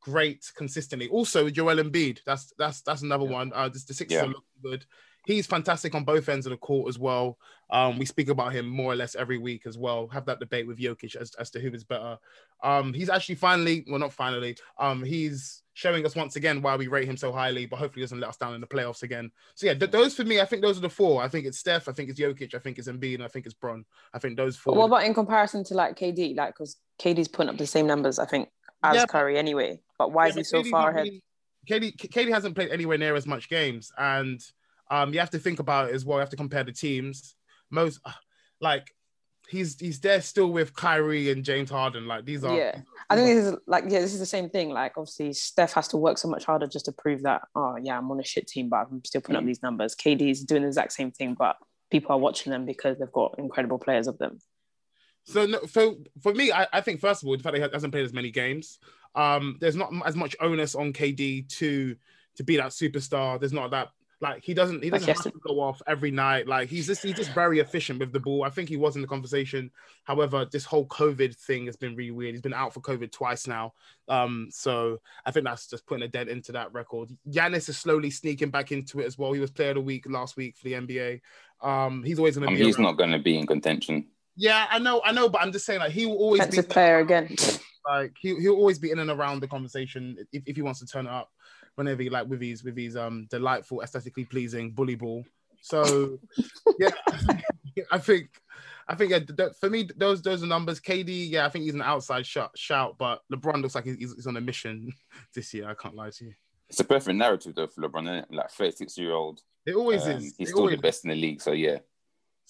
great 0.00 0.50
consistently. 0.56 1.08
Also, 1.10 1.48
Joel 1.48 1.76
Embiid, 1.76 2.18
that's 2.26 2.52
that's 2.58 2.80
that's 2.80 3.02
another 3.02 3.24
one. 3.26 3.52
Uh, 3.54 3.68
this, 3.68 3.84
the 3.84 3.94
Sixers 3.94 4.16
Yeah. 4.16 4.22
are 4.24 4.26
looking 4.28 4.42
good. 4.62 4.84
He's 5.26 5.46
fantastic 5.46 5.94
on 5.94 6.04
both 6.04 6.28
ends 6.28 6.46
of 6.46 6.50
the 6.50 6.56
court 6.56 6.88
as 6.88 6.98
well. 6.98 7.38
Um, 7.70 7.98
we 7.98 8.06
speak 8.06 8.28
about 8.28 8.52
him 8.52 8.66
more 8.66 8.92
or 8.92 8.96
less 8.96 9.14
every 9.14 9.38
week 9.38 9.66
as 9.66 9.76
well. 9.78 10.08
Have 10.08 10.24
that 10.26 10.40
debate 10.40 10.66
with 10.66 10.78
Jokic 10.78 11.14
as, 11.14 11.34
as 11.38 11.50
to 11.50 11.60
who 11.60 11.70
is 11.70 11.84
better. 11.84 12.18
Um, 12.62 12.92
he's 12.92 13.10
actually 13.10 13.34
finally, 13.36 13.84
well, 13.88 13.98
not 14.00 14.12
finally, 14.12 14.56
um, 14.78 15.04
he's 15.04 15.62
showing 15.74 16.04
us 16.04 16.16
once 16.16 16.36
again 16.36 16.62
why 16.62 16.74
we 16.76 16.88
rate 16.88 17.06
him 17.08 17.16
so 17.16 17.32
highly, 17.32 17.64
but 17.66 17.78
hopefully 17.78 18.02
doesn't 18.02 18.18
let 18.20 18.28
us 18.30 18.36
down 18.36 18.54
in 18.54 18.60
the 18.60 18.66
playoffs 18.66 19.02
again. 19.02 19.30
So 19.54 19.66
yeah, 19.66 19.74
th- 19.74 19.90
those 19.90 20.14
for 20.14 20.24
me, 20.24 20.40
I 20.40 20.44
think 20.44 20.62
those 20.62 20.78
are 20.78 20.82
the 20.82 20.90
four. 20.90 21.22
I 21.22 21.28
think 21.28 21.46
it's 21.46 21.58
Steph, 21.58 21.88
I 21.88 21.92
think 21.92 22.10
it's 22.10 22.20
Jokic, 22.20 22.54
I 22.54 22.58
think 22.58 22.78
it's 22.78 22.88
Embiid, 22.88 23.14
and 23.14 23.22
I 23.24 23.28
think 23.28 23.46
it's 23.46 23.54
Bron. 23.54 23.84
I 24.12 24.18
think 24.18 24.36
those 24.36 24.56
four. 24.56 24.74
But 24.74 24.80
what 24.80 24.86
about 24.86 25.04
in 25.04 25.14
comparison 25.14 25.62
to 25.64 25.74
like 25.74 25.96
KD? 25.98 26.36
Like, 26.36 26.54
because 26.54 26.76
KD's 27.00 27.28
putting 27.28 27.50
up 27.50 27.56
the 27.58 27.66
same 27.66 27.86
numbers, 27.86 28.18
I 28.18 28.26
think, 28.26 28.48
as 28.82 28.96
Yeah. 28.96 29.06
Curry 29.06 29.38
anyway. 29.38 29.80
But 29.96 30.12
why 30.12 30.24
Yeah, 30.26 30.30
is 30.30 30.36
he 30.36 30.44
so 30.44 30.64
far 30.64 30.90
ahead? 30.90 31.04
really- 31.04 31.22
KD, 31.68 31.96
KD 31.96 32.30
hasn't 32.30 32.54
played 32.54 32.70
anywhere 32.70 32.98
near 32.98 33.14
as 33.14 33.26
much 33.26 33.48
games, 33.48 33.92
and 33.96 34.40
um, 34.90 35.12
you 35.12 35.20
have 35.20 35.30
to 35.30 35.38
think 35.38 35.60
about 35.60 35.88
it 35.88 35.94
as 35.94 36.04
well. 36.04 36.18
You 36.18 36.20
have 36.20 36.30
to 36.30 36.36
compare 36.36 36.64
the 36.64 36.72
teams. 36.72 37.34
Most 37.70 38.00
uh, 38.04 38.12
like 38.60 38.92
he's 39.48 39.78
he's 39.78 40.00
there 40.00 40.20
still 40.20 40.50
with 40.50 40.74
Kyrie 40.74 41.30
and 41.30 41.44
James 41.44 41.70
Harden. 41.70 42.06
Like 42.06 42.24
these 42.24 42.44
are 42.44 42.56
Yeah. 42.56 42.80
I 43.08 43.16
think 43.16 43.28
this 43.28 43.46
is 43.46 43.56
like, 43.66 43.84
yeah, 43.88 44.00
this 44.00 44.12
is 44.12 44.20
the 44.20 44.26
same 44.26 44.48
thing. 44.50 44.70
Like, 44.70 44.92
obviously, 44.96 45.32
Steph 45.32 45.72
has 45.72 45.88
to 45.88 45.96
work 45.96 46.16
so 46.18 46.28
much 46.28 46.44
harder 46.44 46.68
just 46.68 46.84
to 46.84 46.92
prove 46.92 47.22
that, 47.22 47.42
oh, 47.56 47.76
yeah, 47.82 47.98
I'm 47.98 48.08
on 48.12 48.20
a 48.20 48.24
shit 48.24 48.46
team, 48.46 48.68
but 48.68 48.86
I'm 48.88 49.04
still 49.04 49.20
putting 49.20 49.34
Mm. 49.34 49.40
up 49.40 49.46
these 49.46 49.62
numbers. 49.64 49.96
KD 49.96 50.30
is 50.30 50.44
doing 50.44 50.62
the 50.62 50.68
exact 50.68 50.92
same 50.92 51.10
thing, 51.10 51.34
but 51.34 51.56
people 51.90 52.12
are 52.12 52.18
watching 52.18 52.52
them 52.52 52.66
because 52.66 52.98
they've 52.98 53.10
got 53.10 53.34
incredible 53.38 53.80
players 53.80 54.06
of 54.06 54.16
them. 54.18 54.38
So, 55.24 55.44
no, 55.44 55.58
so 55.66 55.98
for 56.22 56.32
me, 56.32 56.52
I, 56.52 56.68
I 56.72 56.80
think 56.82 57.00
first 57.00 57.22
of 57.22 57.28
all, 57.28 57.36
the 57.36 57.42
fact 57.42 57.54
that 57.54 57.66
he 57.66 57.72
hasn't 57.72 57.92
played 57.92 58.04
as 58.04 58.12
many 58.12 58.30
games, 58.30 58.78
um, 59.16 59.56
there's 59.60 59.74
not 59.76 59.92
as 60.06 60.14
much 60.14 60.36
onus 60.40 60.76
on 60.76 60.92
KD 60.92 61.48
to 61.58 61.96
to 62.36 62.44
be 62.44 62.56
that 62.58 62.70
superstar. 62.70 63.40
There's 63.40 63.52
not 63.52 63.72
that 63.72 63.88
Like 64.20 64.44
he 64.44 64.52
doesn't 64.52 64.84
he 64.84 64.90
doesn't 64.90 65.08
have 65.08 65.16
yesterday. 65.16 65.32
to 65.34 65.40
go 65.54 65.60
off 65.60 65.80
every 65.86 66.10
night. 66.10 66.46
Like 66.46 66.68
he's 66.68 66.86
just 66.86 67.02
he's 67.02 67.14
just 67.16 67.32
very 67.32 67.58
efficient 67.58 67.98
with 68.00 68.12
the 68.12 68.20
ball. 68.20 68.44
I 68.44 68.50
think 68.50 68.68
he 68.68 68.76
was 68.76 68.94
in 68.94 69.02
the 69.02 69.08
conversation. 69.08 69.70
However, 70.04 70.44
this 70.44 70.66
whole 70.66 70.86
COVID 70.86 71.34
thing 71.34 71.66
has 71.66 71.76
been 71.76 71.96
really 71.96 72.10
weird. 72.10 72.34
He's 72.34 72.42
been 72.42 72.52
out 72.52 72.74
for 72.74 72.80
COVID 72.80 73.10
twice 73.12 73.46
now. 73.46 73.72
Um, 74.08 74.48
so 74.50 75.00
I 75.24 75.30
think 75.30 75.46
that's 75.46 75.68
just 75.68 75.86
putting 75.86 76.04
a 76.04 76.08
dent 76.08 76.28
into 76.28 76.52
that 76.52 76.72
record. 76.74 77.10
Giannis 77.30 77.68
is 77.70 77.78
slowly 77.78 78.10
sneaking 78.10 78.50
back 78.50 78.72
into 78.72 79.00
it 79.00 79.06
as 79.06 79.16
well. 79.16 79.32
He 79.32 79.40
was 79.40 79.50
player 79.50 79.70
of 79.70 79.76
the 79.76 79.80
week 79.80 80.04
last 80.06 80.36
week 80.36 80.56
for 80.58 80.64
the 80.64 80.74
NBA. 80.74 81.20
Um, 81.62 82.02
he's 82.04 82.18
always 82.18 82.36
going 82.36 82.48
I 82.48 82.52
to 82.52 82.54
mean, 82.54 82.60
be. 82.60 82.66
he's 82.66 82.76
around. 82.76 82.84
not 82.84 82.98
going 82.98 83.12
to 83.12 83.18
be 83.18 83.38
in 83.38 83.46
contention. 83.46 84.06
Yeah, 84.36 84.66
I 84.70 84.78
know, 84.78 85.00
I 85.04 85.12
know, 85.12 85.28
but 85.28 85.40
I'm 85.40 85.52
just 85.52 85.64
saying 85.64 85.80
like 85.80 85.92
he 85.92 86.04
will 86.06 86.16
always 86.16 86.40
Defensive 86.40 86.68
be 86.68 86.72
player 86.72 86.98
again. 86.98 87.34
like 87.88 88.14
he 88.20 88.34
he'll 88.36 88.54
always 88.54 88.78
be 88.78 88.90
in 88.90 88.98
and 88.98 89.10
around 89.10 89.40
the 89.40 89.48
conversation 89.48 90.16
if, 90.32 90.42
if 90.46 90.56
he 90.56 90.62
wants 90.62 90.80
to 90.80 90.86
turn 90.86 91.06
it 91.06 91.10
up 91.10 91.30
whenever 91.76 92.02
he 92.02 92.10
like 92.10 92.28
with 92.28 92.40
his 92.40 92.62
with 92.64 92.76
his 92.76 92.96
um 92.96 93.26
delightful 93.30 93.82
aesthetically 93.82 94.24
pleasing 94.24 94.70
bully 94.72 94.94
ball 94.94 95.24
so 95.62 96.18
yeah 96.78 96.90
i 97.92 97.98
think 97.98 98.28
i 98.88 98.94
think 98.94 99.10
yeah, 99.10 99.48
for 99.60 99.70
me 99.70 99.88
those 99.96 100.22
those 100.22 100.42
are 100.42 100.46
numbers 100.46 100.80
kd 100.80 101.30
yeah 101.30 101.46
i 101.46 101.48
think 101.48 101.64
he's 101.64 101.74
an 101.74 101.82
outside 101.82 102.26
shot 102.26 102.50
shout 102.56 102.96
but 102.98 103.20
lebron 103.32 103.62
looks 103.62 103.74
like 103.74 103.84
he's, 103.84 103.96
he's 103.96 104.26
on 104.26 104.36
a 104.36 104.40
mission 104.40 104.90
this 105.34 105.52
year 105.54 105.68
i 105.68 105.74
can't 105.74 105.94
lie 105.94 106.10
to 106.10 106.24
you 106.26 106.32
It's 106.68 106.80
a 106.80 106.84
perfect 106.84 107.16
narrative 107.16 107.54
though 107.54 107.66
for 107.66 107.82
LeBron, 107.82 108.04
isn't 108.04 108.14
it? 108.14 108.26
Like 108.30 108.50
36 108.50 108.96
year 108.98 109.12
old. 109.12 109.40
it 109.66 109.74
always 109.74 110.04
Um, 110.06 110.12
is 110.12 110.34
He's 110.38 110.48
It 110.48 110.52
still 110.52 110.68
the 110.70 110.76
best 110.76 111.04
in 111.04 111.10
the 111.10 111.16
league. 111.16 111.40
So 111.42 111.50
yeah. 111.50 111.78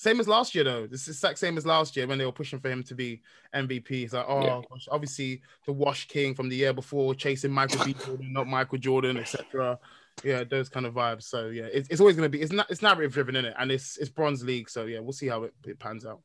Same 0.00 0.18
as 0.18 0.26
last 0.26 0.54
year, 0.54 0.64
though. 0.64 0.86
This 0.86 1.02
is 1.02 1.16
exact 1.16 1.38
same 1.38 1.58
as 1.58 1.66
last 1.66 1.94
year 1.94 2.06
when 2.06 2.16
they 2.16 2.24
were 2.24 2.32
pushing 2.32 2.58
for 2.58 2.70
him 2.70 2.82
to 2.84 2.94
be 2.94 3.20
MVP. 3.54 3.90
It's 4.04 4.14
like, 4.14 4.24
oh, 4.26 4.42
Yeah. 4.42 4.62
gosh, 4.70 4.88
obviously 4.90 5.42
the 5.66 5.74
Wash 5.74 6.08
King 6.08 6.34
from 6.34 6.48
the 6.48 6.56
year 6.56 6.72
before, 6.72 7.14
chasing 7.14 7.50
Michael 7.50 7.84
B. 7.84 7.92
Jordan, 7.92 8.32
not 8.32 8.46
Michael 8.46 8.78
Jordan, 8.78 9.18
etc. 9.18 9.78
Yeah, 10.24 10.44
those 10.44 10.70
kind 10.70 10.86
of 10.86 10.94
vibes. 10.94 11.24
So 11.24 11.48
yeah, 11.48 11.68
it's, 11.70 11.86
it's 11.90 12.00
always 12.00 12.16
going 12.16 12.24
to 12.24 12.30
be 12.30 12.40
it's 12.40 12.50
not 12.50 12.70
it's 12.70 12.80
narrative 12.80 13.12
driven 13.12 13.36
in 13.36 13.44
it, 13.44 13.54
and 13.58 13.70
it's 13.70 13.98
it's 13.98 14.08
bronze 14.08 14.42
league. 14.42 14.70
So 14.70 14.86
yeah, 14.86 15.00
we'll 15.00 15.12
see 15.12 15.28
how 15.28 15.42
it, 15.42 15.52
it 15.66 15.78
pans 15.78 16.06
out. 16.06 16.22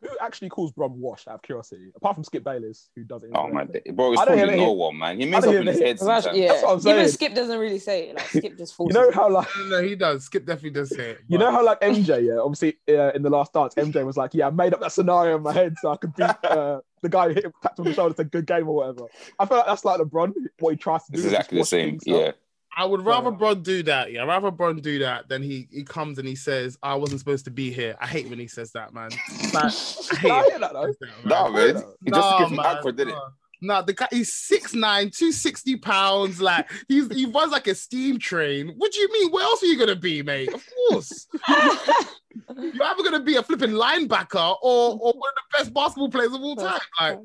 Who 0.00 0.08
actually 0.20 0.48
calls 0.48 0.70
Bron 0.70 0.92
wash 1.00 1.26
out 1.26 1.34
of 1.36 1.42
curiosity? 1.42 1.90
Apart 1.96 2.14
from 2.14 2.22
Skip 2.22 2.44
Bayless, 2.44 2.88
who 2.94 3.02
does 3.02 3.24
it. 3.24 3.30
Oh 3.34 3.48
my 3.48 3.64
day. 3.64 3.82
Bro, 3.92 4.12
it's 4.12 4.20
I 4.20 4.26
don't 4.26 4.36
probably 4.36 4.54
hear 4.56 4.66
no 4.66 4.72
one, 4.72 4.96
man. 4.96 5.18
He 5.18 5.26
I 5.26 5.30
makes 5.30 5.44
don't 5.44 5.54
up 5.56 5.60
in 5.62 5.66
his 5.66 5.78
the- 5.80 5.84
head 5.86 5.98
Well, 6.00 6.36
yeah, 6.36 6.48
That's 6.52 6.62
what 6.62 6.86
I'm 6.86 6.98
even. 6.98 7.08
Skip 7.08 7.34
doesn't 7.34 7.58
really 7.58 7.80
say 7.80 8.10
it. 8.10 8.14
Like 8.16 8.28
Skip 8.28 8.56
just 8.56 8.74
falls. 8.76 8.92
You 8.94 9.00
know 9.00 9.10
how 9.10 9.28
like 9.28 9.48
No, 9.58 9.64
no, 9.66 9.82
he 9.82 9.96
does. 9.96 10.24
Skip 10.24 10.46
definitely 10.46 10.70
does 10.70 10.90
say 10.90 11.10
it. 11.10 11.18
you 11.26 11.36
know 11.38 11.50
how 11.50 11.64
like 11.64 11.80
MJ, 11.80 12.24
yeah, 12.26 12.38
obviously 12.38 12.76
uh, 12.88 13.10
in 13.12 13.22
the 13.22 13.30
last 13.30 13.52
dance, 13.52 13.74
MJ 13.74 14.06
was 14.06 14.16
like, 14.16 14.34
yeah, 14.34 14.46
I 14.46 14.50
made 14.50 14.72
up 14.72 14.80
that 14.80 14.92
scenario 14.92 15.36
in 15.36 15.42
my 15.42 15.52
head 15.52 15.74
so 15.82 15.90
I 15.90 15.96
could 15.96 16.14
beat 16.14 16.30
uh, 16.44 16.80
the 17.02 17.08
guy 17.08 17.28
who 17.28 17.34
hit 17.34 17.44
him, 17.46 17.52
tapped 17.60 17.78
him 17.80 17.86
on 17.86 17.90
the 17.90 17.94
shoulder, 17.94 18.14
said 18.14 18.30
good 18.30 18.46
game 18.46 18.68
or 18.68 18.76
whatever. 18.76 19.06
I 19.38 19.46
feel 19.46 19.56
like 19.58 19.66
that's 19.66 19.84
like 19.84 20.00
LeBron, 20.00 20.32
what 20.60 20.70
he 20.70 20.76
tries 20.76 21.04
to 21.06 21.12
do. 21.12 21.18
It's 21.18 21.26
is 21.26 21.32
exactly 21.32 21.58
the 21.58 21.64
same. 21.66 21.98
Yeah. 22.06 22.32
I 22.76 22.84
would 22.84 23.04
rather 23.04 23.30
Yeah. 23.30 23.36
Bron 23.36 23.62
do 23.62 23.82
that. 23.84 24.12
Yeah, 24.12 24.22
I'd 24.22 24.28
rather 24.28 24.50
Bron 24.50 24.76
do 24.80 24.98
that 25.00 25.28
than 25.28 25.42
he 25.42 25.68
he 25.72 25.82
comes 25.84 26.18
and 26.18 26.28
he 26.28 26.34
says, 26.36 26.78
"I 26.82 26.94
wasn't 26.94 27.18
supposed 27.20 27.44
to 27.46 27.50
be 27.50 27.72
here." 27.72 27.96
I 28.00 28.06
hate 28.06 28.28
when 28.28 28.38
he 28.38 28.46
says 28.46 28.70
that, 28.72 28.92
man. 28.94 29.10
Like, 29.52 29.72
I 29.72 30.16
hate 30.16 30.30
I 30.30 30.40
it. 30.40 30.50
hear 30.50 30.58
that 30.60 30.72
though. 30.72 30.92
Nah, 31.24 31.48
man. 31.50 31.66
He 31.66 31.72
just 31.72 31.94
Nah, 32.30 32.38
gets 32.38 32.50
man, 32.52 32.60
awkward, 32.60 32.96
didn't 32.96 33.14
it? 33.14 33.16
nah. 33.16 33.28
Nah, 33.60 33.82
the 33.82 33.92
guy 33.92 34.06
he's 34.12 34.30
6'9, 34.30 34.72
260 35.16 35.76
pounds. 35.78 36.40
Like 36.40 36.70
he's 36.86 37.12
he 37.12 37.26
runs 37.26 37.50
like 37.50 37.66
a 37.66 37.74
steam 37.74 38.18
train. 38.20 38.74
What 38.76 38.92
do 38.92 39.00
you 39.00 39.12
mean? 39.12 39.32
Where 39.32 39.42
else 39.42 39.62
are 39.64 39.66
you 39.66 39.76
gonna 39.78 39.96
be, 39.96 40.22
mate? 40.22 40.52
Of 40.54 40.64
course. 40.90 41.26
You're 41.48 42.84
either 42.84 43.02
gonna 43.02 43.20
be 43.24 43.34
a 43.36 43.42
flipping 43.42 43.70
linebacker 43.70 44.56
or, 44.62 44.92
or 44.92 45.12
one 45.12 45.32
of 45.32 45.34
the 45.52 45.58
best 45.58 45.74
basketball 45.74 46.10
players 46.10 46.32
of 46.32 46.40
all 46.40 46.54
time. 46.54 46.78
Like, 47.00 47.18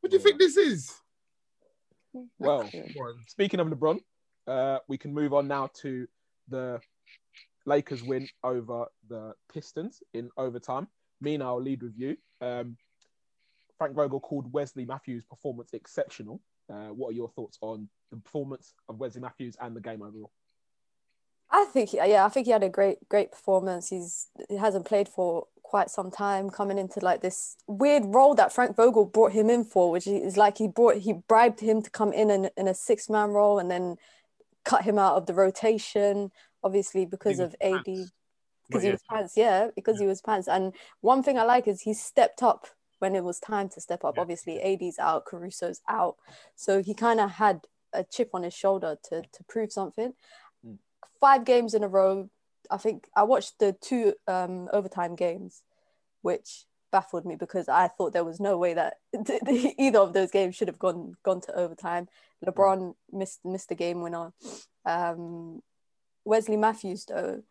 what 0.00 0.10
do 0.10 0.16
you 0.16 0.22
think 0.22 0.38
this 0.38 0.56
is? 0.56 0.90
Well, 2.38 2.68
speaking 3.26 3.60
of 3.60 3.66
LeBron, 3.68 4.00
uh, 4.46 4.78
we 4.88 4.98
can 4.98 5.12
move 5.12 5.34
on 5.34 5.48
now 5.48 5.70
to 5.82 6.06
the 6.48 6.80
Lakers 7.64 8.02
win 8.02 8.28
over 8.44 8.86
the 9.08 9.34
Pistons 9.52 10.02
in 10.14 10.30
overtime. 10.36 10.88
Mina, 11.20 11.44
I'll 11.44 11.60
lead 11.60 11.82
with 11.82 11.94
you. 11.96 12.16
Um, 12.40 12.76
Frank 13.78 13.94
Vogel 13.94 14.20
called 14.20 14.52
Wesley 14.52 14.84
Matthews' 14.84 15.24
performance 15.24 15.70
exceptional. 15.72 16.40
Uh, 16.70 16.88
what 16.88 17.10
are 17.10 17.12
your 17.12 17.28
thoughts 17.30 17.58
on 17.60 17.88
the 18.10 18.16
performance 18.16 18.74
of 18.88 18.98
Wesley 18.98 19.20
Matthews 19.20 19.56
and 19.60 19.76
the 19.76 19.80
game 19.80 20.02
overall? 20.02 20.32
I 21.50 21.64
think 21.66 21.92
yeah, 21.92 22.24
I 22.24 22.28
think 22.28 22.46
he 22.46 22.52
had 22.52 22.64
a 22.64 22.68
great 22.68 23.08
great 23.08 23.30
performance. 23.30 23.88
He's 23.88 24.28
he 24.48 24.56
hasn't 24.56 24.84
played 24.84 25.08
for 25.08 25.46
quite 25.62 25.90
some 25.90 26.10
time, 26.10 26.50
coming 26.50 26.78
into 26.78 27.00
like 27.00 27.20
this 27.20 27.56
weird 27.66 28.04
role 28.06 28.34
that 28.34 28.52
Frank 28.52 28.76
Vogel 28.76 29.04
brought 29.04 29.32
him 29.32 29.48
in 29.48 29.64
for, 29.64 29.90
which 29.90 30.06
is 30.06 30.36
like 30.36 30.58
he 30.58 30.66
brought 30.66 30.96
he 30.96 31.12
bribed 31.12 31.60
him 31.60 31.82
to 31.82 31.90
come 31.90 32.12
in 32.12 32.30
in, 32.30 32.50
in 32.56 32.66
a 32.66 32.74
six 32.74 33.08
man 33.08 33.30
role 33.30 33.58
and 33.58 33.70
then 33.70 33.96
cut 34.66 34.82
him 34.82 34.98
out 34.98 35.16
of 35.16 35.24
the 35.24 35.32
rotation, 35.32 36.30
obviously 36.62 37.06
because 37.06 37.38
of 37.38 37.54
AD. 37.62 37.84
Because 37.84 38.82
he 38.82 38.90
was 38.90 39.02
pants, 39.08 39.34
yeah, 39.36 39.68
because 39.76 40.00
he 40.00 40.06
was 40.06 40.20
pants. 40.20 40.48
And 40.48 40.74
one 41.00 41.22
thing 41.22 41.38
I 41.38 41.44
like 41.44 41.68
is 41.68 41.82
he 41.82 41.94
stepped 41.94 42.42
up 42.42 42.66
when 42.98 43.14
it 43.14 43.22
was 43.22 43.38
time 43.38 43.68
to 43.70 43.80
step 43.80 44.04
up. 44.04 44.16
Yeah. 44.16 44.22
Obviously, 44.22 44.60
AD's 44.60 44.98
out, 44.98 45.24
Caruso's 45.24 45.80
out, 45.88 46.16
so 46.56 46.82
he 46.82 46.92
kind 46.92 47.20
of 47.20 47.30
had 47.30 47.60
a 47.92 48.02
chip 48.02 48.30
on 48.34 48.42
his 48.42 48.54
shoulder 48.54 48.98
to 49.04 49.22
to 49.22 49.44
prove 49.48 49.70
something. 49.70 50.14
Mm. 50.66 50.78
Five 51.20 51.44
games 51.44 51.74
in 51.74 51.84
a 51.84 51.88
row. 51.88 52.28
I 52.68 52.78
think 52.78 53.08
I 53.14 53.22
watched 53.22 53.60
the 53.60 53.76
two 53.80 54.14
um, 54.26 54.68
overtime 54.72 55.14
games, 55.14 55.62
which 56.22 56.64
baffled 56.96 57.26
me 57.26 57.36
because 57.36 57.68
I 57.68 57.88
thought 57.88 58.14
there 58.14 58.30
was 58.32 58.40
no 58.40 58.56
way 58.56 58.72
that 58.72 58.94
either 59.78 59.98
of 59.98 60.14
those 60.14 60.30
games 60.30 60.54
should 60.56 60.68
have 60.68 60.78
gone 60.78 61.14
gone 61.22 61.42
to 61.42 61.54
overtime. 61.54 62.08
LeBron 62.42 62.94
missed 63.12 63.40
missed 63.44 63.68
the 63.68 63.74
game 63.84 64.00
winner. 64.00 64.32
Um, 64.86 65.60
Wesley 66.24 66.56
Matthews 66.56 67.04
though, 67.04 67.42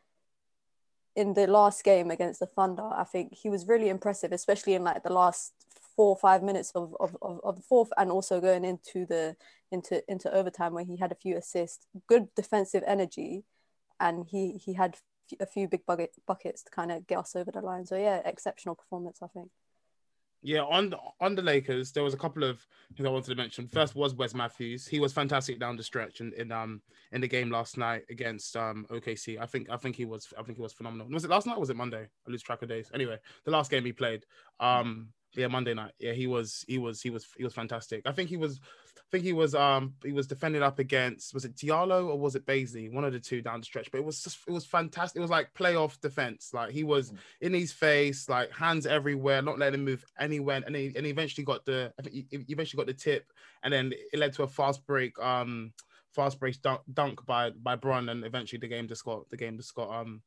in 1.16 1.36
the 1.36 1.46
last 1.46 1.84
game 1.84 2.10
against 2.10 2.40
the 2.40 2.48
Thunder, 2.48 2.90
I 3.04 3.04
think 3.04 3.36
he 3.36 3.50
was 3.50 3.68
really 3.68 3.90
impressive, 3.90 4.32
especially 4.32 4.74
in 4.74 4.84
like 4.84 5.04
the 5.04 5.14
last 5.22 5.54
four 5.96 6.10
or 6.10 6.18
five 6.18 6.42
minutes 6.42 6.72
of, 6.74 6.96
of, 7.00 7.16
of, 7.22 7.40
of 7.44 7.56
the 7.58 7.62
fourth 7.62 7.92
and 7.98 8.12
also 8.12 8.42
going 8.42 8.66
into 8.66 9.06
the 9.06 9.36
into 9.72 10.04
into 10.12 10.34
overtime 10.34 10.74
where 10.74 10.90
he 10.92 10.98
had 10.98 11.12
a 11.12 11.22
few 11.24 11.38
assists, 11.38 11.86
good 12.08 12.34
defensive 12.36 12.84
energy, 12.88 13.44
and 14.00 14.26
he 14.32 14.44
he 14.66 14.74
had 14.74 14.98
a 15.40 15.46
few 15.46 15.68
big 15.68 15.86
bucket 15.86 16.16
buckets 16.28 16.64
to 16.64 16.72
kind 16.72 16.92
of 16.92 17.08
get 17.08 17.20
us 17.20 17.36
over 17.36 17.52
the 17.52 17.62
line. 17.62 17.86
So 17.86 17.96
yeah, 17.96 18.22
exceptional 18.26 18.76
performance, 18.76 19.20
I 19.22 19.28
think. 19.28 19.50
Yeah, 20.46 20.62
on 20.62 20.92
the, 20.92 21.00
on 21.20 21.34
the 21.34 21.42
Lakers, 21.42 21.92
there 21.92 22.04
was 22.04 22.14
a 22.14 22.18
couple 22.18 22.44
of 22.44 22.68
things 22.96 23.08
I 23.08 23.10
wanted 23.10 23.32
to 23.32 23.36
mention. 23.36 23.68
First 23.68 23.96
was 23.96 24.14
Wes 24.14 24.36
Matthews. 24.36 24.86
He 24.86 25.00
was 25.00 25.12
fantastic 25.12 25.60
down 25.60 25.76
the 25.76 25.82
stretch 25.82 26.22
in, 26.22 26.34
in 26.34 26.52
um 26.52 26.84
in 27.12 27.20
the 27.22 27.28
game 27.28 27.50
last 27.50 27.80
night 27.80 28.04
against 28.12 28.56
um 28.56 28.86
OKC. 28.92 29.40
I 29.42 29.48
think 29.48 29.72
I 29.72 29.78
think 29.78 29.96
he 29.96 30.06
was 30.06 30.32
I 30.38 30.44
think 30.44 30.60
he 30.60 30.62
was 30.62 30.72
phenomenal. 30.72 31.08
Was 31.10 31.26
it 31.26 31.32
last 31.32 31.48
night? 31.48 31.60
Was 31.60 31.72
it 31.72 31.76
Monday? 31.76 32.08
I 32.28 32.30
lose 32.30 32.44
track 32.44 32.62
of 32.62 32.70
days. 32.70 32.92
Anyway, 32.94 33.18
the 33.44 33.52
last 33.52 33.72
game 33.72 33.86
he 33.86 33.92
played, 33.92 34.24
um 34.60 35.10
yeah 35.36 35.48
Monday 35.48 35.74
night. 35.74 35.94
Yeah, 35.98 36.14
he 36.14 36.28
was 36.28 36.64
he 36.68 36.78
was 36.78 37.02
he 37.02 37.10
was 37.10 37.26
he 37.36 37.44
was 37.44 37.56
fantastic. 37.56 38.04
I 38.06 38.12
think 38.12 38.30
he 38.30 38.38
was 38.38 38.60
think 39.12 39.24
he 39.24 39.34
was 39.34 39.56
um 39.56 39.94
he 40.04 40.12
was 40.12 40.28
defended 40.28 40.62
up 40.62 40.80
against 40.80 41.34
was 41.34 41.46
it 41.46 41.56
Diallo 41.56 42.08
or 42.08 42.20
was 42.20 42.36
it 42.36 42.46
Bazley? 42.46 42.92
One 42.92 43.04
of 43.04 43.14
the 43.14 43.20
two 43.20 43.42
down 43.42 43.60
the 43.60 43.66
stretch. 43.66 43.90
But 43.92 44.00
it 44.00 44.06
was 44.06 44.24
just 44.24 44.40
it 44.48 44.52
was 44.52 44.66
fantastic. 44.66 45.18
It 45.18 45.22
was 45.22 45.32
like 45.32 45.54
playoff 45.54 46.00
defense. 46.02 46.52
Like 46.54 46.72
he 46.72 46.84
was 46.84 47.14
in 47.42 47.54
his 47.54 47.72
face, 47.72 48.28
like 48.30 48.52
hands 48.52 48.86
everywhere, 48.86 49.42
not 49.42 49.60
letting 49.60 49.80
him 49.80 49.86
move 49.86 50.06
anywhere. 50.20 50.62
And 50.66 50.76
he, 50.76 50.94
and 50.96 51.06
he 51.06 51.12
eventually 51.12 51.46
got 51.46 51.66
the, 51.66 51.94
I 52.00 52.02
think 52.02 52.16
he 52.16 52.28
he 52.32 52.54
eventually 52.54 52.80
got 52.80 52.88
the 52.88 52.94
tip, 52.94 53.32
and 53.64 53.74
then 53.74 53.94
it 54.12 54.20
led 54.20 54.34
to 54.34 54.44
a 54.44 54.48
fast 54.48 54.86
break, 54.86 55.18
um, 55.20 55.74
fast 56.14 56.40
break 56.40 56.62
dunk, 56.62 56.82
dunk 56.94 57.26
by 57.26 57.52
by 57.52 57.76
Bron, 57.76 58.10
and 58.10 58.26
eventually 58.26 58.60
the 58.60 58.68
game 58.68 58.88
just 58.88 59.06
got 59.06 59.30
the 59.30 59.38
game 59.38 59.58
just 59.58 59.76
got 59.76 59.90
um, 59.90 60.22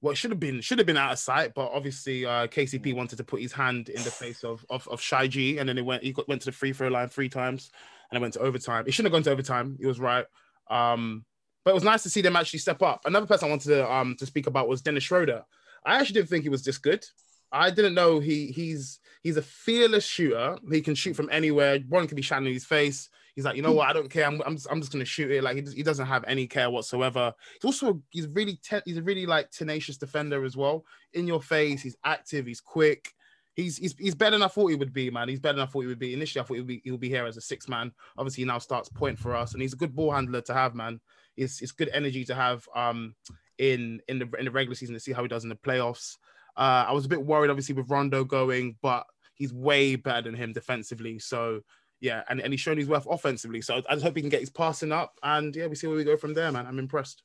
what 0.00 0.16
should 0.16 0.30
have 0.30 0.40
been 0.40 0.60
should 0.60 0.78
have 0.78 0.86
been 0.86 0.96
out 0.96 1.12
of 1.12 1.18
sight, 1.18 1.52
but 1.54 1.70
obviously 1.72 2.24
uh, 2.24 2.46
KCP 2.46 2.94
wanted 2.94 3.16
to 3.16 3.24
put 3.24 3.40
his 3.40 3.52
hand 3.52 3.88
in 3.88 4.02
the 4.02 4.10
face 4.10 4.44
of 4.44 4.64
of, 4.70 4.88
of 4.88 5.00
Shai 5.00 5.28
G, 5.28 5.58
and 5.58 5.68
then 5.68 5.78
it 5.78 5.84
went 5.84 6.02
he 6.02 6.12
got, 6.12 6.28
went 6.28 6.42
to 6.42 6.46
the 6.46 6.52
free 6.52 6.72
throw 6.72 6.88
line 6.88 7.08
three 7.08 7.28
times, 7.28 7.70
and 8.10 8.16
it 8.16 8.20
went 8.20 8.34
to 8.34 8.40
overtime. 8.40 8.84
It 8.86 8.94
shouldn't 8.94 9.12
have 9.12 9.18
gone 9.18 9.24
to 9.24 9.30
overtime. 9.30 9.76
He 9.78 9.86
was 9.86 10.00
right. 10.00 10.24
Um, 10.70 11.24
but 11.64 11.72
it 11.72 11.74
was 11.74 11.84
nice 11.84 12.02
to 12.04 12.10
see 12.10 12.22
them 12.22 12.36
actually 12.36 12.60
step 12.60 12.80
up. 12.82 13.02
Another 13.04 13.26
person 13.26 13.48
I 13.48 13.50
wanted 13.50 13.68
to 13.68 13.92
um 13.92 14.16
to 14.18 14.26
speak 14.26 14.46
about 14.46 14.68
was 14.68 14.82
Dennis 14.82 15.04
Schroeder. 15.04 15.44
I 15.84 15.98
actually 15.98 16.14
didn't 16.14 16.30
think 16.30 16.42
he 16.44 16.50
was 16.50 16.64
this 16.64 16.78
good. 16.78 17.04
I 17.52 17.70
didn't 17.70 17.94
know 17.94 18.20
he 18.20 18.46
he's 18.46 19.00
he's 19.22 19.36
a 19.36 19.42
fearless 19.42 20.04
shooter. 20.04 20.56
He 20.70 20.80
can 20.80 20.94
shoot 20.94 21.14
from 21.14 21.28
anywhere. 21.30 21.80
One 21.88 22.06
can 22.06 22.16
be 22.16 22.22
shining 22.22 22.48
in 22.48 22.54
his 22.54 22.64
face. 22.64 23.10
He's 23.34 23.44
like, 23.44 23.56
you 23.56 23.62
know 23.62 23.72
what? 23.72 23.88
I 23.88 23.92
don't 23.92 24.10
care. 24.10 24.26
I'm 24.26 24.40
I'm 24.44 24.56
just, 24.56 24.68
I'm 24.70 24.80
just 24.80 24.92
gonna 24.92 25.04
shoot 25.04 25.30
it. 25.30 25.42
Like 25.42 25.56
he, 25.56 25.76
he 25.76 25.82
doesn't 25.82 26.06
have 26.06 26.24
any 26.26 26.46
care 26.46 26.70
whatsoever. 26.70 27.32
He's 27.54 27.64
also 27.64 28.02
he's 28.10 28.26
really 28.28 28.58
te- 28.62 28.82
he's 28.84 28.98
a 28.98 29.02
really 29.02 29.26
like 29.26 29.50
tenacious 29.50 29.96
defender 29.96 30.44
as 30.44 30.56
well. 30.56 30.84
In 31.14 31.26
your 31.26 31.40
face. 31.40 31.82
He's 31.82 31.96
active. 32.04 32.46
He's 32.46 32.60
quick. 32.60 33.12
He's, 33.54 33.76
he's 33.76 33.94
he's 33.98 34.14
better 34.14 34.36
than 34.36 34.42
I 34.42 34.48
thought 34.48 34.68
he 34.68 34.76
would 34.76 34.92
be, 34.92 35.10
man. 35.10 35.28
He's 35.28 35.40
better 35.40 35.56
than 35.56 35.66
I 35.66 35.70
thought 35.70 35.80
he 35.80 35.86
would 35.88 35.98
be. 35.98 36.14
Initially, 36.14 36.40
I 36.40 36.44
thought 36.44 36.54
he 36.54 36.60
would 36.60 36.68
be 36.68 36.80
he 36.84 36.90
would 36.90 37.00
be 37.00 37.08
here 37.08 37.26
as 37.26 37.36
a 37.36 37.40
six 37.40 37.68
man. 37.68 37.92
Obviously, 38.16 38.42
he 38.42 38.46
now 38.46 38.58
starts 38.58 38.88
point 38.88 39.18
for 39.18 39.34
us, 39.34 39.52
and 39.52 39.60
he's 39.60 39.72
a 39.72 39.76
good 39.76 39.94
ball 39.94 40.12
handler 40.12 40.40
to 40.42 40.54
have, 40.54 40.74
man. 40.74 41.00
It's 41.36 41.60
it's 41.60 41.72
good 41.72 41.90
energy 41.92 42.24
to 42.26 42.34
have 42.34 42.66
um 42.74 43.14
in 43.58 44.00
in 44.08 44.18
the 44.18 44.30
in 44.38 44.46
the 44.46 44.50
regular 44.50 44.74
season 44.74 44.94
to 44.94 45.00
see 45.00 45.12
how 45.12 45.22
he 45.22 45.28
does 45.28 45.42
in 45.44 45.50
the 45.50 45.56
playoffs. 45.56 46.16
Uh, 46.56 46.86
I 46.88 46.92
was 46.92 47.04
a 47.04 47.08
bit 47.08 47.24
worried, 47.24 47.50
obviously, 47.50 47.74
with 47.74 47.90
Rondo 47.90 48.24
going, 48.24 48.76
but 48.82 49.04
he's 49.34 49.52
way 49.52 49.96
better 49.96 50.22
than 50.22 50.34
him 50.34 50.52
defensively. 50.52 51.18
So 51.18 51.60
yeah, 52.00 52.22
and, 52.28 52.40
and 52.40 52.52
he's 52.52 52.60
shown 52.60 52.78
his 52.78 52.88
worth 52.88 53.06
offensively. 53.08 53.60
So 53.60 53.82
I 53.88 53.94
just 53.94 54.04
hope 54.04 54.16
he 54.16 54.22
can 54.22 54.30
get 54.30 54.40
his 54.40 54.50
passing 54.50 54.92
up, 54.92 55.18
and 55.22 55.54
yeah, 55.54 55.66
we 55.66 55.74
see 55.76 55.86
where 55.86 55.96
we 55.96 56.04
go 56.04 56.16
from 56.16 56.34
there, 56.34 56.50
man. 56.50 56.66
I'm 56.66 56.78
impressed. 56.78 57.22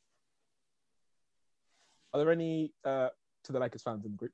are 2.14 2.20
there 2.20 2.32
any 2.32 2.74
uh, 2.84 3.10
to 3.46 3.52
the 3.52 3.60
Lakers 3.60 3.84
fans 3.84 4.06
in 4.06 4.12
the 4.12 4.18
group 4.18 4.32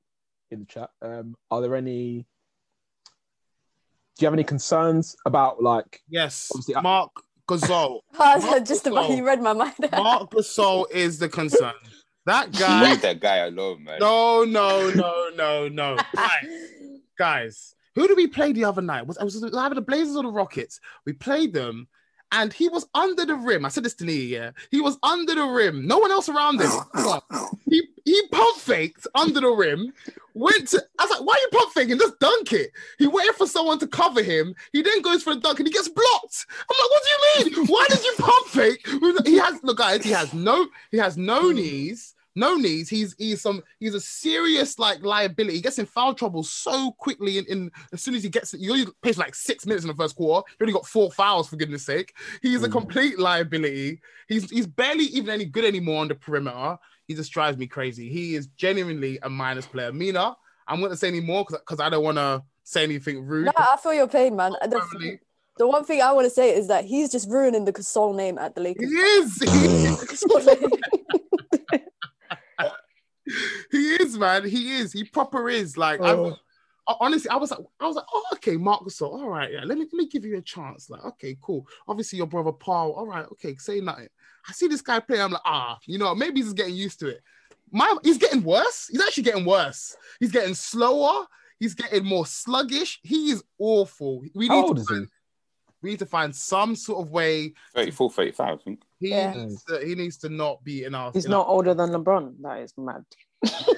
in 0.50 0.60
the 0.62 0.66
chat? 0.66 0.90
Um, 1.02 1.36
are 1.50 1.62
there 1.62 1.76
any? 1.76 2.26
Do 4.18 4.24
you 4.24 4.26
have 4.28 4.34
any 4.34 4.44
concerns 4.44 5.16
about 5.26 5.62
like? 5.62 6.02
Yes, 6.10 6.50
Obviously, 6.54 6.76
I- 6.76 6.82
Marc 6.82 7.12
Gasol. 7.48 8.02
just 8.66 8.88
about 8.88 9.10
you 9.10 9.26
read 9.26 9.42
my 9.42 9.54
mind. 9.54 9.74
Marc 9.92 10.32
Gasol 10.32 10.86
is 10.92 11.20
the 11.20 11.30
concern. 11.30 11.74
That 12.26 12.52
guy. 12.52 12.92
Leave 12.92 13.02
that 13.02 13.20
guy 13.20 13.38
alone, 13.38 13.84
man. 13.84 14.00
No, 14.00 14.44
no, 14.44 14.92
no, 14.92 15.30
no, 15.36 15.68
no. 15.68 15.98
Guys, 16.16 16.46
guys, 17.18 17.76
who 17.96 18.08
did 18.08 18.18
we 18.18 18.28
play 18.28 18.52
the 18.54 18.66
other 18.66 18.82
night? 18.82 19.08
Was 19.08 19.18
I 19.18 19.24
was 19.24 19.44
either 19.44 19.76
the 19.76 19.82
Blazers 19.82 20.16
or 20.16 20.24
the 20.24 20.30
Rockets? 20.30 20.80
We 21.06 21.14
played 21.14 21.54
them, 21.54 21.88
and 22.32 22.54
he 22.54 22.70
was 22.70 22.88
under 22.94 23.26
the 23.26 23.36
rim. 23.36 23.66
I 23.66 23.70
said 23.70 23.84
this 23.84 23.94
to 23.96 24.06
Lee, 24.06 24.28
yeah. 24.28 24.52
He 24.70 24.80
was 24.80 24.98
under 25.04 25.36
the 25.36 25.46
rim. 25.46 25.86
No 25.86 25.98
one 25.98 26.12
else 26.12 26.30
around 26.30 26.62
him. 26.62 26.72
he 27.70 27.84
he 28.06 28.28
pump 28.32 28.58
faked 28.58 29.08
under 29.16 29.42
the 29.42 29.50
rim. 29.50 29.92
Went 30.34 30.70
to. 30.70 30.84
I 30.98 31.04
was 31.04 31.12
like, 31.12 31.28
why 31.28 31.34
are 31.34 31.40
you 31.40 31.50
pump 31.52 31.74
faking? 31.74 32.00
Just 32.00 32.20
dunk 32.20 32.54
it. 32.54 32.72
He 32.98 33.08
waited 33.08 33.36
for 33.36 33.48
someone 33.48 33.80
to 33.80 33.88
cover 33.88 34.24
him. 34.24 34.56
He 34.72 34.82
then 34.82 35.02
goes 35.02 35.24
for 35.24 35.32
a 35.32 35.36
dunk 35.36 35.60
and 35.60 35.68
he 35.68 35.74
gets 35.74 35.90
blocked. 35.90 36.46
I'm 36.70 36.76
like, 36.80 36.92
what 36.92 37.04
do 37.04 37.10
you 37.10 37.58
mean? 37.58 37.68
Why 37.68 37.86
did 37.90 38.04
you 38.04 38.14
pump 38.18 38.48
fake? 38.48 38.88
He 39.26 39.38
has 39.38 39.60
look, 39.64 39.78
guys. 39.78 40.04
He 40.04 40.12
has 40.12 40.34
no. 40.34 40.68
He 40.90 40.98
has 40.98 41.18
no 41.18 41.52
knees. 41.52 42.16
No 42.36 42.56
knees. 42.56 42.88
He's 42.90 43.14
he's 43.18 43.42
some. 43.42 43.62
He's 43.80 43.94
a 43.94 44.00
serious 44.00 44.80
like 44.80 45.04
liability. 45.04 45.56
He 45.58 45.62
gets 45.62 45.80
in 45.80 45.86
foul 45.86 46.14
trouble 46.14 46.44
so 46.44 46.92
quickly. 46.94 47.38
In, 47.38 47.46
in 47.46 47.72
as 47.92 48.02
soon 48.02 48.16
as 48.16 48.24
he 48.24 48.30
gets, 48.30 48.52
he 48.52 48.70
only 48.70 48.86
plays 49.02 49.18
like 49.18 49.36
six 49.36 49.66
minutes 49.66 49.84
in 49.84 49.90
the 49.90 49.96
first 49.96 50.16
quarter. 50.16 50.48
He 50.58 50.64
only 50.64 50.74
got 50.74 50.86
four 50.86 51.12
fouls 51.12 51.50
for 51.50 51.58
goodness 51.58 51.86
sake. 51.86 52.14
He's 52.42 52.64
a 52.64 52.70
mm. 52.70 52.72
complete 52.72 53.20
liability. 53.20 54.02
He's 54.28 54.50
he's 54.50 54.68
barely 54.68 55.06
even 55.06 55.30
any 55.30 55.46
good 55.46 55.66
anymore 55.66 56.02
on 56.02 56.08
the 56.08 56.16
perimeter. 56.16 56.78
He 57.06 57.16
just 57.16 57.34
drives 57.34 57.58
me 57.58 57.68
crazy. 57.68 58.10
He 58.10 58.36
is 58.36 58.48
genuinely 58.48 59.20
a 59.24 59.30
minus 59.30 59.66
player. 59.66 59.92
Mina, 59.92 60.38
I'm 60.68 60.80
not 60.80 60.88
going 60.88 60.92
to 60.92 60.98
say 60.98 61.10
any 61.10 61.20
more 61.20 61.46
because 61.46 61.82
I 61.82 61.90
don't 61.90 62.04
want 62.04 62.18
to 62.18 62.44
say 62.64 62.84
anything 62.84 63.26
rude. 63.26 63.48
No, 63.48 63.52
I 63.58 63.76
feel 63.76 63.94
your 63.94 64.08
pain, 64.08 64.38
man. 64.38 64.54
The, 64.62 64.80
Family. 64.80 65.20
the 65.58 65.68
one 65.68 65.84
thing 65.84 66.02
I 66.02 66.14
want 66.14 66.26
to 66.26 66.30
say 66.30 66.56
is 66.56 66.70
that 66.70 66.86
he's 66.86 67.12
just 67.12 67.30
ruining 67.30 67.66
the 67.66 67.74
Gasol 67.74 68.16
name 68.16 68.38
at 68.38 68.56
the 68.56 68.62
He 68.62 68.68
Lakers. 68.68 68.92
is. 68.92 69.36
He 69.42 69.66
is. 69.66 70.24
He 73.72 73.78
is, 73.96 74.18
man. 74.18 74.48
He 74.48 74.76
is. 74.78 74.92
He 74.94 75.04
proper 75.04 75.50
is. 75.50 75.78
Like, 75.78 76.00
Oh. 76.02 76.36
I- 76.88 76.96
honestly, 77.00 77.30
I 77.30 77.36
was 77.38 77.52
like, 77.52 77.60
I 77.80 77.86
was 77.88 77.96
like, 77.96 78.06
oh, 78.12 78.24
okay, 78.34 78.58
Marc 78.58 78.82
Gasol. 78.84 79.14
All 79.14 79.30
right, 79.30 79.52
yeah. 79.52 79.62
Let 79.64 79.78
me 79.78 79.86
let 79.86 79.94
me 79.94 80.08
give 80.08 80.26
you 80.26 80.38
a 80.38 80.42
chance. 80.42 80.90
Like, 80.90 81.04
okay, 81.06 81.38
cool. 81.42 81.68
Obviously, 81.88 82.18
your 82.18 82.28
brother 82.28 82.52
Paul. 82.52 82.94
All 82.94 83.06
right, 83.08 83.26
okay, 83.34 83.56
say 83.58 83.80
nothing. 83.82 84.08
I 84.48 84.52
see 84.54 84.68
this 84.68 84.82
guy 84.82 85.00
play. 85.00 85.22
I'm 85.22 85.32
like, 85.32 85.42
ah, 85.46 85.78
you 85.86 85.98
know, 86.00 86.14
maybe 86.16 86.42
he's 86.42 86.54
getting 86.54 86.76
used 86.76 87.00
to 87.02 87.08
it. 87.10 87.22
My, 87.72 87.96
he's 88.04 88.18
getting 88.18 88.44
worse. 88.44 88.90
He's 88.92 89.02
actually 89.02 89.24
getting 89.24 89.46
worse. 89.46 89.96
He's 90.20 90.32
getting 90.32 90.56
slower. 90.56 91.26
He's 91.60 91.76
getting 91.76 92.04
more 92.04 92.26
sluggish. 92.26 93.00
He 93.04 93.30
is 93.30 93.44
awful. 93.60 94.24
We 94.34 94.48
How 94.48 94.56
need 94.56 94.64
old 94.66 94.76
to 94.78 94.82
is 94.82 94.90
he? 94.90 94.96
find, 94.96 95.08
we 95.82 95.92
need 95.92 96.00
to 96.00 96.06
find 96.06 96.36
some 96.36 96.76
sort 96.76 97.06
of 97.06 97.12
way. 97.12 97.54
34, 97.76 98.12
35, 98.12 98.48
I 98.48 98.56
think. 98.64 98.82
He 99.00 99.10
Yeah. 99.10 99.34
needs 99.34 99.64
to, 99.66 99.80
he 99.86 99.96
needs 99.96 100.18
to 100.18 100.30
not 100.30 100.64
be 100.64 100.84
in 100.84 100.94
our. 100.96 101.12
He's 101.12 101.26
in 101.26 101.34
our- 101.34 101.40
not 101.40 101.48
older 101.48 101.74
than 101.74 101.90
LeBron. 101.92 102.36
That 102.42 102.60
is 102.60 102.74
mad. 102.78 103.04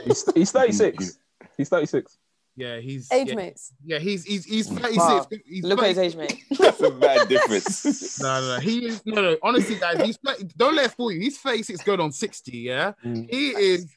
He's, 0.06 0.32
he's 0.34 0.52
36. 0.52 1.18
He's 1.58 1.70
36. 1.70 2.18
Yeah, 2.56 2.78
he's 2.80 3.12
Age 3.12 3.30
yeah, 3.30 3.36
mates. 3.36 3.74
Yeah, 3.84 3.98
he's 4.00 4.24
he's 4.26 4.46
he's 4.46 4.68
36. 4.70 4.98
Wow. 4.98 5.26
He's 5.46 5.64
Look 5.64 5.82
at 5.82 5.90
his 5.90 5.98
age, 5.98 6.16
mate. 6.16 6.44
That's 6.60 6.82
a 6.82 6.92
bad 6.92 7.28
difference. 7.28 8.20
No, 8.22 8.42
no, 8.42 8.56
no. 8.56 8.60
He 8.60 8.86
is 8.86 9.02
no, 9.08 9.22
no. 9.22 9.38
Honestly, 9.42 9.76
guys, 9.80 10.00
he's 10.06 10.18
don't 10.56 10.76
let 10.76 10.86
it 10.86 10.92
fool 10.92 11.12
you. 11.12 11.20
He's 11.20 11.40
36 11.40 11.82
going 11.84 12.00
on 12.00 12.12
60. 12.12 12.52
Yeah, 12.58 12.94
Mm. 13.04 13.28
he 13.30 13.50
is 13.50 13.88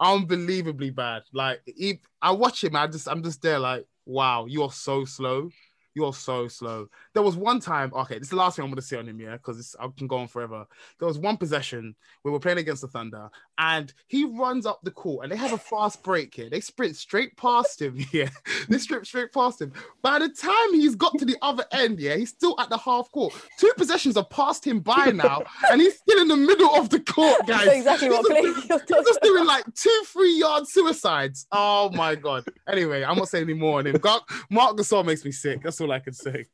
unbelievably 0.00 0.90
bad. 0.90 1.22
Like, 1.32 1.60
he, 1.64 2.00
I 2.20 2.32
watch 2.32 2.64
him. 2.64 2.76
I 2.76 2.86
just, 2.86 3.08
I'm 3.08 3.22
just 3.22 3.40
there. 3.42 3.58
Like, 3.58 3.86
wow, 4.04 4.46
you 4.46 4.62
are 4.62 4.72
so 4.72 5.04
slow. 5.04 5.48
You 5.94 6.06
are 6.06 6.14
so 6.14 6.48
slow. 6.48 6.88
There 7.12 7.22
was 7.22 7.36
one 7.36 7.60
time. 7.60 7.92
Okay, 7.94 8.14
this 8.14 8.24
is 8.26 8.30
the 8.30 8.36
last 8.36 8.56
thing 8.56 8.64
I'm 8.64 8.70
going 8.70 8.76
to 8.76 8.82
say 8.82 8.96
on 8.96 9.08
him. 9.08 9.20
Yeah, 9.20 9.32
because 9.32 9.76
I 9.78 9.88
can 9.96 10.06
go 10.06 10.16
on 10.18 10.28
forever. 10.28 10.66
There 10.98 11.08
was 11.08 11.18
one 11.18 11.36
possession 11.36 11.94
we 12.24 12.30
were 12.30 12.40
playing 12.40 12.58
against 12.58 12.82
the 12.82 12.88
Thunder, 12.88 13.28
and 13.64 13.92
he 14.08 14.24
runs 14.24 14.66
up 14.66 14.80
the 14.82 14.90
court, 14.90 15.22
and 15.24 15.30
they 15.32 15.36
have 15.36 15.52
a 15.52 15.58
fast 15.58 16.02
break 16.02 16.34
here. 16.34 16.50
They 16.50 16.60
sprint 16.60 16.96
straight 16.96 17.36
past 17.36 17.80
him. 17.80 17.96
Yeah, 18.12 18.28
they 18.68 18.78
sprint 18.78 19.06
straight 19.06 19.32
past 19.32 19.60
him. 19.62 19.72
By 20.02 20.18
the 20.18 20.28
time 20.28 20.74
he's 20.74 20.96
got 20.96 21.16
to 21.18 21.24
the 21.24 21.36
other 21.42 21.64
end, 21.72 22.00
yeah, 22.00 22.16
he's 22.16 22.30
still 22.30 22.56
at 22.58 22.68
the 22.70 22.76
half 22.78 23.10
court. 23.12 23.32
Two 23.58 23.70
possessions 23.76 24.16
have 24.16 24.28
passed 24.30 24.66
him 24.66 24.80
by 24.80 25.06
now, 25.14 25.42
and 25.70 25.80
he's 25.80 25.96
still 25.98 26.20
in 26.20 26.28
the 26.28 26.36
middle 26.36 26.74
of 26.74 26.90
the 26.90 27.00
court, 27.00 27.46
guys. 27.46 27.64
That's 27.66 27.76
exactly 27.78 28.08
He's 28.08 28.16
what 28.16 28.28
just 28.28 28.30
play 28.30 28.40
doing- 28.42 28.80
He's 28.98 29.06
just 29.06 29.22
doing 29.22 29.46
like 29.46 29.64
two, 29.74 30.02
three 30.06 30.36
yard 30.38 30.66
suicides. 30.66 31.46
Oh 31.52 31.90
my 31.90 32.14
god. 32.16 32.44
Anyway, 32.68 33.04
I'm 33.04 33.16
not 33.16 33.28
saying 33.28 33.44
any 33.44 33.54
more 33.54 33.78
on 33.78 33.86
him. 33.86 33.96
Gar- 33.96 34.20
Marc 34.50 34.76
Gasol 34.76 35.04
makes 35.04 35.24
me 35.24 35.30
sick. 35.32 35.62
That's 35.62 35.80
all 35.80 35.92
I 35.92 36.00
can 36.00 36.12
say. 36.12 36.46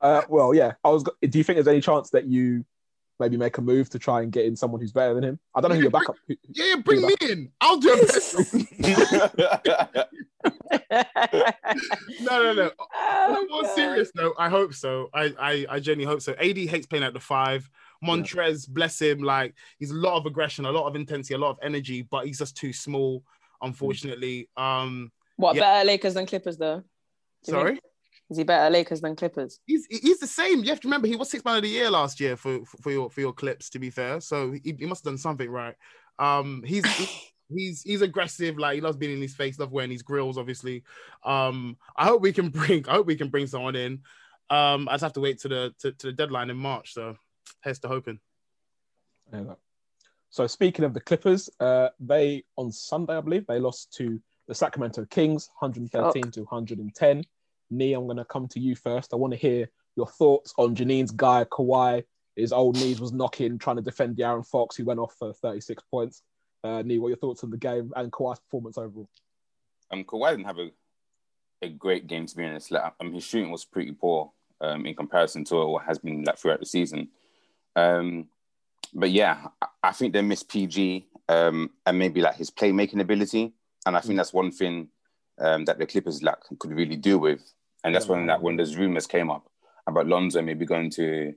Uh, 0.00 0.22
well, 0.28 0.52
yeah. 0.54 0.72
I 0.84 0.90
was. 0.90 1.04
Do 1.04 1.38
you 1.38 1.44
think 1.44 1.56
there's 1.56 1.68
any 1.68 1.80
chance 1.80 2.10
that 2.10 2.26
you 2.26 2.64
maybe 3.22 3.36
make 3.36 3.58
a 3.58 3.62
move 3.62 3.88
to 3.90 3.98
try 3.98 4.22
and 4.22 4.32
get 4.32 4.46
in 4.46 4.56
someone 4.56 4.80
who's 4.80 4.92
better 4.92 5.14
than 5.14 5.24
him? 5.24 5.38
I 5.54 5.60
don't 5.60 5.70
know 5.70 5.76
who 5.76 5.82
your 5.82 5.90
backup. 5.90 6.16
Who, 6.26 6.34
Yeah, 6.48 6.64
yeah, 6.66 6.76
bring 6.76 7.02
me 7.02 7.14
in. 7.20 7.50
I'll 7.60 7.78
do 7.78 7.90
it. 7.94 9.28
No, 12.20 12.42
no, 12.42 12.52
no. 12.54 12.70
On 12.98 13.44
a 13.44 13.48
more 13.48 13.62
God. 13.62 13.74
serious 13.74 14.10
note, 14.14 14.34
I 14.38 14.48
hope 14.48 14.74
so. 14.74 15.08
I, 15.14 15.32
I, 15.38 15.66
I 15.70 15.80
genuinely 15.80 16.12
hope 16.12 16.22
so. 16.22 16.32
AD 16.34 16.56
hates 16.56 16.86
playing 16.86 17.04
at 17.04 17.14
the 17.14 17.20
five. 17.20 17.68
Montrez, 18.04 18.68
bless 18.68 19.00
him, 19.00 19.22
like 19.22 19.54
he's 19.78 19.92
a 19.92 19.94
lot 19.94 20.16
of 20.16 20.26
aggression, 20.26 20.64
a 20.64 20.72
lot 20.72 20.88
of 20.88 20.96
intensity, 20.96 21.34
a 21.34 21.38
lot 21.38 21.50
of 21.50 21.58
energy, 21.62 22.02
but 22.02 22.26
he's 22.26 22.38
just 22.38 22.56
too 22.56 22.72
small, 22.72 23.22
unfortunately. 23.62 24.48
Um, 24.56 25.12
What 25.36 25.54
Yeah. 25.54 25.62
better 25.62 25.86
Lakers 25.86 26.14
than 26.14 26.26
Clippers 26.26 26.56
though? 26.56 26.82
Sorry. 27.44 27.72
think- 27.72 27.80
Is 28.32 28.38
he 28.38 28.44
better 28.44 28.70
Lakers 28.70 29.02
than 29.02 29.14
Clippers? 29.14 29.60
He's 29.66 29.86
he's 29.90 30.18
the 30.18 30.26
same. 30.26 30.64
You 30.64 30.70
have 30.70 30.80
to 30.80 30.88
remember 30.88 31.06
he 31.06 31.16
was 31.16 31.28
six 31.28 31.44
man 31.44 31.56
of 31.56 31.62
the 31.62 31.68
year 31.68 31.90
last 31.90 32.18
year 32.18 32.34
for 32.34 32.64
for 32.64 32.90
your 32.90 33.10
for 33.10 33.20
your 33.20 33.34
clips. 33.34 33.68
To 33.70 33.78
be 33.78 33.90
fair, 33.90 34.22
so 34.22 34.52
he, 34.52 34.74
he 34.78 34.86
must 34.86 35.04
have 35.04 35.12
done 35.12 35.18
something 35.18 35.50
right. 35.50 35.74
Um, 36.18 36.62
he's 36.64 36.82
he's 37.54 37.82
he's 37.82 38.00
aggressive. 38.00 38.56
Like 38.56 38.76
he 38.76 38.80
loves 38.80 38.96
being 38.96 39.12
in 39.12 39.20
his 39.20 39.34
face, 39.34 39.58
love 39.58 39.70
wearing 39.70 39.90
his 39.90 40.00
grills. 40.00 40.38
Obviously, 40.38 40.82
um, 41.24 41.76
I 41.94 42.06
hope 42.06 42.22
we 42.22 42.32
can 42.32 42.48
bring 42.48 42.88
I 42.88 42.92
hope 42.92 43.06
we 43.06 43.16
can 43.16 43.28
bring 43.28 43.46
someone 43.46 43.76
in. 43.76 44.00
Um, 44.48 44.88
I 44.88 44.94
just 44.94 45.02
have 45.02 45.12
to 45.12 45.20
wait 45.20 45.38
to 45.40 45.48
the 45.48 45.74
to, 45.80 45.92
to 45.92 46.06
the 46.06 46.12
deadline 46.14 46.48
in 46.48 46.56
March. 46.56 46.94
So 46.94 47.16
here's 47.62 47.80
to 47.80 47.88
hoping. 47.88 48.18
There. 49.30 49.56
So 50.30 50.46
speaking 50.46 50.86
of 50.86 50.94
the 50.94 51.00
Clippers, 51.02 51.50
uh, 51.60 51.90
they 52.00 52.44
on 52.56 52.72
Sunday, 52.72 53.18
I 53.18 53.20
believe, 53.20 53.46
they 53.46 53.58
lost 53.58 53.92
to 53.98 54.18
the 54.48 54.54
Sacramento 54.54 55.04
Kings, 55.10 55.50
113 55.60 56.30
to 56.32 56.40
110. 56.44 57.24
Nee, 57.72 57.94
I'm 57.94 58.06
going 58.06 58.18
to 58.18 58.24
come 58.24 58.48
to 58.48 58.60
you 58.60 58.76
first. 58.76 59.12
I 59.12 59.16
want 59.16 59.32
to 59.32 59.38
hear 59.38 59.68
your 59.96 60.06
thoughts 60.06 60.52
on 60.58 60.74
Janin's 60.74 61.10
guy, 61.10 61.44
Kawhi. 61.44 62.04
His 62.36 62.52
old 62.52 62.76
knees 62.76 63.00
was 63.00 63.12
knocking, 63.12 63.58
trying 63.58 63.76
to 63.76 63.82
defend 63.82 64.16
De'Aaron 64.16 64.46
Fox, 64.46 64.76
who 64.76 64.84
went 64.84 65.00
off 65.00 65.14
for 65.18 65.32
36 65.32 65.82
points. 65.90 66.22
Uh, 66.64 66.82
Nee, 66.82 66.98
what 66.98 67.08
are 67.08 67.10
your 67.10 67.18
thoughts 67.18 67.42
on 67.44 67.50
the 67.50 67.56
game 67.56 67.92
and 67.96 68.12
Kawhi's 68.12 68.38
performance 68.40 68.78
overall? 68.78 69.08
um, 69.92 70.04
Kawhi 70.04 70.30
didn't 70.30 70.46
have 70.46 70.58
a, 70.58 70.70
a 71.60 71.68
great 71.68 72.06
game 72.06 72.26
to 72.26 72.36
be 72.36 72.44
honest. 72.44 72.70
Like, 72.70 72.92
um, 73.00 73.12
his 73.12 73.24
shooting 73.24 73.50
was 73.50 73.64
pretty 73.64 73.92
poor 73.92 74.32
um, 74.60 74.86
in 74.86 74.94
comparison 74.94 75.44
to 75.44 75.66
what 75.66 75.84
has 75.84 75.98
been 75.98 76.24
like 76.24 76.38
throughout 76.38 76.60
the 76.60 76.66
season. 76.66 77.08
Um, 77.76 78.28
but 78.94 79.10
yeah, 79.10 79.46
I, 79.60 79.66
I 79.84 79.92
think 79.92 80.12
they 80.12 80.22
missed 80.22 80.48
PG 80.48 81.06
um, 81.28 81.70
and 81.86 81.98
maybe 81.98 82.20
like 82.20 82.36
his 82.36 82.50
playmaking 82.50 83.00
ability, 83.00 83.52
and 83.86 83.96
I 83.96 84.00
think 84.00 84.16
that's 84.16 84.32
one 84.32 84.50
thing 84.50 84.88
um, 85.38 85.64
that 85.66 85.78
the 85.78 85.86
Clippers 85.86 86.22
like 86.22 86.38
could 86.58 86.72
really 86.72 86.96
do 86.96 87.18
with. 87.18 87.42
And 87.84 87.94
that's 87.94 88.06
when 88.06 88.26
like 88.26 88.40
when 88.40 88.56
those 88.56 88.76
rumors 88.76 89.06
came 89.06 89.30
up 89.30 89.48
about 89.86 90.06
Lonzo 90.06 90.40
maybe 90.42 90.64
going 90.64 90.90
to 90.90 91.34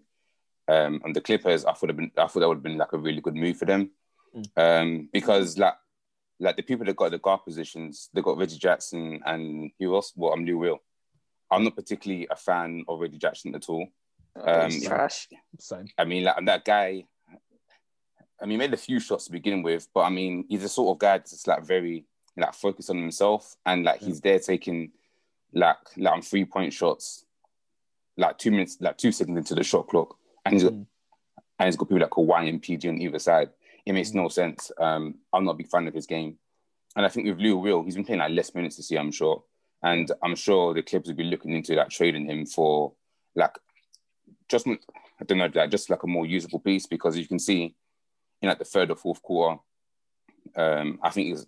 um, 0.68 1.02
and 1.04 1.16
the 1.16 1.22
Clippers, 1.22 1.66
I 1.66 1.74
thought 1.74 1.96
been 1.96 2.12
I 2.18 2.28
thought 2.28 2.40
that 2.40 2.48
would 2.48 2.58
have 2.58 2.64
been 2.64 2.78
like 2.78 2.94
a 2.94 2.98
really 2.98 3.22
good 3.22 3.36
move 3.36 3.58
for 3.58 3.66
them 3.66 3.92
um, 4.58 5.10
because 5.12 5.58
like 5.58 5.76
like 6.40 6.58
the 6.58 6.64
people 6.64 6.86
that 6.86 6.96
got 6.96 7.12
the 7.12 7.20
guard 7.20 7.44
positions, 7.46 8.10
they 8.14 8.22
got 8.22 8.38
Reggie 8.38 8.58
Jackson 8.58 9.22
and 9.26 9.72
who 9.80 9.96
else? 9.96 10.12
Well, 10.16 10.34
I'm 10.34 10.46
Lou 10.46 10.58
Will. 10.58 10.80
I'm 11.50 11.64
not 11.64 11.76
particularly 11.76 12.28
a 12.30 12.36
fan 12.36 12.84
of 12.88 13.00
Reggie 13.00 13.18
Jackson 13.18 13.56
at 13.56 13.70
all. 13.70 13.88
Um, 14.44 14.70
He's 14.70 14.86
trash. 14.86 15.30
Same. 15.60 15.88
I 15.98 16.04
mean, 16.04 16.24
like 16.24 16.46
that 16.46 16.66
guy. 16.66 17.06
I 18.42 18.46
mean, 18.46 18.52
he 18.52 18.58
made 18.58 18.74
a 18.74 18.78
few 18.78 19.00
shots 19.00 19.26
to 19.26 19.32
begin 19.32 19.64
with, 19.64 19.88
but 19.94 20.02
I 20.02 20.10
mean, 20.10 20.46
he's 20.50 20.64
the 20.64 20.68
sort 20.68 20.94
of 20.94 21.00
guy 21.00 21.20
that's 21.20 21.48
like 21.48 21.64
very 21.64 22.06
like 22.36 22.54
focused 22.54 22.90
on 22.90 22.98
himself, 22.98 23.56
and 23.66 23.86
like 23.86 24.02
he's 24.02 24.20
there 24.20 24.40
taking 24.40 24.92
like 25.54 25.78
like 25.98 26.14
on 26.14 26.22
three 26.22 26.46
point 26.46 26.74
shots, 26.74 27.26
like 28.18 28.38
two 28.38 28.52
minutes, 28.52 28.78
like 28.80 28.98
two 28.98 29.12
seconds 29.12 29.38
into 29.38 29.56
the 29.56 29.64
shot 29.64 29.88
clock, 29.88 30.18
and 30.46 30.54
he's 30.54 30.64
got 30.64 30.74
Mm. 30.74 30.86
and 31.60 31.68
he's 31.68 31.76
got 31.78 31.88
people 31.90 32.02
like 32.02 32.10
Kawhi 32.10 32.50
and 32.50 32.62
PG 32.62 32.88
on 32.90 33.02
either 33.02 33.20
side. 33.20 33.50
It 33.86 33.94
makes 33.94 34.14
no 34.14 34.28
sense. 34.30 34.72
Um, 34.80 35.16
I'm 35.32 35.46
not 35.46 35.52
a 35.52 35.58
big 35.58 35.70
fan 35.70 35.88
of 35.88 35.94
his 35.94 36.08
game, 36.08 36.38
and 36.96 37.06
I 37.06 37.10
think 37.10 37.28
with 37.28 37.40
Lou 37.40 37.58
Will, 37.58 37.84
he's 37.84 37.96
been 37.96 38.06
playing 38.06 38.20
like 38.20 38.32
less 38.32 38.54
minutes 38.56 38.78
this 38.78 38.90
year. 38.92 39.00
I'm 39.00 39.12
sure, 39.12 39.44
and 39.84 40.12
I'm 40.24 40.36
sure 40.36 40.74
the 40.74 40.82
Clippers 40.84 41.10
will 41.10 41.16
be 41.16 41.24
looking 41.24 41.54
into 41.54 41.76
like 41.76 41.90
trading 41.90 42.26
him 42.26 42.46
for 42.46 42.94
like 43.36 43.58
just 44.50 44.68
I 44.68 44.78
don't 45.26 45.38
know, 45.38 45.50
like 45.54 45.72
just 45.72 45.90
like 45.90 46.04
a 46.04 46.08
more 46.08 46.26
usable 46.26 46.60
piece 46.60 46.88
because 46.88 47.18
you 47.18 47.28
can 47.28 47.40
see 47.40 47.76
in 48.42 48.50
like 48.50 48.60
the 48.60 48.66
third 48.66 48.92
or 48.92 48.96
fourth 48.98 49.22
quarter, 49.22 49.60
Um, 50.56 51.00
I 51.02 51.10
think 51.10 51.30
it 51.30 51.34
was, 51.34 51.48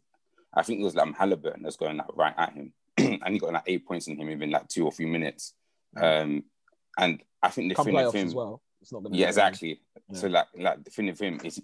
I 0.53 0.63
think 0.63 0.79
it 0.79 0.83
was 0.83 0.95
like 0.95 1.15
Halliburton 1.15 1.63
that's 1.63 1.75
going 1.75 1.97
like 1.97 2.15
right 2.15 2.33
at 2.37 2.53
him, 2.53 2.73
and 3.23 3.33
he 3.33 3.39
got 3.39 3.53
like 3.53 3.63
eight 3.67 3.85
points 3.85 4.07
in 4.07 4.17
him 4.17 4.27
within 4.27 4.51
like 4.51 4.67
two 4.67 4.85
or 4.85 4.91
three 4.91 5.05
minutes. 5.05 5.53
Um, 5.95 6.43
and 6.97 7.21
I 7.41 7.49
think 7.49 7.69
the 7.69 7.75
Come 7.75 7.85
thing 7.85 7.95
with 7.95 8.05
playoffs 8.05 8.13
him, 8.13 8.27
as 8.27 8.35
well. 8.35 8.61
It's 8.81 8.91
not 8.91 9.03
gonna 9.03 9.15
yeah, 9.15 9.27
exactly. 9.27 9.81
Yeah. 10.09 10.19
So 10.19 10.27
like, 10.27 10.47
like 10.57 10.83
the 10.83 10.89
thing 10.89 11.07
with 11.07 11.21
him 11.21 11.39
is, 11.43 11.61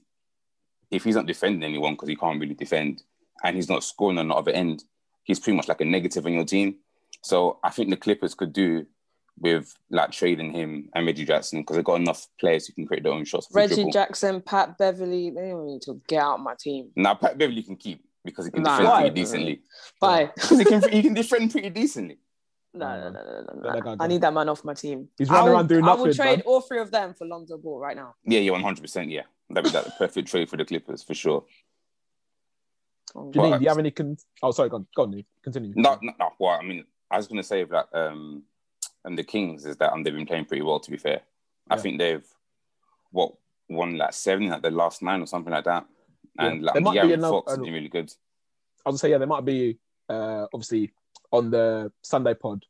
if 0.91 1.03
he's 1.03 1.15
not 1.15 1.25
defending 1.25 1.63
anyone 1.63 1.93
because 1.93 2.09
he 2.09 2.15
can't 2.15 2.39
really 2.39 2.53
defend, 2.53 3.03
and 3.43 3.55
he's 3.55 3.69
not 3.69 3.83
scoring 3.83 4.17
on 4.17 4.27
the 4.27 4.35
other 4.35 4.51
end, 4.51 4.83
he's 5.23 5.39
pretty 5.39 5.57
much 5.57 5.67
like 5.67 5.81
a 5.81 5.85
negative 5.85 6.25
on 6.25 6.33
your 6.33 6.45
team. 6.45 6.75
So 7.21 7.59
I 7.63 7.69
think 7.69 7.89
the 7.89 7.97
Clippers 7.97 8.35
could 8.35 8.53
do 8.53 8.85
with 9.39 9.73
like 9.89 10.11
trading 10.11 10.51
him 10.51 10.89
and 10.93 11.05
Reggie 11.05 11.25
Jackson 11.25 11.61
because 11.61 11.75
they've 11.75 11.85
got 11.85 11.99
enough 11.99 12.27
players 12.39 12.67
who 12.67 12.73
can 12.73 12.85
create 12.85 13.03
their 13.03 13.13
own 13.13 13.25
shots. 13.25 13.47
Reggie. 13.51 13.89
Jackson, 13.89 14.41
Pat 14.41 14.77
Beverley, 14.77 15.31
they 15.31 15.49
don't 15.49 15.65
need 15.65 15.81
to 15.83 15.99
get 16.07 16.21
out 16.21 16.39
my 16.39 16.53
team. 16.59 16.91
Now 16.95 17.15
Pat 17.15 17.37
Beverley 17.37 17.63
can 17.63 17.75
keep 17.75 18.03
because 18.23 18.45
he 18.45 18.51
can 18.51 18.63
Nah. 18.63 18.77
defend 18.77 18.89
Why? 18.89 18.99
pretty 19.01 19.15
decently. 19.15 19.61
Bye. 19.99 20.31
Because 20.35 20.59
he 20.59 20.65
can 20.65 20.89
he 20.89 21.01
can 21.01 21.13
defend 21.13 21.51
pretty 21.51 21.69
decently. 21.69 22.17
No, 22.75 22.87
no, 22.99 23.09
no, 23.11 23.23
no, 23.23 23.61
no, 23.61 23.79
no. 23.79 23.95
I 23.99 24.07
need 24.07 24.21
that 24.21 24.33
man 24.33 24.49
off 24.49 24.63
my 24.63 24.73
team. 24.73 25.07
He's 25.17 25.29
running 25.29 25.45
will, 25.45 25.53
around 25.53 25.69
doing 25.69 25.85
nothing. 25.85 25.99
I 26.05 26.07
will 26.07 26.13
trade 26.13 26.37
man. 26.39 26.41
all 26.47 26.61
three 26.61 26.79
of 26.79 26.89
them 26.89 27.13
for 27.13 27.27
Lonzo 27.27 27.57
Ball 27.57 27.79
right 27.79 27.95
now. 27.95 28.15
Yeah, 28.23 28.39
yeah, 28.39 28.51
one 28.51 28.63
hundred 28.63 28.81
percent. 28.81 29.09
Yeah, 29.11 29.23
that'd 29.49 29.71
be 29.71 29.75
like 29.77 29.85
the 29.85 29.91
perfect 29.91 30.27
trade 30.27 30.49
for 30.49 30.57
the 30.57 30.65
Clippers 30.65 31.03
for 31.03 31.13
sure. 31.13 31.45
Oh, 33.15 33.31
Janin, 33.31 33.51
But- 33.51 33.57
do 33.59 33.63
you 33.63 33.69
have 33.69 33.77
any? 33.77 33.91
Con- 33.91 34.17
oh, 34.41 34.51
sorry, 34.51 34.69
go 34.69 34.77
on, 34.77 34.87
go 34.95 35.03
on, 35.03 35.23
continue. 35.43 35.73
No, 35.75 35.99
no, 36.01 36.13
no. 36.19 36.29
Well, 36.39 36.57
I 36.59 36.63
mean, 36.63 36.83
I 37.11 37.17
was 37.17 37.27
gonna 37.27 37.43
say 37.43 37.63
that 37.63 37.89
um, 37.93 38.43
and 39.05 39.15
the 39.17 39.23
Kings 39.23 39.65
is 39.65 39.77
that 39.77 39.93
um, 39.93 40.01
they've 40.01 40.13
been 40.15 40.25
playing 40.25 40.45
pretty 40.45 40.63
well. 40.63 40.79
To 40.79 40.89
be 40.89 40.97
fair, 40.97 41.21
I 41.69 41.75
Yeah. 41.75 41.81
think 41.81 41.99
they've 41.99 42.25
what 43.11 43.33
won 43.69 43.97
like 43.97 44.13
seven 44.13 44.49
like 44.49 44.63
the 44.63 44.71
last 44.71 45.03
nine 45.03 45.21
or 45.21 45.27
something 45.27 45.53
like 45.53 45.65
that, 45.65 45.85
and 46.39 46.61
Yeah. 46.61 46.65
like 46.65 46.73
There 46.73 46.81
might 46.83 46.93
be 46.93 47.07
De'Aaron 47.09 47.21
Fox 47.29 47.51
has 47.51 47.59
been 47.59 47.73
really 47.73 47.89
good. 47.89 48.11
I 48.85 48.89
was 48.89 48.93
gonna 48.93 48.97
say, 48.97 49.09
yeah, 49.11 49.17
there 49.17 49.27
might 49.27 49.45
be 49.45 49.77
uh, 50.09 50.47
obviously 50.53 50.93
on 51.31 51.49
the 51.51 51.91
Sunday 52.01 52.33
pod. 52.33 52.65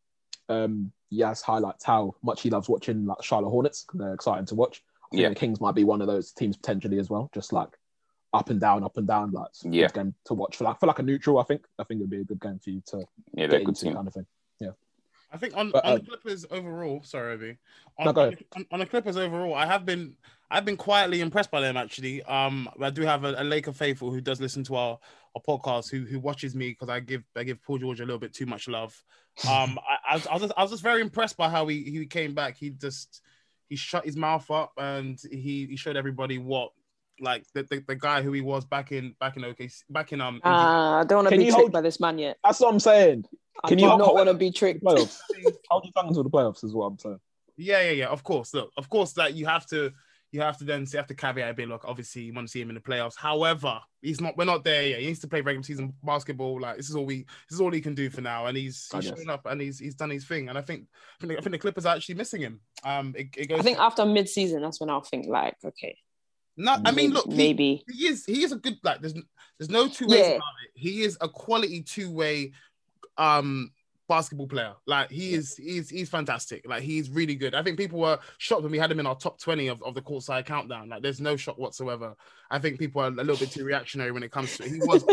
Um, 0.50 0.92
Yas 1.10 1.42
highlights 1.42 1.84
how 1.84 2.16
much 2.24 2.42
he 2.42 2.50
loves 2.50 2.70
watching 2.70 3.06
like 3.06 3.22
Charlotte 3.24 3.50
Hornets. 3.50 3.84
'cause 3.84 4.00
They're 4.00 4.14
exciting 4.14 4.46
to 4.48 4.56
watch. 4.56 4.84
I 5.06 5.08
think 5.12 5.22
Yeah. 5.22 5.30
the 5.30 5.36
Kings 5.36 5.60
might 5.62 5.76
be 5.76 5.84
one 5.84 6.02
of 6.02 6.08
those 6.08 6.32
teams 6.32 6.58
potentially 6.58 7.00
as 7.00 7.10
well, 7.10 7.30
just 7.34 7.54
like 7.54 7.78
up 8.34 8.50
and 8.50 8.60
down, 8.60 8.84
up 8.84 8.98
and 8.98 9.08
down. 9.08 9.32
Like 9.32 9.52
Yeah. 9.64 9.88
good 9.88 9.94
game 9.94 10.16
to 10.26 10.34
watch 10.34 10.58
for 10.58 10.64
like 10.64 10.80
for 10.80 10.88
like 10.88 11.00
a 11.00 11.04
neutral. 11.04 11.38
I 11.40 11.44
think 11.44 11.68
I 11.80 11.84
think 11.84 12.00
it'd 12.02 12.10
be 12.10 12.22
a 12.22 12.24
good 12.24 12.40
game 12.42 12.60
for 12.60 12.70
you 12.72 12.82
to 12.88 12.98
Yeah, 13.34 13.48
get 13.48 13.60
good 13.60 13.70
into 13.70 13.86
team. 13.86 13.94
kind 13.96 14.08
of 14.08 14.14
thing. 14.14 14.26
Yeah. 14.60 14.72
I 15.32 15.38
think 15.38 15.56
on, 15.58 15.72
But, 15.72 15.84
on 15.86 15.92
uh, 15.92 15.98
the 15.98 16.06
Clippers 16.06 16.46
overall, 16.52 17.02
sorry, 17.04 17.34
Obi. 17.34 17.58
On, 17.98 18.06
No, 18.14 18.22
on, 18.22 18.38
on, 18.56 18.66
on 18.72 18.80
the 18.80 18.86
Clippers 18.86 19.18
overall, 19.18 19.56
I 19.56 19.66
have 19.66 19.84
been 19.86 20.16
I've 20.54 20.66
been 20.66 20.78
quietly 20.78 21.22
impressed 21.22 21.50
by 21.52 21.62
them 21.62 21.76
actually. 21.78 22.22
Um, 22.24 22.70
I 22.80 22.92
do 22.92 23.02
have 23.02 23.24
a, 23.24 23.34
a 23.38 23.44
Laker 23.44 23.74
faithful 23.74 24.12
who 24.12 24.22
does 24.22 24.40
listen 24.40 24.64
to 24.66 24.76
our, 24.76 25.00
our 25.36 25.42
podcast 25.48 25.90
who 25.90 26.06
who 26.06 26.20
watches 26.20 26.56
me 26.56 26.70
because 26.70 26.90
I 26.90 27.00
give 27.00 27.24
I 27.36 27.44
give 27.44 27.62
Paul 27.64 27.80
George 27.80 28.00
a 28.00 28.06
little 28.06 28.20
bit 28.20 28.34
too 28.34 28.46
much 28.46 28.68
love. 28.68 28.96
Um, 29.50 29.80
I, 30.08 30.12
I, 30.12 30.16
was, 30.16 30.28
I 30.28 30.34
was 30.34 30.42
just, 30.44 30.54
I 30.58 30.62
was 30.62 30.72
just 30.72 30.84
very 30.84 31.02
impressed 31.02 31.38
by 31.38 31.50
how 31.50 31.68
he 31.68 31.84
he 31.84 32.06
came 32.06 32.36
back. 32.36 32.56
He 32.56 32.70
just 32.70 33.22
he 33.68 33.76
shut 33.76 34.06
his 34.06 34.16
mouth 34.16 34.50
up 34.52 34.74
and 34.78 35.20
he 35.32 35.66
he 35.66 35.76
showed 35.76 35.98
everybody 35.98 36.38
what 36.38 36.72
like 37.20 37.46
the, 37.54 37.64
the, 37.64 37.84
the 37.88 37.96
guy 37.96 38.22
who 38.22 38.32
he 38.32 38.42
was 38.42 38.66
back 38.66 38.92
in 38.92 39.16
back 39.20 39.38
in 39.38 39.44
OK 39.44 39.70
back 39.90 40.14
in 40.14 40.22
um 40.22 40.40
Ah, 40.44 41.00
I 41.00 41.04
don't 41.04 41.24
want 41.24 41.30
to 41.30 41.38
be 41.38 41.46
you 41.46 41.52
tricked 41.52 41.62
hold- 41.62 41.72
by 41.72 41.82
this 41.82 42.00
man 42.00 42.20
yet. 42.20 42.38
That's 42.44 42.60
what 42.60 42.72
I'm 42.72 42.80
saying. 42.80 43.26
Can 43.66 43.78
do 43.78 43.84
you 43.84 43.90
not 43.90 44.14
want 44.14 44.28
to 44.28 44.34
be 44.34 44.52
tricked. 44.52 44.84
Playoffs. 44.84 45.20
Hold 45.70 45.86
your 45.86 45.94
tongue 45.94 46.08
until 46.08 46.24
the 46.24 46.30
playoffs 46.30 46.64
is 46.64 46.74
what 46.74 46.86
I'm 46.86 47.00
saying. 47.00 47.20
Yeah, 47.56 47.82
yeah, 47.84 47.92
yeah. 47.92 48.08
Of 48.08 48.24
course, 48.24 48.54
look, 48.54 48.72
of 48.78 48.90
course 48.90 49.14
that 49.14 49.36
you 49.36 49.46
have 49.46 49.66
to, 49.68 49.92
you 50.34 50.42
have 50.42 50.58
to 50.58 50.64
then 50.64 50.86
you 50.92 50.98
have 50.98 51.08
to 51.08 51.14
caveat 51.14 51.52
a 51.52 51.54
bit. 51.54 51.70
Look, 51.70 51.86
obviously 51.88 52.24
you 52.24 52.34
want 52.34 52.48
to 52.48 52.52
see 52.52 52.60
him 52.60 52.70
in 52.70 52.76
the 52.76 52.82
playoffs. 52.82 53.16
However, 53.16 53.80
he's 54.02 54.20
not. 54.20 54.36
We're 54.36 54.46
not 54.46 54.64
there 54.64 54.82
yet. 54.82 55.00
He 55.00 55.06
needs 55.06 55.20
to 55.20 55.28
play 55.28 55.42
regular 55.42 55.64
season 55.64 55.94
basketball. 56.04 56.60
Like 56.60 56.78
this 56.78 56.90
is 56.90 56.96
all 56.96 57.06
we, 57.06 57.20
this 57.48 57.56
is 57.56 57.62
all 57.62 57.72
he 57.72 57.80
can 57.80 57.94
do 57.94 58.10
for 58.10 58.22
now. 58.22 58.48
And 58.48 58.58
he's 58.58 58.90
he's 58.92 59.06
shown 59.06 59.30
up 59.30 59.46
and 59.46 59.62
he's 59.62 59.78
he's 59.78 59.94
done 59.94 60.10
his 60.10 60.26
thing. 60.26 60.50
And 60.50 60.58
I 60.58 60.62
think 60.62 60.88
I 61.22 61.28
think, 61.28 61.40
I 61.40 61.42
think 61.44 61.52
the 61.54 61.60
Clippers 61.60 61.86
are 61.86 61.96
actually 61.96 62.16
missing 62.16 62.42
him. 62.42 62.62
Um, 62.84 63.14
it, 63.16 63.28
it 63.38 63.46
goes. 63.48 63.60
I 63.60 63.62
think 63.62 63.78
after 63.80 64.06
mid-season, 64.06 64.62
that's 64.64 64.82
when 64.82 64.90
I'll 64.90 65.02
think 65.02 65.28
like, 65.28 65.56
okay, 65.64 65.98
no, 66.58 66.78
I 66.84 66.92
mean, 66.92 67.12
look, 67.12 67.28
he- 67.30 67.38
maybe. 67.38 67.84
he 67.92 68.08
is 68.08 68.26
he 68.26 68.44
is 68.44 68.52
a 68.52 68.58
good 68.58 68.78
like 68.84 69.02
there's 69.02 69.14
there's 69.60 69.70
no 69.70 69.88
two 69.88 70.08
ways 70.08 70.20
Yeah. 70.20 70.26
about 70.32 70.56
it. 70.66 70.72
He 70.74 71.04
is 71.04 71.16
a 71.22 71.30
quality 71.30 71.84
two 71.84 72.12
way 72.12 72.54
um 73.20 73.72
basketball 74.08 74.48
player. 74.48 74.74
Like 74.86 75.10
he 75.12 75.34
is 75.34 75.56
he's 75.56 75.90
he's 75.90 76.10
fantastic. 76.10 76.68
Like 76.68 76.84
he's 76.84 77.10
really 77.10 77.36
good. 77.36 77.56
I 77.56 77.64
think 77.64 77.78
people 77.78 78.00
were 78.00 78.20
shocked 78.38 78.64
when 78.64 78.72
we 78.72 78.80
had 78.80 78.92
him 78.92 79.00
in 79.00 79.08
our 79.08 79.16
top 79.16 79.40
20 79.40 79.68
of, 79.68 79.82
of 79.84 79.96
the 79.96 80.02
courtside 80.02 80.46
countdown. 80.46 80.90
Like 80.90 81.02
there's 81.02 81.22
no 81.22 81.36
shock 81.36 81.58
whatsoever. 81.58 82.16
I 82.50 82.60
think 82.60 82.80
people 82.80 83.02
are 83.02 83.08
a 83.08 83.12
little 83.12 83.38
bit 83.38 83.52
too 83.52 83.64
reactionary 83.64 84.12
when 84.12 84.24
it 84.24 84.32
comes 84.32 84.58
to 84.58 84.64
it. 84.64 84.72
He 84.72 84.80
was 84.80 85.06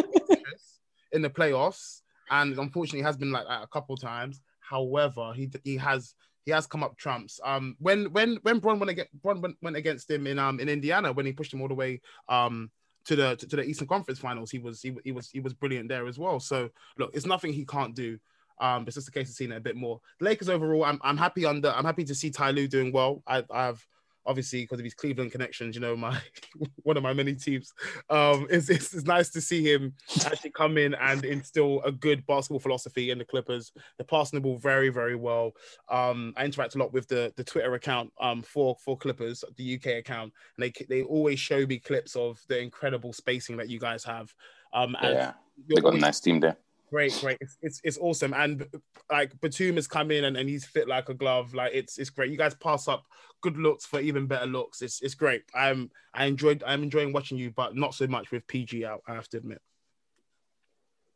in 1.12 1.22
the 1.22 1.30
playoffs 1.30 2.03
and 2.30 2.59
unfortunately 2.59 3.03
has 3.03 3.16
been 3.16 3.32
like 3.32 3.47
that 3.47 3.62
a 3.62 3.68
couple 3.68 3.97
times. 3.97 4.41
However, 4.61 5.32
he 5.34 5.51
he 5.64 5.76
has 5.76 6.14
he 6.45 6.53
has 6.53 6.66
come 6.66 6.82
up 6.82 6.97
trumps. 6.97 7.41
Um, 7.45 7.76
when 7.78 8.12
when 8.12 8.38
when 8.43 8.59
Bron 8.59 8.78
went 8.78 8.91
against 8.91 9.12
Bron 9.22 9.41
went, 9.41 9.57
went 9.62 9.76
against 9.76 10.11
him 10.11 10.26
in 10.26 10.38
um 10.38 10.61
in 10.61 10.68
Indiana 10.68 11.12
when 11.12 11.26
he 11.26 11.32
pushed 11.32 11.53
him 11.53 11.62
all 11.62 11.68
the 11.68 11.74
way 11.74 12.01
um 12.28 12.70
to 13.05 13.16
the 13.16 13.36
to, 13.36 13.47
to 13.49 13.57
the 13.57 13.64
Eastern 13.64 13.88
Conference 13.88 14.18
Finals, 14.18 14.51
he 14.51 14.59
was 14.59 14.80
he, 14.82 14.95
he 15.05 15.12
was 15.12 15.30
he 15.30 15.41
was 15.41 15.55
brilliant 15.55 15.88
there 15.88 16.07
as 16.07 16.18
well. 16.18 16.41
So 16.41 16.70
look, 16.99 17.11
it's 17.14 17.26
nothing 17.26 17.53
he 17.53 17.64
can't 17.64 17.95
do. 17.95 18.18
Um, 18.61 18.84
it's 18.86 18.94
just 18.94 19.08
a 19.08 19.12
case 19.12 19.28
of 19.28 19.34
seeing 19.34 19.52
it 19.52 19.56
a 19.56 19.61
bit 19.61 19.76
more. 19.76 20.00
The 20.18 20.26
Lakers 20.26 20.48
overall, 20.48 20.84
I'm 20.84 21.00
I'm 21.02 21.16
happy 21.16 21.44
under 21.44 21.70
I'm 21.70 21.84
happy 21.84 22.04
to 22.04 22.14
see 22.14 22.30
Ty 22.30 22.52
Lue 22.52 22.68
doing 22.68 22.92
well. 22.92 23.22
I 23.26 23.42
I've 23.50 23.84
obviously 24.26 24.62
because 24.62 24.78
of 24.78 24.84
his 24.84 24.94
Cleveland 24.94 25.32
connections, 25.32 25.74
you 25.74 25.80
know, 25.80 25.96
my 25.96 26.18
one 26.82 26.96
of 26.96 27.02
my 27.02 27.12
many 27.12 27.34
teams. 27.34 27.72
Um, 28.08 28.46
it's, 28.50 28.68
it's, 28.68 28.94
it's 28.94 29.04
nice 29.04 29.30
to 29.30 29.40
see 29.40 29.62
him 29.62 29.94
actually 30.24 30.50
come 30.50 30.78
in 30.78 30.94
and 30.94 31.24
instill 31.24 31.82
a 31.84 31.92
good 31.92 32.26
basketball 32.26 32.61
philosophy 32.61 33.11
in 33.11 33.18
the 33.18 33.24
Clippers. 33.24 33.72
They're 33.96 34.04
passing 34.04 34.36
the 34.36 34.42
ball 34.42 34.58
very, 34.58 34.88
very 34.90 35.16
well. 35.16 35.52
Um, 35.88 36.34
I 36.36 36.44
interact 36.44 36.74
a 36.74 36.78
lot 36.78 36.92
with 36.92 37.08
the, 37.08 37.32
the 37.36 37.44
Twitter 37.44 37.74
account 37.74 38.12
um, 38.20 38.42
for 38.42 38.76
for 38.84 38.96
Clippers, 38.96 39.44
the 39.56 39.76
UK 39.76 39.98
account, 39.98 40.32
and 40.56 40.64
they 40.64 40.84
they 40.88 41.02
always 41.02 41.40
show 41.40 41.66
me 41.66 41.78
clips 41.78 42.16
of 42.16 42.40
the 42.48 42.61
incredible 42.61 43.12
spacing 43.12 43.56
that 43.56 43.68
you 43.68 43.78
guys 43.78 44.04
have. 44.04 44.32
Um, 44.72 44.96
Yeah, 45.02 45.32
they 45.68 45.80
got 45.80 45.94
a 45.94 45.98
nice 45.98 46.20
team 46.20 46.40
there. 46.40 46.56
Great, 46.91 47.16
great. 47.20 47.38
It's, 47.41 47.57
it's 47.62 47.80
it's 47.84 47.99
awesome. 47.99 48.34
And 48.34 48.66
like 49.11 49.41
Batum 49.41 49.76
has 49.76 49.86
come 49.86 50.11
in 50.11 50.24
and, 50.24 50.36
and 50.36 50.49
he's 50.49 50.64
fit 50.64 50.88
like 50.88 51.09
a 51.09 51.14
glove. 51.14 51.55
Like 51.55 51.72
it's 51.72 51.99
it's 51.99 52.11
great. 52.11 52.32
You 52.32 52.36
guys 52.36 52.55
pass 52.55 52.88
up 52.88 53.05
good 53.43 53.57
looks 53.57 53.86
for 53.86 54.01
even 54.01 54.26
better 54.26 54.47
looks. 54.47 54.82
It's 54.82 55.01
it's 55.01 55.14
great. 55.14 55.45
I'm 55.55 55.91
I 56.12 56.24
enjoyed 56.24 56.64
I'm 56.66 56.82
enjoying 56.82 57.12
watching 57.12 57.38
you, 57.38 57.53
but 57.53 57.76
not 57.76 57.95
so 57.95 58.09
much 58.09 58.32
with 58.32 58.47
PG 58.49 58.84
out, 58.84 59.03
I 59.07 59.14
have 59.14 59.28
to 59.30 59.36
admit. 59.36 59.61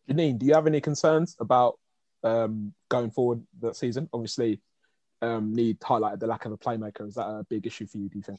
Janin, 0.09 0.39
do 0.39 0.47
you 0.47 0.55
have 0.55 0.69
any 0.69 0.81
concerns 0.81 1.37
about 1.41 1.79
um, 2.23 2.73
going 2.89 3.11
forward 3.11 3.43
that 3.61 3.75
season? 3.75 4.09
Obviously, 4.13 4.61
um, 5.23 5.55
Need 5.55 5.81
highlighted 5.81 6.21
the 6.21 6.27
lack 6.27 6.45
of 6.45 6.53
a 6.53 6.59
playmaker. 6.59 7.09
Is 7.09 7.15
that 7.15 7.27
a 7.27 7.47
big 7.49 7.67
issue 7.67 7.87
for 7.87 7.99
you? 7.99 8.09
Do 8.09 8.19
you 8.19 8.23
think? 8.23 8.39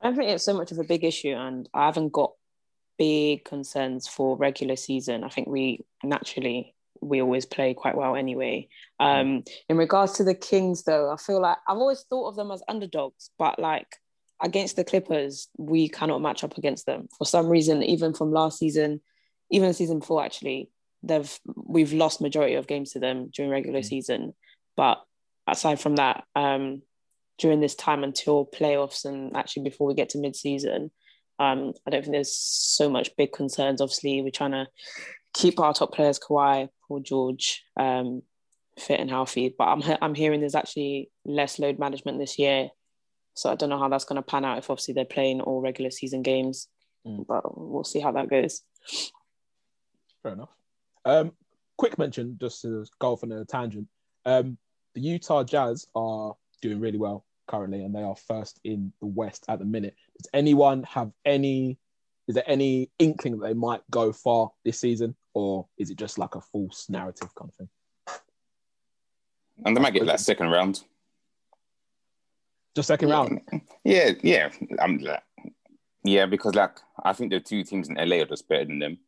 I 0.00 0.06
don't 0.06 0.16
think 0.16 0.30
it's 0.30 0.44
so 0.44 0.54
much 0.54 0.70
of 0.70 0.78
a 0.78 0.84
big 0.84 1.02
issue, 1.02 1.32
and 1.32 1.68
I 1.74 1.86
haven't 1.86 2.12
got 2.12 2.32
big 3.02 3.44
concerns 3.44 4.06
for 4.06 4.36
regular 4.36 4.76
season. 4.76 5.24
I 5.24 5.28
think 5.28 5.48
we 5.48 5.84
naturally 6.04 6.72
we 7.00 7.20
always 7.20 7.44
play 7.44 7.74
quite 7.74 7.96
well 7.96 8.14
anyway. 8.14 8.68
Um, 9.00 9.42
in 9.68 9.76
regards 9.76 10.12
to 10.14 10.24
the 10.24 10.36
Kings, 10.36 10.84
though, 10.84 11.10
I 11.10 11.16
feel 11.16 11.40
like 11.40 11.58
I've 11.66 11.78
always 11.78 12.04
thought 12.08 12.28
of 12.28 12.36
them 12.36 12.52
as 12.52 12.62
underdogs, 12.68 13.30
but 13.40 13.58
like 13.58 13.88
against 14.40 14.76
the 14.76 14.84
Clippers, 14.84 15.48
we 15.58 15.88
cannot 15.88 16.22
match 16.22 16.44
up 16.44 16.56
against 16.56 16.86
them 16.86 17.08
for 17.18 17.24
some 17.24 17.48
reason. 17.48 17.82
Even 17.82 18.14
from 18.14 18.30
last 18.30 18.60
season, 18.60 19.00
even 19.50 19.66
the 19.66 19.74
season 19.74 19.98
before, 19.98 20.24
actually, 20.24 20.70
they've 21.02 21.40
we've 21.56 21.92
lost 21.92 22.20
majority 22.20 22.54
of 22.54 22.68
games 22.68 22.92
to 22.92 23.00
them 23.00 23.30
during 23.34 23.50
regular 23.50 23.82
season. 23.82 24.32
But 24.76 25.02
aside 25.48 25.80
from 25.80 25.96
that, 25.96 26.22
um, 26.36 26.82
during 27.38 27.58
this 27.58 27.74
time 27.74 28.04
until 28.04 28.46
playoffs 28.46 29.04
and 29.04 29.36
actually 29.36 29.64
before 29.64 29.88
we 29.88 29.94
get 29.94 30.10
to 30.10 30.18
mid-season, 30.18 30.92
um, 31.38 31.72
I 31.86 31.90
don't 31.90 32.02
think 32.02 32.12
there's 32.12 32.34
so 32.34 32.88
much 32.88 33.16
big 33.16 33.32
concerns. 33.32 33.80
Obviously, 33.80 34.22
we're 34.22 34.30
trying 34.30 34.52
to 34.52 34.66
keep 35.34 35.58
our 35.58 35.72
top 35.72 35.92
players, 35.94 36.18
Kawhi, 36.18 36.68
Paul 36.86 37.00
George, 37.00 37.64
um, 37.76 38.22
fit 38.78 39.00
and 39.00 39.10
healthy. 39.10 39.54
But 39.56 39.64
I'm 39.64 39.82
I'm 40.00 40.14
hearing 40.14 40.40
there's 40.40 40.54
actually 40.54 41.10
less 41.24 41.58
load 41.58 41.78
management 41.78 42.18
this 42.18 42.38
year, 42.38 42.68
so 43.34 43.50
I 43.50 43.54
don't 43.54 43.70
know 43.70 43.78
how 43.78 43.88
that's 43.88 44.04
going 44.04 44.16
to 44.16 44.22
pan 44.22 44.44
out. 44.44 44.58
If 44.58 44.70
obviously 44.70 44.94
they're 44.94 45.04
playing 45.04 45.40
all 45.40 45.60
regular 45.60 45.90
season 45.90 46.22
games, 46.22 46.68
Mm. 47.06 47.26
but 47.26 47.42
we'll 47.58 47.82
see 47.84 47.98
how 47.98 48.12
that 48.12 48.30
goes. 48.30 48.62
Fair 50.22 50.32
enough. 50.34 50.54
Um, 51.04 51.32
quick 51.76 51.98
mention, 51.98 52.38
just 52.40 52.62
to 52.62 52.86
go 53.00 53.12
off 53.14 53.24
on 53.24 53.32
a 53.32 53.44
tangent. 53.44 53.88
Um, 54.24 54.56
the 54.94 55.00
Utah 55.00 55.42
Jazz 55.42 55.86
are 55.96 56.34
doing 56.60 56.78
really 56.78 56.98
well 56.98 57.24
currently, 57.52 57.84
and 57.84 57.94
they 57.94 58.02
are 58.02 58.16
first 58.16 58.58
in 58.64 58.92
the 59.00 59.06
West 59.06 59.44
at 59.48 59.58
the 59.58 59.64
minute. 59.64 59.94
Does 60.18 60.30
anyone 60.32 60.84
have 60.84 61.12
any? 61.24 61.78
Is 62.28 62.36
there 62.36 62.44
any 62.46 62.90
inkling 62.98 63.38
that 63.38 63.46
they 63.46 63.54
might 63.54 63.82
go 63.90 64.12
far 64.12 64.52
this 64.64 64.80
season, 64.80 65.14
or 65.34 65.66
is 65.76 65.90
it 65.90 65.98
just 65.98 66.18
like 66.18 66.34
a 66.34 66.40
false 66.40 66.88
narrative 66.88 67.34
kind 67.34 67.50
of 67.50 67.54
thing? 67.56 67.68
And 69.64 69.76
they 69.76 69.80
might 69.80 69.92
get 69.92 70.06
that 70.06 70.20
second 70.20 70.48
round. 70.48 70.82
Just 72.74 72.88
second 72.88 73.10
round. 73.10 73.40
Yeah, 73.84 74.12
yeah. 74.22 74.50
I'm 74.80 74.98
like, 74.98 75.22
Yeah, 76.04 76.26
because 76.26 76.54
like 76.54 76.78
I 77.04 77.12
think 77.12 77.32
the 77.32 77.40
two 77.40 77.64
teams 77.64 77.88
in 77.88 77.96
LA 77.96 78.16
are 78.22 78.26
just 78.26 78.48
better 78.48 78.64
than 78.64 78.78
them. 78.78 78.98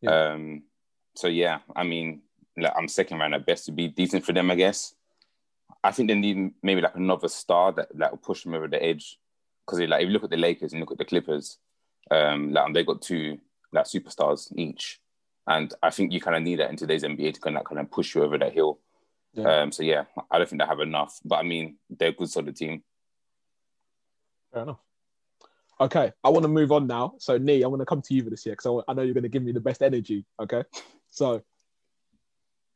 Yeah. 0.00 0.32
Um, 0.32 0.62
so 1.14 1.28
yeah, 1.28 1.60
I 1.74 1.84
mean, 1.84 2.22
like 2.56 2.72
I'm 2.76 2.88
second 2.88 3.18
round 3.18 3.34
at 3.34 3.46
best 3.46 3.66
to 3.66 3.72
be 3.72 3.88
decent 3.88 4.24
for 4.24 4.32
them, 4.32 4.50
I 4.50 4.56
guess. 4.56 4.94
I 5.82 5.92
think 5.92 6.08
they 6.08 6.14
need 6.14 6.52
maybe 6.62 6.80
like 6.80 6.94
another 6.94 7.28
star 7.28 7.72
that 7.72 7.88
that 7.96 8.10
will 8.10 8.18
push 8.18 8.42
them 8.44 8.54
over 8.54 8.68
the 8.68 8.82
edge. 8.82 9.18
Because 9.66 9.80
like 9.88 10.02
if 10.02 10.08
you 10.08 10.12
look 10.12 10.24
at 10.24 10.30
the 10.30 10.36
Lakers 10.36 10.72
and 10.72 10.80
look 10.80 10.92
at 10.92 10.98
the 10.98 11.04
Clippers, 11.04 11.58
um, 12.10 12.52
like 12.52 12.72
they 12.74 12.84
got 12.84 13.02
two 13.02 13.38
like 13.72 13.86
superstars 13.86 14.52
each, 14.56 15.00
and 15.46 15.72
I 15.82 15.90
think 15.90 16.12
you 16.12 16.20
kind 16.20 16.36
of 16.36 16.42
need 16.42 16.58
that 16.58 16.70
in 16.70 16.76
today's 16.76 17.04
NBA 17.04 17.34
to 17.34 17.40
kind 17.40 17.56
of 17.56 17.64
kind 17.64 17.80
of 17.80 17.90
push 17.90 18.14
you 18.14 18.22
over 18.22 18.36
that 18.38 18.52
hill. 18.52 18.80
Yeah. 19.32 19.62
Um, 19.62 19.72
so 19.72 19.82
yeah, 19.82 20.04
I 20.30 20.38
don't 20.38 20.48
think 20.48 20.60
they 20.60 20.66
have 20.66 20.80
enough, 20.80 21.18
but 21.24 21.36
I 21.36 21.42
mean 21.42 21.76
they're 21.88 22.08
a 22.08 22.12
good 22.12 22.30
solid 22.30 22.56
team. 22.56 22.82
Fair 24.52 24.62
enough. 24.62 24.80
Okay, 25.80 26.12
I 26.22 26.28
want 26.28 26.42
to 26.42 26.48
move 26.48 26.72
on 26.72 26.86
now. 26.86 27.14
So, 27.18 27.38
Nee, 27.38 27.62
I'm 27.62 27.70
going 27.70 27.78
to 27.78 27.86
come 27.86 28.02
to 28.02 28.12
you 28.12 28.22
for 28.22 28.28
this 28.28 28.44
year 28.44 28.54
because 28.54 28.84
I, 28.86 28.90
I 28.90 28.94
know 28.94 29.00
you're 29.00 29.14
going 29.14 29.22
to 29.22 29.30
give 29.30 29.42
me 29.42 29.52
the 29.52 29.60
best 29.60 29.80
energy. 29.80 30.26
Okay, 30.38 30.62
so 31.08 31.42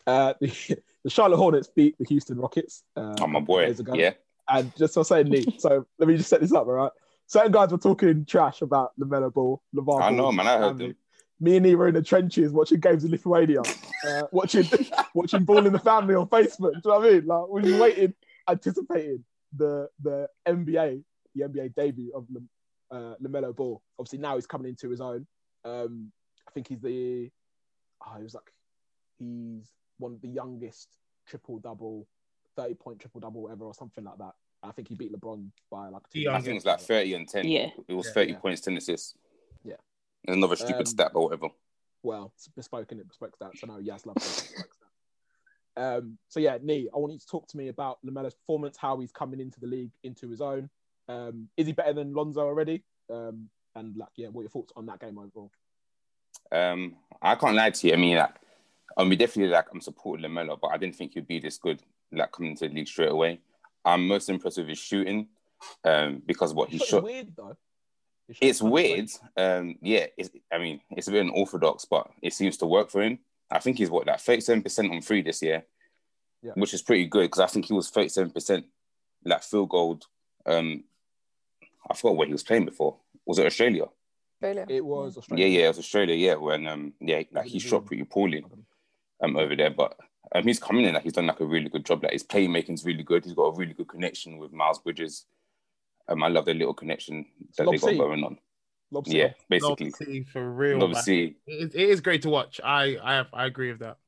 uh, 0.07 0.32
the, 0.40 0.78
the 1.05 1.11
Charlotte 1.11 1.36
Hornets 1.36 1.68
beat 1.68 1.96
the 1.98 2.05
Houston 2.07 2.38
Rockets. 2.38 2.82
Uh, 2.96 3.14
Oh 3.20 3.26
my 3.26 3.40
boy, 3.40 3.72
yeah. 3.92 4.14
And 4.48 4.74
just 4.76 4.94
for 4.94 5.05
saying, 5.05 5.28
Nee, 5.28 5.46
so 5.59 5.86
let 5.98 6.09
me 6.09 6.16
just 6.16 6.28
set 6.28 6.40
this 6.40 6.52
up, 6.52 6.66
all 6.66 6.72
right? 6.72 6.92
Certain 7.26 7.52
guys 7.52 7.70
were 7.70 7.78
talking 7.78 8.24
trash 8.26 8.61
about 8.61 8.92
Lamelo 9.00 9.32
Ball, 9.32 9.62
LaVar 9.74 10.02
I 10.02 10.09
Ball, 10.09 10.12
know, 10.12 10.32
man. 10.32 10.46
I 10.46 10.59
heard 10.59 10.78
them. 10.78 10.94
Me 11.40 11.57
and 11.57 11.64
Nee 11.64 11.74
were 11.74 11.88
in 11.88 11.94
the 11.94 12.02
trenches 12.02 12.52
watching 12.52 12.80
games 12.80 13.05
in 13.05 13.11
Lithuania, 13.11 13.61
uh, 14.09 14.22
watching 14.30 14.64
watching 15.14 15.44
Ball 15.44 15.66
in 15.66 15.72
the 15.72 15.78
Family 15.78 16.14
on 16.14 16.26
Facebook. 16.28 16.72
Do 16.74 16.80
you 16.84 16.90
know 16.90 16.98
what 16.98 17.09
I 17.09 17.11
mean? 17.12 17.26
Like 17.26 17.48
we 17.48 17.72
were 17.72 17.80
waiting, 17.80 18.14
anticipating 18.48 19.24
the 19.57 19.88
the 20.02 20.28
NBA, 20.46 21.02
the 21.34 21.42
NBA 21.42 21.74
debut 21.74 22.12
of 22.14 22.26
uh, 22.90 23.14
Lamelo 23.22 23.55
Ball. 23.55 23.82
Obviously 23.98 24.18
now 24.18 24.36
he's 24.36 24.46
coming 24.46 24.68
into 24.68 24.90
his 24.90 25.00
own. 25.00 25.26
Um, 25.64 26.12
I 26.46 26.50
think 26.52 26.68
he's 26.68 26.80
the 26.80 27.30
oh, 28.07 28.16
he 28.16 28.22
was 28.22 28.34
like 28.34 28.52
he's 29.18 29.66
one 29.99 30.12
of 30.14 30.20
the 30.20 30.28
youngest 30.28 30.88
triple 31.26 31.59
double, 31.59 32.07
thirty 32.57 32.74
point 32.74 32.99
triple 33.01 33.20
double 33.20 33.49
ever 33.51 33.64
or 33.64 33.74
something 33.74 34.05
like 34.05 34.18
that. 34.18 34.32
I 34.62 34.72
think 34.72 34.88
he 34.88 34.95
beat 34.95 35.12
LeBron 35.12 35.49
by 35.70 35.88
like 35.88 36.09
two. 36.11 36.20
Yeah, 36.20 36.34
I 36.34 36.40
think 36.40 36.57
it's 36.57 36.64
like 36.64 36.80
30 36.80 37.14
and 37.14 37.28
10. 37.28 37.47
Yeah. 37.47 37.68
It 37.86 37.92
was 37.92 38.07
Yeah, 38.07 38.12
30 38.14 38.32
yeah. 38.32 38.38
points, 38.38 38.61
10 38.62 38.76
assists. 38.78 39.14
Yeah. 39.62 39.74
And 40.26 40.36
another 40.36 40.57
stupid 40.57 40.78
Um, 40.78 40.86
stat 40.86 41.11
or 41.14 41.24
whatever. 41.24 41.49
well, 42.03 42.32
it's 42.34 42.49
bespoke 42.49 42.90
in 42.92 42.99
it, 43.01 43.07
bespoke 43.09 43.36
stats. 43.38 43.62
I 43.62 43.66
know 43.66 43.78
Yas 43.78 44.07
loves 44.07 44.24
those 44.24 44.40
bespoke 44.49 44.70
stats. 45.76 45.99
Um, 45.99 46.18
so 46.28 46.40
yeah, 46.40 46.57
Nee, 46.62 46.88
I 46.95 46.99
want 46.99 47.12
you 47.12 47.18
to 47.18 47.26
talk 47.26 47.47
to 47.49 47.57
me 47.59 47.68
about 47.68 47.99
Lamelo's 48.05 48.34
performance, 48.34 48.78
how 48.78 48.99
he's 49.01 49.12
coming 49.12 49.38
into 49.40 49.61
the 49.61 49.66
league, 49.66 49.90
into 50.03 50.30
his 50.30 50.40
own. 50.40 50.70
Um, 51.09 51.49
is 51.59 51.66
he 51.66 51.72
better 51.74 51.92
than 51.92 52.14
Lonzo 52.14 52.40
already? 52.40 52.84
Um, 53.11 53.51
and 53.74 53.95
like, 53.99 54.09
yeah, 54.16 54.28
what 54.28 54.40
are 54.40 54.45
your 54.45 54.51
thoughts 54.51 54.72
on 54.76 54.86
that 54.86 54.99
game 55.01 55.18
overall? 55.18 55.51
Um, 56.53 56.97
I 57.20 57.34
can't 57.34 57.55
lie 57.57 57.70
to 57.70 57.86
you. 57.86 57.92
I 57.92 57.97
mean, 57.97 58.16
like, 58.16 58.34
I 58.97 59.05
mean, 59.05 59.18
definitely, 59.18 59.53
like, 59.53 59.66
I'm 59.72 59.80
supporting 59.80 60.24
LaMelo, 60.24 60.59
but 60.61 60.68
I 60.68 60.76
didn't 60.76 60.97
think 60.97 61.14
he'd 61.14 61.26
be 61.26 61.40
this 61.40 61.59
good, 61.59 61.82
like, 62.12 62.30
coming 62.32 62.57
to 62.57 62.68
the 62.68 62.74
league 62.74 62.86
straight 62.88 63.11
away. 63.11 63.40
I'm 63.84 64.07
most 64.07 64.28
impressed 64.28 64.59
with 64.59 64.68
his 64.68 64.78
shooting, 64.78 65.28
um, 65.84 66.22
because 66.24 66.55
what 66.55 66.68
he 66.70 66.78
His 66.78 66.86
shot 66.86 66.86
is 66.86 66.90
shot. 67.01 67.05
weird 67.05 67.36
though. 67.36 67.57
His 68.28 68.36
shot 68.36 68.42
It's 68.42 68.57
is 68.57 68.61
kind 68.61 68.68
of 68.68 68.72
weird. 68.72 69.11
Um, 69.36 69.74
yeah, 69.82 70.07
it's, 70.16 70.30
I 70.53 70.59
mean, 70.59 70.80
it's 70.90 71.09
a 71.09 71.11
bit 71.11 71.22
unorthodox, 71.26 71.84
but 71.84 72.09
it 72.22 72.32
seems 72.32 72.57
to 72.59 72.66
work 72.66 72.90
for 72.90 73.03
him. 73.03 73.18
I 73.51 73.59
think 73.59 73.78
he's 73.78 73.90
what 73.90 74.07
like 74.07 74.18
37% 74.18 74.90
on 74.90 75.03
free 75.03 75.22
this 75.22 75.42
year, 75.42 75.64
Yeah. 76.42 76.53
which 76.55 76.72
is 76.72 76.82
pretty 76.82 77.07
good 77.07 77.24
because 77.24 77.40
I 77.40 77.47
think 77.47 77.66
he 77.66 77.74
was 77.74 77.90
37% 77.90 78.64
like 79.24 79.42
field 79.42 79.68
goal. 79.68 80.01
Um, 80.47 80.84
I 81.90 81.95
forgot 81.95 82.16
where 82.16 82.26
he 82.26 82.32
was 82.32 82.42
playing 82.42 82.64
before. 82.64 82.97
Was 83.26 83.38
it 83.38 83.47
Australia? 83.47 83.84
Australia. 84.42 84.66
It 84.68 84.84
was 84.84 85.18
Australia. 85.18 85.47
Yeah, 85.47 85.59
yeah, 85.59 85.64
it 85.66 85.68
was 85.68 85.78
Australia. 85.78 86.14
Yeah, 86.14 86.34
when 86.36 86.66
um, 86.66 86.92
yeah, 87.01 87.22
like 87.32 87.47
he 87.47 87.59
shot 87.59 87.84
pretty 87.86 88.05
poorly 88.05 88.45
um 89.23 89.37
over 89.37 89.55
there, 89.57 89.71
but 89.71 89.97
um, 90.35 90.43
he's 90.45 90.59
coming 90.59 90.85
in. 90.85 90.95
Like 90.95 91.03
he's 91.05 91.12
done 91.12 91.27
like 91.27 91.41
a 91.41 91.47
really 91.47 91.69
good 91.69 91.85
job. 91.85 92.03
Like 92.03 92.12
his 92.12 92.25
playmaking's 92.25 92.85
really 92.85 93.03
good. 93.03 93.25
He's 93.25 93.35
got 93.35 93.45
a 93.45 93.57
really 93.57 93.73
good 93.75 93.89
connection 93.89 94.39
with 94.39 94.53
Miles 94.53 94.79
Bridges. 94.79 95.27
Um, 96.09 96.23
I 96.23 96.29
love 96.29 96.45
the 96.45 96.55
little 96.55 96.75
connection 96.75 97.25
that 97.57 97.65
Lob 97.67 97.75
they 97.75 97.79
got 97.79 97.87
City. 97.87 97.99
going 97.99 98.25
on. 98.25 98.39
Lob 98.91 99.07
Yeah, 99.07 99.29
City. 99.29 99.35
basically. 99.49 100.19
Love 100.19 100.29
for 100.29 100.51
real. 100.53 100.75
man. 100.79 100.83
Obviously, 100.83 101.37
It, 101.47 101.75
it 101.75 101.89
is 101.89 102.01
great 102.01 102.23
to 102.23 102.31
watch. 102.31 102.61
I 102.62 102.99
I 103.03 103.15
have, 103.15 103.29
I 103.33 103.47
agree 103.47 103.71
with 103.71 103.81
that. 103.81 103.99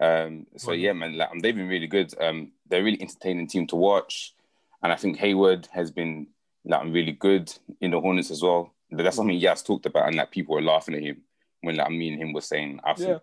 Um, 0.00 0.46
so 0.56 0.72
yeah, 0.72 0.92
man, 0.92 1.16
like, 1.16 1.30
um, 1.30 1.40
they've 1.40 1.54
been 1.54 1.68
really 1.68 1.86
good. 1.86 2.12
Um, 2.20 2.52
they're 2.68 2.80
a 2.80 2.84
really 2.84 3.00
entertaining 3.00 3.46
team 3.46 3.66
to 3.68 3.76
watch, 3.76 4.34
and 4.82 4.92
I 4.92 4.96
think 4.96 5.18
Hayward 5.18 5.68
has 5.72 5.90
been 5.90 6.28
like 6.64 6.84
really 6.84 7.12
good 7.12 7.52
in 7.80 7.90
the 7.92 8.00
Hornets 8.00 8.30
as 8.30 8.42
well. 8.42 8.74
But 8.90 9.02
That's 9.04 9.16
something 9.16 9.36
Yas 9.36 9.62
talked 9.62 9.86
about, 9.86 10.06
and 10.06 10.16
like 10.16 10.30
people 10.30 10.54
were 10.54 10.62
laughing 10.62 10.94
at 10.94 11.02
him 11.02 11.22
when 11.64 11.76
like 11.76 11.90
me 11.90 12.08
and 12.12 12.20
him 12.22 12.32
were 12.32 12.40
saying, 12.40 12.80
I 12.84 12.94
think 12.94 13.08
Yeah. 13.08 13.18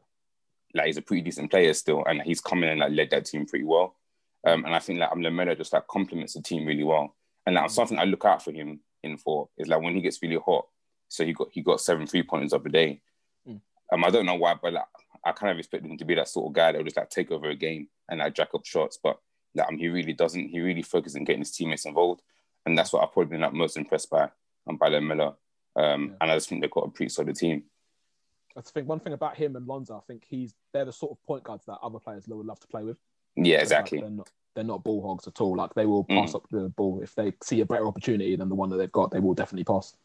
like 0.74 0.86
he's 0.88 0.98
a 0.98 1.02
pretty 1.02 1.22
decent 1.22 1.52
player 1.52 1.74
still, 1.74 2.04
and 2.06 2.22
he's 2.22 2.42
coming 2.42 2.70
and 2.70 2.80
like 2.80 2.92
led 2.92 3.10
that 3.12 3.26
team 3.26 3.46
pretty 3.46 3.66
well. 3.66 3.96
Um, 4.46 4.66
and 4.66 4.74
I 4.76 4.80
think 4.80 5.00
like 5.00 5.12
Lamelo 5.12 5.56
just 5.56 5.74
like 5.74 5.88
complements 5.88 6.34
the 6.34 6.42
team 6.42 6.66
really 6.66 6.84
well. 6.84 7.16
And 7.46 7.56
like 7.56 7.70
something 7.70 7.98
I 8.00 8.04
look 8.06 8.26
out 8.26 8.44
for 8.44 8.52
him 8.52 8.80
in 9.04 9.18
for 9.18 9.50
is 9.58 9.68
like 9.68 9.82
when 9.82 9.96
he 9.96 10.02
gets 10.02 10.22
really 10.22 10.38
hot. 10.44 10.66
So 11.08 11.26
he 11.26 11.34
got 11.34 11.50
he 11.52 11.62
got 11.62 11.82
seven 11.82 12.08
three 12.08 12.24
pointers 12.24 12.54
of 12.54 12.66
a 12.66 12.70
day. 12.70 13.02
Mm. 13.48 13.62
Um, 13.92 14.06
I 14.06 14.10
don't 14.10 14.26
know 14.26 14.36
why, 14.36 14.56
but 14.62 14.74
like 14.74 14.86
I 15.26 15.32
kind 15.34 15.52
of 15.52 15.58
expect 15.60 15.86
him 15.86 15.98
to 15.98 16.06
be 16.06 16.16
that 16.16 16.28
sort 16.30 16.48
of 16.48 16.54
guy 16.54 16.72
that 16.72 16.78
will 16.78 16.86
just 16.86 16.98
like 16.98 17.10
take 17.10 17.32
over 17.32 17.50
a 17.50 17.56
game 17.56 17.88
and 18.10 18.20
like 18.20 18.34
jack 18.34 18.50
up 18.56 18.66
shots. 18.66 18.98
But 19.04 19.20
like 19.54 19.68
um, 19.68 19.78
he 19.78 19.89
really 19.89 20.14
doesn't. 20.14 20.48
He 20.50 20.60
really 20.62 20.82
focuses 20.84 21.18
on 21.18 21.26
getting 21.26 21.42
his 21.42 21.52
teammates 21.52 21.86
involved, 21.86 22.22
and 22.66 22.78
that's 22.78 22.94
what 22.94 23.04
I've 23.04 23.12
probably 23.12 23.32
been 23.32 23.42
like 23.42 23.54
most 23.54 23.76
impressed 23.78 24.10
by 24.10 24.30
um, 24.68 24.78
by 24.78 24.89
Lamelo. 24.89 25.36
Um, 25.76 26.10
Yeah. 26.10 26.16
and 26.22 26.32
I 26.32 26.36
just 26.36 26.48
think 26.50 26.62
they've 26.62 26.72
got 26.72 26.88
a 26.88 26.92
pretty 26.92 27.10
solid 27.10 27.36
team. 27.36 27.64
I 28.58 28.62
think 28.62 28.88
one 28.88 28.99
thing 28.99 29.14
about 29.14 29.36
him 29.38 29.56
and 29.56 29.66
Lonzo, 29.68 29.95
I 29.97 30.02
think 30.08 30.24
he's 30.28 30.54
they're 30.74 30.86
the 30.86 30.91
sort 30.93 31.12
of 31.12 31.24
point 31.24 31.43
guards 31.43 31.66
that 31.66 31.78
other 31.82 31.99
players 31.99 32.28
would 32.28 32.45
love 32.45 32.60
to 32.60 32.68
play 32.68 32.84
with. 32.84 32.97
Yeah, 33.36 33.56
Like, 33.56 33.62
exactly. 33.64 33.99
they're 34.02 34.10
not 34.10 34.30
they're 34.54 34.64
not 34.66 34.84
ball 34.84 35.02
hogs 35.02 35.28
at 35.28 35.39
all. 35.39 35.56
Like 35.56 35.74
they 35.74 35.86
will 35.86 36.04
Mm. 36.06 36.22
pass 36.22 36.36
up 36.36 36.47
the 36.52 36.70
ball 36.70 36.99
if 37.02 37.16
they 37.16 37.34
see 37.41 37.62
a 37.62 37.66
better 37.66 37.88
opportunity 37.88 38.36
than 38.36 38.49
the 38.49 38.56
one 38.56 38.70
that 38.70 38.78
they've 38.78 38.91
got. 38.91 39.12
They 39.12 39.20
will 39.22 39.34
definitely 39.34 39.64
pass. 39.64 39.95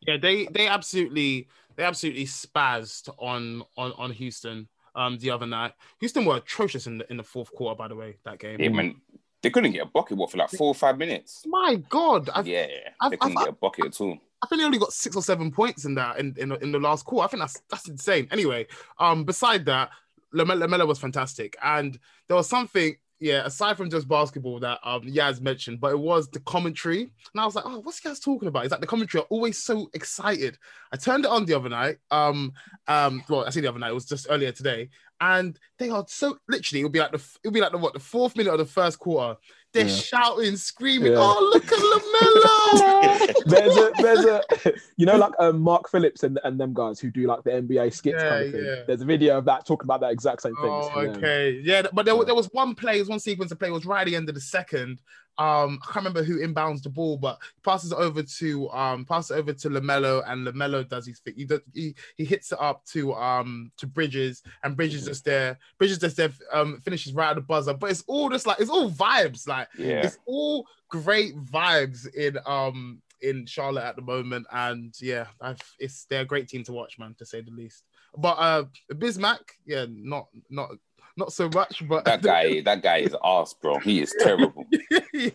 Yeah, 0.00 0.16
they 0.16 0.46
they 0.46 0.66
absolutely 0.66 1.48
they 1.76 1.82
absolutely 1.84 2.24
spazzed 2.24 3.10
on 3.18 3.62
on 3.76 3.92
on 3.92 4.10
Houston 4.12 4.68
um 4.94 5.18
the 5.18 5.30
other 5.30 5.46
night. 5.46 5.74
Houston 6.00 6.24
were 6.24 6.36
atrocious 6.36 6.86
in 6.86 6.98
the 6.98 7.10
in 7.10 7.18
the 7.18 7.22
fourth 7.22 7.52
quarter, 7.54 7.76
by 7.76 7.88
the 7.88 7.94
way, 7.96 8.16
that 8.24 8.38
game. 8.38 8.58
Yeah, 8.58 8.70
man, 8.70 8.96
they 9.42 9.50
couldn't 9.50 9.72
get 9.72 9.82
a 9.82 9.90
bucket 9.90 10.16
what 10.16 10.30
for 10.30 10.38
like 10.38 10.48
four 10.50 10.68
or 10.68 10.74
five 10.74 10.96
minutes. 10.96 11.42
My 11.46 11.74
God, 11.90 12.30
I, 12.32 12.40
yeah, 12.40 12.66
I've- 13.00 13.10
they 13.10 13.16
couldn't 13.18 13.36
I've- 13.36 13.44
get 13.44 13.54
a 13.54 13.56
bucket 13.56 13.84
at 13.86 14.00
all. 14.00 14.16
I 14.42 14.46
think 14.46 14.60
they 14.60 14.66
only 14.66 14.78
got 14.78 14.92
six 14.92 15.16
or 15.16 15.22
seven 15.22 15.50
points 15.50 15.84
in 15.84 15.94
that 15.94 16.18
in 16.18 16.34
in, 16.38 16.52
in 16.62 16.72
the 16.72 16.78
last 16.78 17.04
quarter. 17.04 17.24
I 17.24 17.28
think 17.28 17.40
that's 17.40 17.62
that's 17.70 17.88
insane. 17.88 18.28
Anyway, 18.30 18.66
um, 18.98 19.24
beside 19.24 19.64
that, 19.66 19.90
Lamelo 20.34 20.86
was 20.86 20.98
fantastic, 20.98 21.56
and 21.62 21.98
there 22.28 22.36
was 22.36 22.48
something. 22.48 22.96
Yeah, 23.18 23.46
aside 23.46 23.78
from 23.78 23.88
just 23.88 24.06
basketball 24.06 24.60
that 24.60 24.78
um 24.84 25.00
Yaz 25.00 25.40
mentioned, 25.40 25.80
but 25.80 25.90
it 25.90 25.98
was 25.98 26.28
the 26.28 26.40
commentary, 26.40 27.00
and 27.00 27.40
I 27.40 27.46
was 27.46 27.54
like, 27.54 27.64
"Oh, 27.66 27.80
what's 27.80 28.02
Yaz 28.02 28.22
talking 28.22 28.46
about?" 28.46 28.66
Is 28.66 28.70
that 28.70 28.82
the 28.82 28.86
commentary 28.86 29.22
are 29.22 29.26
always 29.30 29.56
so 29.56 29.88
excited? 29.94 30.58
I 30.92 30.98
turned 30.98 31.24
it 31.24 31.30
on 31.30 31.46
the 31.46 31.54
other 31.54 31.70
night. 31.70 31.96
Um, 32.10 32.52
um, 32.88 33.22
well, 33.30 33.46
I 33.46 33.50
see 33.50 33.62
the 33.62 33.70
other 33.70 33.78
night. 33.78 33.92
It 33.92 33.94
was 33.94 34.04
just 34.04 34.26
earlier 34.28 34.52
today, 34.52 34.90
and 35.18 35.58
they 35.78 35.88
are 35.88 36.04
so 36.08 36.36
literally. 36.46 36.80
It'll 36.80 36.90
be 36.90 36.98
like 36.98 37.12
the 37.12 37.38
it'll 37.42 37.54
be 37.54 37.60
like 37.60 37.72
the 37.72 37.78
what 37.78 37.94
the 37.94 38.00
fourth 38.00 38.36
minute 38.36 38.52
of 38.52 38.58
the 38.58 38.66
first 38.66 38.98
quarter. 38.98 39.38
They're 39.76 39.86
Yeah. 39.86 39.94
shouting, 39.94 40.56
screaming, 40.56 41.12
Yeah. 41.12 41.18
"Oh, 41.20 41.50
look 41.52 41.70
at 41.70 41.78
Lamelo!" 41.78 43.34
there's 43.46 43.76
a 43.76 43.92
there's 44.02 44.24
a 44.24 44.42
you 44.96 45.04
know 45.04 45.16
like 45.18 45.32
um, 45.38 45.60
Mark 45.60 45.90
Phillips 45.90 46.22
and, 46.22 46.40
and 46.44 46.58
them 46.58 46.72
guys 46.72 46.98
who 46.98 47.10
do 47.10 47.26
like 47.26 47.42
the 47.44 47.50
NBA 47.50 47.92
skits 47.92 48.22
Yeah, 48.22 48.28
kind 48.28 48.44
of 48.46 48.52
thing. 48.52 48.64
yeah. 48.64 48.82
There's 48.86 49.02
a 49.02 49.04
video 49.04 49.36
of 49.36 49.44
that 49.44 49.66
talking 49.66 49.86
about 49.86 50.00
that 50.00 50.12
exact 50.12 50.42
same 50.42 50.54
thing. 50.56 50.64
Oh, 50.64 50.90
okay. 50.96 51.60
Yeah, 51.62 51.82
but 51.92 52.06
there, 52.06 52.24
there 52.24 52.34
was 52.34 52.48
one 52.52 52.74
play, 52.74 53.02
one 53.02 53.20
sequence 53.20 53.52
of 53.52 53.58
play 53.58 53.70
was 53.70 53.84
right 53.84 54.00
at 54.00 54.06
the 54.06 54.16
end 54.16 54.28
of 54.30 54.34
the 54.34 54.40
second. 54.40 55.00
Um, 55.38 55.78
I 55.82 55.86
can't 55.92 55.96
remember 55.96 56.22
who 56.22 56.38
inbounds 56.38 56.82
the 56.82 56.88
ball, 56.88 57.18
but 57.18 57.38
passes 57.64 57.92
over 57.92 58.22
to 58.22 58.70
um 58.70 59.04
passes 59.04 59.32
it 59.32 59.38
over 59.40 59.52
to 59.52 59.70
Lamelo, 59.70 60.22
and 60.26 60.46
Lamelo 60.46 60.88
does 60.88 61.06
his 61.06 61.20
thing. 61.20 61.34
He, 61.36 61.44
does, 61.44 61.60
he 61.74 61.94
he 62.16 62.24
hits 62.24 62.52
it 62.52 62.60
up 62.60 62.84
to 62.86 63.14
um 63.14 63.70
to 63.78 63.86
Bridges, 63.86 64.42
and 64.62 64.76
Bridges 64.76 65.04
just 65.04 65.24
there. 65.24 65.58
Bridges 65.78 65.98
just 65.98 66.16
there, 66.16 66.32
um 66.52 66.80
finishes 66.84 67.12
right 67.12 67.30
at 67.30 67.36
the 67.36 67.42
buzzer. 67.42 67.74
But 67.74 67.90
it's 67.90 68.04
all 68.06 68.30
just 68.30 68.46
like 68.46 68.60
it's 68.60 68.70
all 68.70 68.90
vibes. 68.90 69.46
Like 69.46 69.68
Yeah, 69.78 70.04
it's 70.04 70.18
all 70.26 70.66
great 70.88 71.36
vibes 71.36 72.06
in 72.14 72.38
um 72.46 73.02
in 73.20 73.46
Charlotte 73.46 73.84
at 73.84 73.96
the 73.96 74.02
moment, 74.02 74.46
and 74.52 74.94
yeah, 75.00 75.26
I've, 75.40 75.60
it's 75.78 76.04
they're 76.06 76.22
a 76.22 76.26
great 76.26 76.48
team 76.48 76.64
to 76.64 76.72
watch, 76.72 76.98
man, 76.98 77.14
to 77.18 77.26
say 77.26 77.40
the 77.40 77.50
least. 77.50 77.84
But 78.16 78.38
uh, 78.38 78.64
Bismack, 78.92 79.40
yeah, 79.64 79.86
not 79.88 80.28
not 80.50 80.70
not 81.16 81.32
so 81.32 81.48
much, 81.48 81.82
but 81.88 82.04
that 82.04 82.22
guy, 82.22 82.60
that 82.62 82.82
guy 82.82 82.98
is 82.98 83.16
ass, 83.24 83.54
bro. 83.54 83.78
He 83.78 84.00
is 84.00 84.14
terrible. 84.20 84.64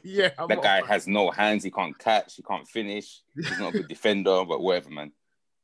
yeah, 0.04 0.30
I'm 0.38 0.48
That 0.48 0.62
guy 0.62 0.80
a 0.80 0.86
has 0.86 1.08
no 1.08 1.32
hands. 1.32 1.64
He 1.64 1.72
can't 1.72 1.98
catch. 1.98 2.36
He 2.36 2.44
can't 2.44 2.68
finish. 2.68 3.22
He's 3.36 3.60
not 3.60 3.70
a 3.74 3.78
good 3.80 3.88
defender, 3.88 4.44
but 4.46 4.62
whatever, 4.62 4.90
man. 4.90 5.12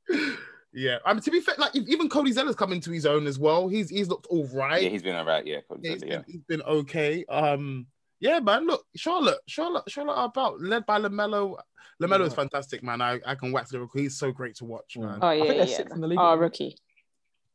Yeah, 0.74 0.98
I 1.06 1.14
mean 1.14 1.22
to 1.24 1.32
be 1.32 1.40
fair, 1.40 1.56
like 1.58 1.76
even 1.76 2.08
Cody 2.08 2.32
Zeller's 2.32 2.56
coming 2.56 2.80
to 2.82 2.92
his 2.92 3.06
own 3.08 3.26
as 3.26 3.40
well. 3.40 3.68
He's 3.68 3.90
he's 3.90 4.10
looked 4.10 4.28
all 4.28 4.48
right. 4.54 4.84
Yeah, 4.84 4.90
he's 4.90 5.02
been 5.02 5.16
alright. 5.16 5.48
Yeah, 5.48 5.62
Cody 5.68 5.82
Yeah, 5.84 5.92
he's 5.94 6.02
Zeller, 6.02 6.12
yeah. 6.12 6.18
been, 6.20 6.26
he's 6.28 6.42
been 6.44 6.62
okay. 6.62 7.26
Um, 7.30 7.88
Yeah, 8.20 8.40
man. 8.42 8.68
Look, 8.68 8.84
Charlotte, 8.96 9.40
Charlotte, 9.48 9.86
Charlotte 9.90 10.14
are 10.16 10.26
about 10.26 10.62
led 10.62 10.86
by 10.86 11.00
Lamelo. 11.00 11.58
Lamelo 12.04 12.28
is 12.28 12.34
fantastic, 12.36 12.84
man. 12.84 13.02
I, 13.02 13.20
I 13.26 13.34
can 13.34 13.52
wax 13.54 13.72
the 13.72 13.80
rookie. 13.80 14.02
He's 14.04 14.20
so 14.20 14.32
great 14.32 14.56
to 14.58 14.66
watch, 14.66 14.98
man. 14.98 15.18
Oh 15.22 15.28
I 15.28 15.34
yeah, 15.36 15.44
think 15.46 15.58
they're 15.58 15.68
yeah. 15.68 15.78
sixth 15.78 15.96
in 15.96 16.02
the 16.02 16.08
league. 16.08 16.20
Oh, 16.22 16.36
rookie. 16.36 16.78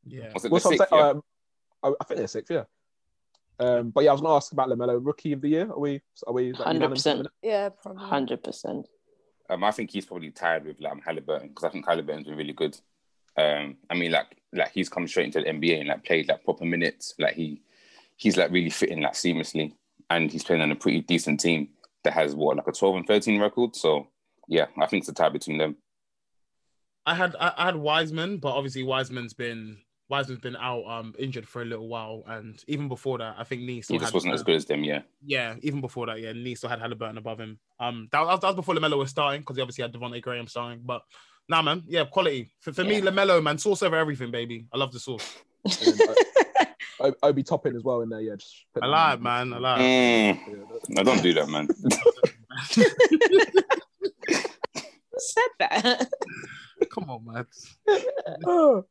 Yeah. 0.05 0.33
Was 0.35 0.45
it 0.45 0.49
the 0.49 0.53
What's 0.55 0.65
what 0.65 0.73
I'm 0.73 0.79
sixth? 0.79 0.91
saying? 0.91 1.03
Yeah? 1.05 1.11
Um, 1.11 1.23
I, 1.83 1.93
I 2.01 2.05
think 2.05 2.19
they're 2.19 2.29
sixth, 2.29 2.51
yeah. 2.51 2.65
Um, 3.59 3.91
but 3.91 4.05
yeah, 4.05 4.11
I 4.11 4.13
was 4.13 4.21
going 4.21 4.33
to 4.33 4.37
ask 4.37 4.53
about 4.53 4.69
Lamelo, 4.69 4.99
rookie 5.05 5.33
of 5.33 5.41
the 5.41 5.49
year. 5.49 5.71
Are 5.71 5.79
we? 5.79 6.01
Are 6.27 6.33
we? 6.33 6.51
is 6.51 6.59
that 6.59 6.73
unanimous 6.73 7.03
100%. 7.05 7.27
Yeah, 7.43 7.69
probably. 7.69 8.05
Hundred 8.05 8.43
percent. 8.43 8.89
Um, 9.49 9.65
I 9.65 9.71
think 9.71 9.91
he's 9.91 10.07
probably 10.07 10.31
tired 10.31 10.65
with 10.65 10.81
like 10.81 11.03
Halliburton 11.05 11.49
because 11.49 11.65
I 11.65 11.69
think 11.69 11.87
Halliburton's 11.87 12.27
been 12.27 12.37
really 12.37 12.55
good. 12.55 12.77
Um, 13.37 13.77
I 13.91 13.95
mean, 13.95 14.13
like, 14.13 14.37
like 14.53 14.73
he's 14.73 14.89
come 14.89 15.07
straight 15.07 15.27
into 15.27 15.41
the 15.41 15.47
NBA 15.47 15.81
and 15.81 15.89
like 15.89 16.05
played 16.05 16.29
like 16.29 16.45
proper 16.45 16.65
minutes. 16.65 17.15
Like 17.19 17.35
he, 17.35 17.63
he's 18.17 18.37
like 18.37 18.51
really 18.51 18.71
fitting 18.71 19.01
like 19.01 19.15
seamlessly, 19.15 19.75
and 20.11 20.31
he's 20.31 20.45
playing 20.45 20.63
on 20.63 20.73
a 20.73 20.77
pretty 20.77 21.01
decent 21.01 21.41
team 21.41 21.69
that 22.05 22.15
has 22.15 22.35
what 22.35 22.57
like 22.57 22.67
a 22.67 22.73
twelve 22.73 22.97
and 22.97 23.07
thirteen 23.07 23.41
record. 23.41 23.77
So 23.77 24.09
yeah, 24.49 24.67
I 24.81 24.87
think 24.87 25.03
it's 25.03 25.11
a 25.11 25.15
tie 25.15 25.29
between 25.29 25.59
them. 25.59 25.77
I 27.07 27.15
had 27.15 27.37
I, 27.39 27.53
I 27.57 27.65
had 27.67 27.77
Wiseman, 27.77 28.39
but 28.39 28.55
obviously 28.55 28.83
Wiseman's 28.83 29.35
been 29.35 29.79
Wiseman's 30.13 30.41
been 30.41 30.57
out 30.57 30.85
um 30.87 31.15
injured 31.19 31.49
for 31.49 31.63
a 31.63 31.65
little 31.65 31.89
while, 31.89 32.23
and 32.27 32.63
even 32.69 32.87
before 32.89 33.17
that, 33.19 33.35
I 33.39 33.45
think 33.45 33.63
Nee 33.63 33.81
still 33.81 33.95
He 33.95 33.99
just 33.99 34.11
had, 34.13 34.15
wasn't 34.15 34.35
as 34.35 34.43
good 34.43 34.57
as 34.57 34.67
them. 34.67 34.85
Yeah, 34.85 35.03
Yeah, 35.25 35.55
even 35.63 35.81
before 35.81 36.05
that, 36.07 36.21
yeah, 36.21 36.33
Nee 36.35 36.55
still 36.55 36.69
had 36.69 36.81
Halliburton 36.81 37.17
above 37.19 37.41
him. 37.41 37.59
Um, 37.81 38.09
that, 38.13 38.21
was- 38.21 38.41
that 38.41 38.49
was 38.49 38.57
before 38.57 38.75
Lamelo 38.75 38.99
was 38.99 39.09
starting 39.11 39.41
because 39.41 39.57
he 39.57 39.63
obviously 39.63 39.83
had 39.83 39.93
Devonte' 39.95 40.21
Graham 40.21 40.47
starting. 40.47 40.81
But 40.85 41.01
nah, 41.49 41.63
man, 41.63 41.83
yeah, 41.89 42.05
quality 42.05 42.53
for, 42.61 42.73
for 42.75 42.85
me, 42.85 42.97
Yeah. 42.99 43.07
Lamelo, 43.11 43.43
man, 43.43 43.57
sauce 43.59 43.83
over 43.83 43.97
everything, 43.97 44.31
baby. 44.31 44.67
I 44.73 44.77
love 44.77 44.93
the 44.93 45.01
sauce. 45.01 45.27
O- 47.25 47.33
be 47.33 47.43
topping 47.43 47.75
as 47.75 47.83
well 47.83 48.03
in 48.03 48.09
there. 48.11 48.21
Yeah, 48.21 48.37
just 48.37 48.65
put 48.73 48.85
I 48.85 48.87
them 48.87 48.93
lie, 48.93 49.15
in. 49.15 49.23
man. 49.25 49.53
I 49.55 49.59
lie. 49.59 49.79
Mm, 49.81 50.39
Yeah, 50.47 50.55
no, 50.91 51.03
don't 51.03 51.21
do 51.23 51.33
that, 51.35 51.49
man. 51.49 51.67
Who 51.67 51.89
said 55.19 55.43
that. 55.59 56.09
Come 56.91 57.11
on, 57.11 57.25
man. 57.25 57.47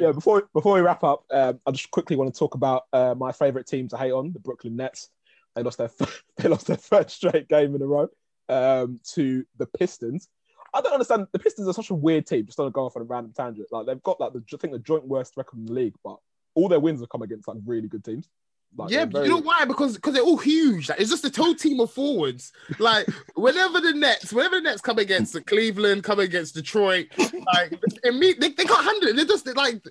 yeah, 0.00 0.12
before 0.12 0.48
before 0.52 0.74
we 0.74 0.80
wrap 0.80 1.04
up, 1.04 1.24
um, 1.30 1.60
I 1.66 1.70
just 1.70 1.90
quickly 1.90 2.16
want 2.16 2.32
to 2.32 2.38
talk 2.38 2.54
about 2.54 2.84
uh, 2.92 3.14
my 3.16 3.32
favorite 3.32 3.66
team 3.66 3.88
to 3.88 3.96
hate 3.96 4.12
on, 4.12 4.32
the 4.32 4.38
Brooklyn 4.38 4.76
Nets. 4.76 5.10
They 5.54 5.62
lost 5.62 5.78
their 5.78 5.90
they 6.36 6.48
lost 6.48 6.66
their 6.66 6.76
third 6.76 7.10
straight 7.10 7.48
game 7.48 7.74
in 7.74 7.82
a 7.82 7.86
row 7.86 8.08
um, 8.48 9.00
to 9.14 9.44
the 9.58 9.66
Pistons. 9.66 10.28
I 10.72 10.80
don't 10.80 10.92
understand. 10.92 11.28
The 11.32 11.38
Pistons 11.38 11.68
are 11.68 11.74
such 11.74 11.90
a 11.90 11.94
weird 11.94 12.26
team. 12.26 12.46
Just 12.46 12.58
on 12.58 12.66
to 12.66 12.70
go 12.70 12.84
off 12.84 12.96
on 12.96 13.02
a 13.02 13.06
random 13.06 13.32
tangent. 13.32 13.68
Like 13.70 13.86
they've 13.86 14.02
got 14.02 14.20
like 14.20 14.32
the 14.32 14.42
I 14.52 14.56
think 14.56 14.72
the 14.72 14.78
joint 14.80 15.06
worst 15.06 15.36
record 15.36 15.58
in 15.58 15.66
the 15.66 15.72
league, 15.72 15.94
but 16.02 16.16
all 16.54 16.68
their 16.68 16.80
wins 16.80 17.00
have 17.00 17.08
come 17.08 17.22
against 17.22 17.48
like 17.48 17.58
really 17.64 17.88
good 17.88 18.04
teams. 18.04 18.28
Like, 18.76 18.90
yeah, 18.90 19.04
very- 19.04 19.26
you 19.26 19.30
know 19.30 19.40
why? 19.40 19.64
Because 19.64 19.94
because 19.94 20.14
they're 20.14 20.22
all 20.22 20.36
huge. 20.36 20.88
Like, 20.88 21.00
it's 21.00 21.10
just 21.10 21.24
a 21.24 21.30
total 21.30 21.54
team 21.54 21.78
of 21.80 21.90
forwards. 21.92 22.52
Like 22.78 23.06
whenever 23.34 23.80
the 23.80 23.92
Nets, 23.92 24.32
whenever 24.32 24.56
the 24.56 24.62
Nets 24.62 24.80
come 24.80 24.98
against 24.98 25.32
the 25.32 25.42
Cleveland, 25.42 26.02
come 26.04 26.18
against 26.18 26.54
Detroit, 26.54 27.06
like 27.54 27.78
and 28.02 28.18
me, 28.18 28.32
they, 28.32 28.48
they 28.50 28.64
can't 28.64 28.84
handle 28.84 29.08
it. 29.10 29.16
They 29.16 29.24
just 29.24 29.44
they, 29.44 29.52
like 29.52 29.82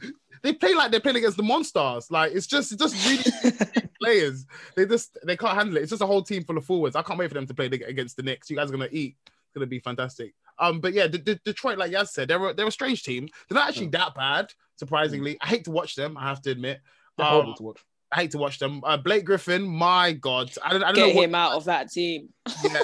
they 0.41 0.51
play 0.53 0.73
like 0.73 0.91
they're 0.91 0.99
playing 0.99 1.17
against 1.17 1.38
the 1.38 1.43
Monstars. 1.43 2.11
Like 2.11 2.34
it's 2.34 2.45
just 2.47 2.73
it's 2.73 2.81
just 2.81 3.07
really 3.07 3.88
players. 4.01 4.45
They 4.75 4.86
just 4.86 5.17
they 5.25 5.38
can't 5.38 5.55
handle 5.57 5.77
it. 5.77 5.84
It's 5.84 5.91
just 5.91 6.01
a 6.01 6.05
whole 6.07 6.23
team 6.23 6.43
full 6.43 6.57
of 6.57 6.65
forwards. 6.65 6.95
I 6.97 7.01
can't 7.03 7.17
wait 7.17 7.29
for 7.29 7.36
them 7.36 7.47
to 7.47 7.53
play 7.53 7.67
against 7.67 8.17
the 8.17 8.23
Knicks. 8.23 8.49
You 8.49 8.57
guys 8.57 8.69
are 8.69 8.73
gonna 8.73 8.89
eat. 8.91 9.15
It's 9.25 9.53
gonna 9.55 9.65
be 9.67 9.79
fantastic. 9.79 10.34
Um, 10.59 10.79
but 10.81 10.93
yeah, 10.93 11.07
the, 11.07 11.17
the, 11.17 11.36
Detroit, 11.45 11.77
like 11.77 11.91
Yaz 11.91 12.09
said, 12.09 12.27
they're 12.27 12.49
a, 12.49 12.53
they're 12.53 12.67
a 12.67 12.71
strange 12.71 13.01
team. 13.03 13.27
They're 13.49 13.55
not 13.57 13.69
actually 13.69 13.88
that 13.88 14.13
bad, 14.13 14.53
surprisingly. 14.77 15.38
I 15.41 15.47
hate 15.47 15.63
to 15.65 15.71
watch 15.71 15.95
them. 15.95 16.15
I 16.17 16.23
have 16.29 16.41
to 16.43 16.51
admit. 16.51 16.79
they're 17.17 17.25
Um, 17.25 17.31
horrible 17.31 17.55
to 17.55 17.63
watch. 17.63 17.79
I 18.14 18.22
hate 18.22 18.32
to 18.32 18.38
watch 18.38 18.59
them. 18.59 18.82
Uh, 18.86 18.95
Blake 18.97 19.26
Griffin, 19.26 19.64
my 19.64 20.14
God, 20.14 20.51
I 20.64 20.70
don't, 20.72 20.84
I 20.84 20.88
don't 20.88 20.95
Get 20.95 21.07
know 21.09 21.16
what. 21.16 21.26
him 21.26 21.36
out 21.36 21.53
of 21.53 21.66
that 21.66 21.91
team. 21.91 22.30
Yeah, 22.64 22.82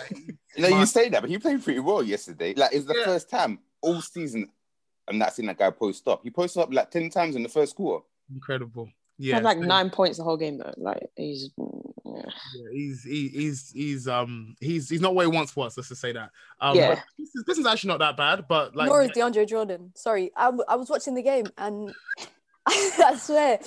You 0.57 0.69
know, 0.69 0.79
you 0.79 0.85
say 0.87 1.07
that, 1.09 1.21
but 1.21 1.29
he 1.29 1.37
played 1.37 1.63
pretty 1.63 1.79
well 1.79 2.01
yesterday. 2.03 2.53
Like 2.55 2.73
it's 2.73 2.85
the 2.85 2.95
Yeah. 2.97 3.05
first 3.05 3.29
time 3.29 3.59
all 3.81 4.01
season 4.01 4.49
I'm 5.07 5.17
not 5.17 5.33
seeing 5.33 5.47
that 5.47 5.57
guy 5.57 5.69
post 5.71 6.07
up. 6.07 6.21
He 6.23 6.29
posted 6.31 6.63
up 6.63 6.73
like 6.73 6.91
ten 6.91 7.09
times 7.09 7.35
in 7.35 7.43
the 7.43 7.49
first 7.49 7.75
quarter. 7.75 8.03
incredible. 8.33 8.89
He 9.17 9.27
Yeah, 9.29 9.35
had 9.35 9.43
like 9.43 9.57
so- 9.59 9.63
nine 9.65 9.89
points 9.89 10.17
the 10.17 10.23
whole 10.23 10.37
game 10.37 10.57
though. 10.57 10.73
Like 10.77 11.03
he's 11.15 11.49
yeah. 11.57 12.21
yeah, 12.55 12.69
he's 12.71 13.03
he, 13.03 13.27
he's 13.29 13.69
he's 13.71 14.07
um 14.07 14.55
he's 14.59 14.89
he's 14.89 15.01
not 15.01 15.13
where 15.15 15.25
he 15.29 15.31
once 15.35 15.55
was. 15.55 15.77
Let's 15.77 15.89
just 15.89 16.01
say 16.01 16.11
that. 16.13 16.31
Um, 16.59 16.75
Yeah. 16.75 16.95
this 17.17 17.29
is, 17.35 17.43
this 17.45 17.57
is 17.57 17.65
actually 17.65 17.89
not 17.89 17.99
that 17.99 18.17
bad, 18.17 18.45
but 18.49 18.75
like 18.75 18.87
Nor 18.89 19.03
is 19.03 19.11
DeAndre 19.11 19.47
Jordan. 19.47 19.91
Sorry, 19.95 20.31
I, 20.35 20.45
w- 20.45 20.63
I 20.67 20.75
was 20.75 20.89
watching 20.89 21.13
the 21.15 21.23
game 21.23 21.45
and 21.57 21.93
I 22.67 23.15
swear 23.19 23.59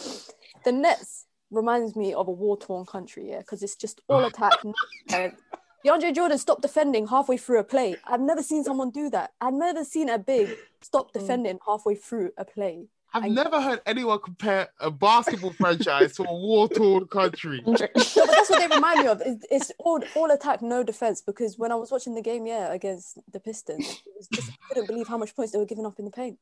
the 0.64 0.72
Nets 0.72 1.26
reminds 1.52 1.94
me 1.94 2.14
of 2.14 2.26
a 2.28 2.32
war 2.32 2.56
torn 2.58 2.84
country, 2.84 3.28
yeah, 3.30 3.38
because 3.38 3.62
it's 3.62 3.76
just 3.76 4.00
all 4.08 4.22
oh. 4.22 4.26
attack. 4.26 4.52
no 4.64 4.74
defense. 5.06 5.40
DeAndre 5.84 6.14
Jordan 6.14 6.38
stopped 6.38 6.62
defending 6.62 7.08
halfway 7.08 7.36
through 7.36 7.58
a 7.58 7.64
play. 7.64 7.96
I've 8.06 8.20
never 8.20 8.42
seen 8.42 8.62
someone 8.62 8.90
do 8.90 9.10
that. 9.10 9.32
I've 9.40 9.54
never 9.54 9.84
seen 9.84 10.08
a 10.08 10.18
big 10.18 10.56
stop 10.80 11.10
mm. 11.10 11.20
defending 11.20 11.58
halfway 11.66 11.96
through 11.96 12.30
a 12.36 12.44
play. 12.44 12.86
I've 13.14 13.24
I- 13.24 13.28
never 13.28 13.60
heard 13.60 13.80
anyone 13.84 14.20
compare 14.20 14.68
a 14.80 14.90
basketball 14.90 15.52
franchise 15.52 16.14
to 16.16 16.22
a 16.22 16.32
war 16.32 16.68
torn 16.68 17.06
country. 17.06 17.62
No, 17.66 17.72
but 17.72 17.94
that's 17.94 18.50
what 18.50 18.58
they 18.58 18.74
remind 18.74 19.00
me 19.00 19.06
of. 19.06 19.22
It's, 19.24 19.46
it's 19.50 19.72
all 19.78 20.02
all 20.14 20.30
attack, 20.30 20.62
no 20.62 20.82
defense. 20.82 21.20
Because 21.20 21.58
when 21.58 21.72
I 21.72 21.74
was 21.74 21.90
watching 21.90 22.14
the 22.14 22.22
game, 22.22 22.46
yeah, 22.46 22.72
against 22.72 23.18
the 23.30 23.40
Pistons, 23.40 24.02
it 24.06 24.12
was 24.16 24.28
just 24.28 24.50
I 24.50 24.68
couldn't 24.68 24.86
believe 24.86 25.08
how 25.08 25.18
much 25.18 25.34
points 25.34 25.52
they 25.52 25.58
were 25.58 25.66
giving 25.66 25.86
up 25.86 25.98
in 25.98 26.04
the 26.04 26.10
paint. 26.10 26.38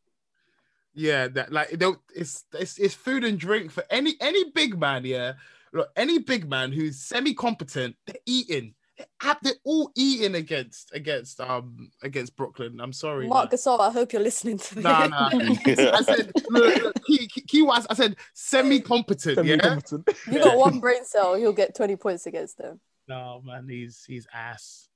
Yeah, 0.94 1.28
that 1.28 1.52
like 1.52 1.70
they 1.70 1.92
it's, 2.14 2.44
it's 2.52 2.78
it's 2.78 2.94
food 2.94 3.24
and 3.24 3.38
drink 3.38 3.70
for 3.70 3.84
any 3.90 4.14
any 4.20 4.50
big 4.50 4.78
man. 4.78 5.04
Yeah, 5.04 5.34
look, 5.72 5.88
any 5.96 6.18
big 6.18 6.48
man 6.48 6.72
who's 6.72 6.98
semi 6.98 7.34
competent, 7.34 7.96
they're 8.06 8.16
eating. 8.26 8.74
They're, 8.98 9.36
they're 9.42 9.54
all 9.64 9.90
eating 9.94 10.34
against 10.34 10.92
against 10.92 11.40
um 11.40 11.90
against 12.02 12.36
Brooklyn. 12.36 12.80
I'm 12.80 12.92
sorry. 12.92 13.28
Marc 13.28 13.50
man. 13.50 13.58
Gasol, 13.58 13.80
I 13.80 13.90
hope 13.90 14.12
you're 14.12 14.20
listening 14.20 14.58
to 14.58 14.74
this. 14.74 14.84
Nah, 14.84 15.06
nah. 15.06 15.30
I 15.32 16.02
said 16.02 16.32
look, 16.50 16.82
look, 16.82 17.04
key, 17.04 17.28
key, 17.28 17.40
key 17.42 17.62
wise, 17.62 17.86
I 17.88 17.94
said 17.94 18.16
semi 18.34 18.80
competent. 18.80 19.46
Yeah. 19.46 19.56
Semi-competent. 19.56 20.08
you 20.32 20.38
got 20.40 20.58
one 20.58 20.80
brain 20.80 21.04
cell, 21.04 21.38
you'll 21.38 21.52
get 21.52 21.74
20 21.76 21.96
points 21.96 22.26
against 22.26 22.58
them. 22.58 22.80
No 23.08 23.40
man, 23.44 23.68
he's 23.68 24.04
he's 24.04 24.26
ass. 24.34 24.88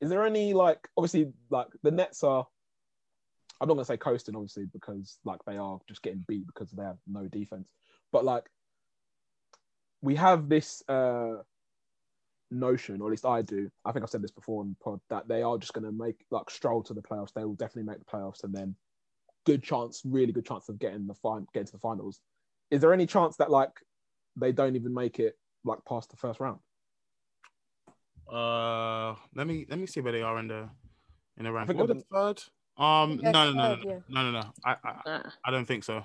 Is 0.00 0.10
there 0.10 0.24
any 0.26 0.52
like 0.52 0.88
obviously 0.96 1.32
like 1.48 1.68
the 1.82 1.90
Nets 1.90 2.24
are? 2.24 2.46
I'm 3.60 3.68
not 3.68 3.74
gonna 3.74 3.84
say 3.84 3.96
coasting 3.96 4.36
obviously 4.36 4.66
because 4.72 5.18
like 5.24 5.40
they 5.46 5.56
are 5.56 5.78
just 5.86 6.02
getting 6.02 6.24
beat 6.26 6.46
because 6.46 6.70
they 6.70 6.82
have 6.82 6.98
no 7.06 7.26
defense. 7.28 7.70
But 8.12 8.24
like 8.24 8.44
we 10.02 10.16
have 10.16 10.48
this 10.48 10.82
uh 10.88 11.36
notion, 12.50 13.00
or 13.00 13.08
at 13.08 13.10
least 13.10 13.26
I 13.26 13.42
do. 13.42 13.70
I 13.84 13.92
think 13.92 14.02
I've 14.02 14.10
said 14.10 14.22
this 14.22 14.30
before 14.30 14.62
on 14.62 14.76
pod 14.82 15.00
that 15.10 15.28
they 15.28 15.42
are 15.42 15.58
just 15.58 15.72
gonna 15.72 15.92
make 15.92 16.24
like 16.30 16.50
stroll 16.50 16.82
to 16.84 16.94
the 16.94 17.02
playoffs. 17.02 17.32
They 17.34 17.44
will 17.44 17.54
definitely 17.54 17.90
make 17.90 17.98
the 17.98 18.04
playoffs, 18.04 18.44
and 18.44 18.54
then 18.54 18.74
good 19.44 19.62
chance, 19.62 20.02
really 20.04 20.32
good 20.32 20.46
chance 20.46 20.68
of 20.68 20.78
getting 20.78 21.06
the 21.06 21.14
fin- 21.14 21.46
getting 21.52 21.66
to 21.66 21.72
the 21.72 21.78
finals. 21.78 22.20
Is 22.70 22.80
there 22.80 22.92
any 22.92 23.06
chance 23.06 23.36
that 23.36 23.50
like 23.50 23.72
they 24.36 24.52
don't 24.52 24.76
even 24.76 24.94
make 24.94 25.18
it 25.18 25.36
like 25.64 25.78
past 25.86 26.10
the 26.10 26.16
first 26.16 26.40
round? 26.40 26.60
Uh, 28.30 29.16
let 29.34 29.46
me 29.46 29.66
let 29.68 29.78
me 29.78 29.86
see 29.86 30.00
where 30.00 30.12
they 30.12 30.22
are 30.22 30.38
in 30.38 30.48
the 30.48 30.68
in 31.36 31.44
the 31.44 31.52
rank. 31.52 31.68
think 31.68 31.80
What, 31.80 31.88
they're 31.88 32.02
third? 32.12 32.42
Um, 32.76 33.20
Yeah, 33.22 33.30
no, 33.30 33.52
no, 33.52 33.52
no, 33.52 33.76
no, 33.76 34.02
no, 34.08 34.30
no, 34.30 34.40
no. 34.40 34.52
I, 34.64 34.76
I 34.84 35.22
I 35.44 35.50
don't 35.50 35.66
think 35.66 35.84
so. 35.84 36.04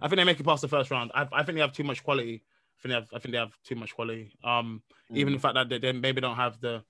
I 0.00 0.08
think 0.08 0.18
they 0.18 0.24
make 0.24 0.40
it 0.40 0.44
past 0.46 0.62
the 0.62 0.68
first 0.68 0.90
round. 0.90 1.10
I, 1.14 1.26
I 1.32 1.42
think 1.42 1.56
they 1.56 1.62
have 1.62 1.72
too 1.72 1.84
much 1.84 2.02
quality. 2.02 2.42
I 2.44 2.82
think 2.82 2.90
they 2.90 2.94
have. 2.94 3.08
I 3.14 3.18
think 3.18 3.32
they 3.32 3.38
have 3.38 3.52
too 3.64 3.74
much 3.74 3.94
quality. 3.94 4.32
Um, 4.44 4.82
even 5.12 5.32
the 5.32 5.38
fact 5.38 5.54
that 5.54 5.68
they, 5.68 5.78
they 5.78 5.92
maybe 5.92 6.20
don't 6.20 6.36
have 6.36 6.60
the 6.60 6.82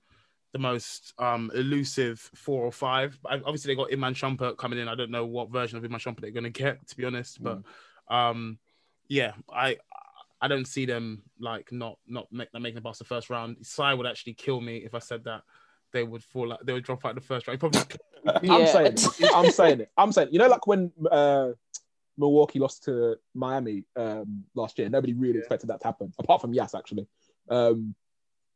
the 0.51 0.59
most 0.59 1.13
um 1.19 1.51
elusive 1.53 2.19
four 2.35 2.63
or 2.63 2.71
five. 2.71 3.19
But 3.21 3.43
obviously, 3.45 3.73
they 3.73 3.77
got 3.77 3.93
Iman 3.93 4.13
Shumpert 4.13 4.57
coming 4.57 4.79
in. 4.79 4.87
I 4.87 4.95
don't 4.95 5.11
know 5.11 5.25
what 5.25 5.51
version 5.51 5.77
of 5.77 5.83
Iman 5.83 5.99
Shumpert 5.99 6.21
they're 6.21 6.31
going 6.31 6.43
to 6.43 6.49
get, 6.49 6.87
to 6.87 6.97
be 6.97 7.05
honest. 7.05 7.41
But 7.41 7.61
um, 8.09 8.59
yeah, 9.07 9.33
I 9.51 9.77
I 10.41 10.47
don't 10.47 10.67
see 10.67 10.85
them 10.85 11.23
like 11.39 11.71
not 11.71 11.97
not 12.07 12.31
make, 12.31 12.53
not 12.53 12.61
making 12.61 12.77
it 12.77 12.83
past 12.83 12.99
the 12.99 13.05
first 13.05 13.29
round. 13.29 13.57
Sai 13.61 13.93
would 13.93 14.05
actually 14.07 14.33
kill 14.33 14.61
me 14.61 14.77
if 14.77 14.93
I 14.93 14.99
said 14.99 15.23
that 15.25 15.41
they 15.93 16.03
would 16.03 16.23
fall 16.23 16.53
out. 16.53 16.65
They 16.65 16.73
would 16.73 16.83
drop 16.83 17.05
out 17.05 17.15
the 17.15 17.21
first 17.21 17.47
round. 17.47 17.55
He 17.55 17.59
probably 17.59 17.81
I'm 18.49 18.67
saying 18.67 18.93
it. 18.93 19.05
I'm 19.35 19.51
saying 19.51 19.79
it. 19.81 19.91
I'm 19.97 20.11
saying 20.11 20.29
you 20.31 20.39
know 20.39 20.47
like 20.47 20.67
when 20.67 20.91
uh, 21.11 21.49
Milwaukee 22.17 22.59
lost 22.59 22.83
to 22.85 23.15
Miami 23.33 23.83
um, 23.95 24.43
last 24.55 24.77
year, 24.77 24.89
nobody 24.89 25.13
really 25.13 25.39
expected 25.39 25.69
that 25.69 25.81
to 25.81 25.87
happen, 25.87 26.13
apart 26.19 26.41
from 26.41 26.53
Yas 26.53 26.75
actually. 26.75 27.07
Um, 27.49 27.95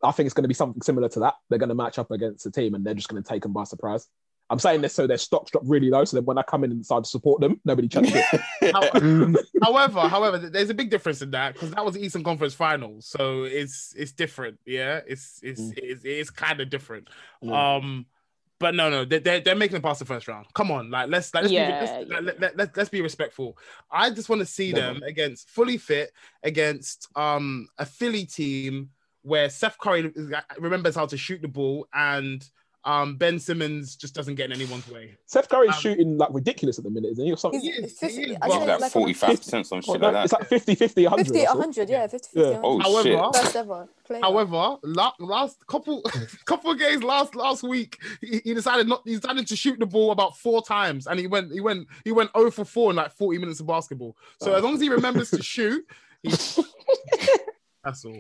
I 0.04 0.12
think 0.12 0.26
it's 0.28 0.34
going 0.34 0.44
to 0.44 0.50
be 0.50 0.54
something 0.54 0.82
similar 0.82 1.08
to 1.10 1.20
that. 1.22 1.36
They're 1.50 1.60
going 1.60 1.70
to 1.70 1.76
match 1.76 1.98
up 1.98 2.12
against 2.12 2.46
a 2.46 2.52
team 2.52 2.76
and 2.76 2.86
they're 2.86 2.94
just 2.94 3.08
going 3.08 3.24
to 3.24 3.28
take 3.28 3.44
them 3.44 3.54
by 3.54 3.64
surprise. 3.64 4.08
I'm 4.54 4.60
saying 4.60 4.82
this 4.82 4.94
so 4.94 5.08
their 5.08 5.18
stocks 5.18 5.52
drop 5.52 5.64
really 5.66 5.90
low, 5.90 6.06
so 6.06 6.16
then 6.16 6.26
when 6.26 6.38
I 6.38 6.44
come 6.44 6.64
in 6.64 6.72
and 6.72 6.80
decide 6.80 7.04
to 7.04 7.10
support 7.10 7.42
them, 7.42 7.60
nobody 7.66 7.88
checks 7.88 8.10
it. 8.14 9.46
however, 9.64 10.02
however, 10.02 10.38
there's 10.38 10.70
a 10.70 10.74
big 10.76 10.90
difference 10.92 11.22
in 11.22 11.32
that 11.32 11.54
because 11.54 11.72
that 11.72 11.84
was 11.84 11.96
the 11.96 12.06
Eastern 12.06 12.24
Conference 12.24 12.54
Finals, 12.54 13.08
so 13.08 13.44
it's 13.44 13.94
it's 13.98 14.12
different. 14.12 14.60
Yeah, 14.66 15.02
it's 15.08 15.40
it's 15.44 15.60
Mm. 15.62 15.74
it's, 15.78 16.06
it's 16.06 16.30
kind 16.30 16.62
of 16.62 16.70
different. 16.70 17.10
Yeah. 17.42 17.76
Um, 17.76 18.06
but 18.60 18.76
no, 18.76 18.90
no, 18.90 19.06
they- 19.06 19.20
they're 19.20 19.40
they're 19.40 19.56
making 19.56 19.78
it 19.78 19.84
past 19.84 20.00
the 20.00 20.06
first 20.06 20.28
round. 20.28 20.46
Come 20.54 20.70
on, 20.72 20.92
like 20.92 21.10
let's 21.10 21.34
let's 21.34 21.50
Yeah, 21.52 21.66
be, 21.82 21.86
let's, 21.86 22.10
yeah. 22.10 22.20
let, 22.22 22.40
let, 22.40 22.58
let, 22.58 22.78
let's 22.78 22.90
be 22.90 23.02
respectful. 23.02 23.58
I 23.92 24.12
just 24.12 24.30
want 24.30 24.40
to 24.42 24.46
see 24.46 24.68
Yeah. 24.70 24.76
them 24.94 25.02
against 25.04 25.50
fully 25.50 25.78
fit 25.78 26.12
against 26.44 27.08
um 27.16 27.68
a 27.80 27.86
Philly 27.86 28.26
team 28.26 28.92
where 29.24 29.50
Seth 29.50 29.78
Curry 29.80 30.14
remembers 30.60 30.96
how 30.96 31.06
to 31.08 31.18
shoot 31.18 31.42
the 31.42 31.48
ball 31.48 31.88
and 31.94 32.48
um, 32.86 33.16
Ben 33.16 33.40
Simmons 33.40 33.96
just 33.96 34.14
doesn't 34.14 34.36
get 34.36 34.48
in 34.48 34.52
anyone's 34.54 34.90
way. 34.90 35.16
Seth 35.26 35.48
Curry's 35.48 35.70
Um, 35.74 35.80
shooting 35.80 36.18
like 36.18 36.30
ridiculous 36.32 36.78
at 36.78 36.84
the 36.84 36.90
minute, 36.90 37.12
isn't 37.14 37.26
he? 37.26 37.32
Or 37.32 37.38
something? 37.38 37.62
He's- 37.62 37.76
He 37.78 37.84
is, 37.86 37.92
it's 38.04 38.16
he 38.16 38.24
is, 38.32 38.38
I 38.42 38.48
but- 38.48 38.68
like 38.68 38.80
like 38.82 38.92
forty 38.92 39.14
five 39.14 39.38
percent, 39.38 39.68
some 39.68 39.82
shit 39.82 40.02
no, 40.02 40.10
like 40.12 40.26
it's 40.26 40.34
like 40.34 40.48
50 40.48 40.76
50, 40.76 41.04
100. 41.04 41.28
50, 41.28 41.44
100, 41.46 41.90
yeah, 41.90 42.08
50, 42.08 42.28
Yeah. 42.34 42.44
50, 42.44 42.60
100. 42.60 42.66
Oh 42.66 42.80
However, 42.80 43.04
shit! 43.34 43.36
First 43.44 43.56
ever. 43.56 43.88
player. 44.04 44.22
However, 44.22 44.78
la- 44.84 45.14
last 45.20 45.66
couple 45.68 46.04
couple 46.46 46.72
of 46.72 46.80
games 46.80 47.04
last 47.04 47.36
last 47.36 47.64
week, 47.64 47.98
he, 48.20 48.42
he 48.44 48.54
decided 48.54 48.88
not 48.88 49.02
he 49.06 49.16
decided 49.16 49.48
to 49.48 49.56
shoot 49.56 49.80
the 49.80 49.86
ball 49.86 50.12
about 50.12 50.38
four 50.38 50.62
times, 50.62 51.08
and 51.08 51.20
he 51.20 51.28
went 51.28 51.54
he 51.54 51.62
went 51.62 51.88
he 52.04 52.12
went 52.12 52.32
0 52.38 52.52
for 52.52 52.66
four 52.66 52.90
in 52.90 52.98
like 52.98 53.14
40 53.14 53.38
minutes 53.40 53.60
of 53.62 53.68
basketball. 53.68 54.18
So 54.42 54.52
Oh. 54.52 54.56
as 54.56 54.64
long 54.64 54.74
as 54.76 54.82
he 54.82 54.90
remembers 54.90 55.30
to 55.32 55.42
shoot, 55.42 55.86
he, 56.22 56.30
that's 57.84 58.04
all. 58.04 58.20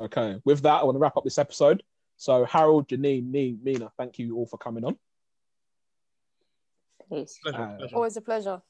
Okay. 0.00 0.40
With 0.44 0.62
that, 0.62 0.80
I 0.80 0.84
want 0.84 0.96
to 0.96 0.98
wrap 1.00 1.16
up 1.16 1.24
this 1.24 1.38
episode. 1.38 1.82
So, 2.24 2.46
Harold, 2.46 2.88
Janin, 2.88 3.30
Nee, 3.30 3.58
Mina, 3.62 3.92
thank 3.98 4.18
you 4.18 4.34
all 4.38 4.46
for 4.46 4.56
coming 4.56 4.82
on. 4.82 4.96
Please. 7.06 7.38
Pleasure, 7.42 7.62
Uh, 7.62 7.76
pleasure. 7.76 7.96
Always 7.96 8.16
a 8.16 8.22
pleasure. 8.22 8.62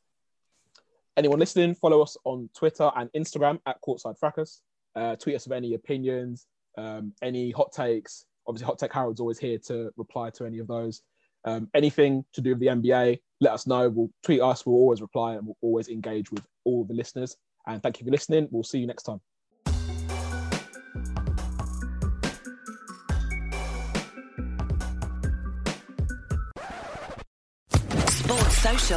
Anyone 1.16 1.38
listening, 1.38 1.76
follow 1.76 2.02
us 2.02 2.16
on 2.24 2.50
Twitter 2.52 2.90
and 2.96 3.12
Instagram 3.12 3.60
at 3.64 3.80
Courtside 3.80 4.18
Fracas. 4.18 4.62
Uh, 4.96 5.14
tweet 5.14 5.36
us 5.36 5.46
with 5.46 5.56
any 5.56 5.74
opinions, 5.74 6.48
um, 6.76 7.14
any 7.22 7.52
hot 7.52 7.70
takes. 7.70 8.26
Obviously, 8.48 8.66
Hot 8.66 8.76
Take 8.80 8.92
Harold's 8.92 9.20
always 9.20 9.38
here 9.38 9.58
to 9.68 9.92
reply 9.96 10.30
to 10.30 10.46
any 10.46 10.58
of 10.58 10.66
those. 10.66 11.02
Um, 11.44 11.70
anything 11.74 12.24
to 12.32 12.40
do 12.40 12.50
with 12.50 12.58
the 12.58 12.66
NBA, 12.66 13.20
let 13.40 13.52
us 13.52 13.68
know. 13.68 13.88
We'll 13.88 14.10
tweet 14.24 14.40
us. 14.40 14.66
We'll 14.66 14.74
always 14.74 15.00
reply 15.00 15.34
and 15.34 15.46
we'll 15.46 15.56
always 15.62 15.86
engage 15.88 16.32
with 16.32 16.44
all 16.64 16.82
the 16.84 16.94
listeners. 16.94 17.36
And 17.68 17.80
thank 17.80 18.00
you 18.00 18.04
for 18.04 18.10
listening. 18.10 18.48
We'll 18.50 18.64
see 18.64 18.80
you 18.80 18.88
next 18.88 19.04
time. 19.04 19.20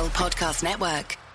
Podcast 0.10 0.64
Network. 0.64 1.27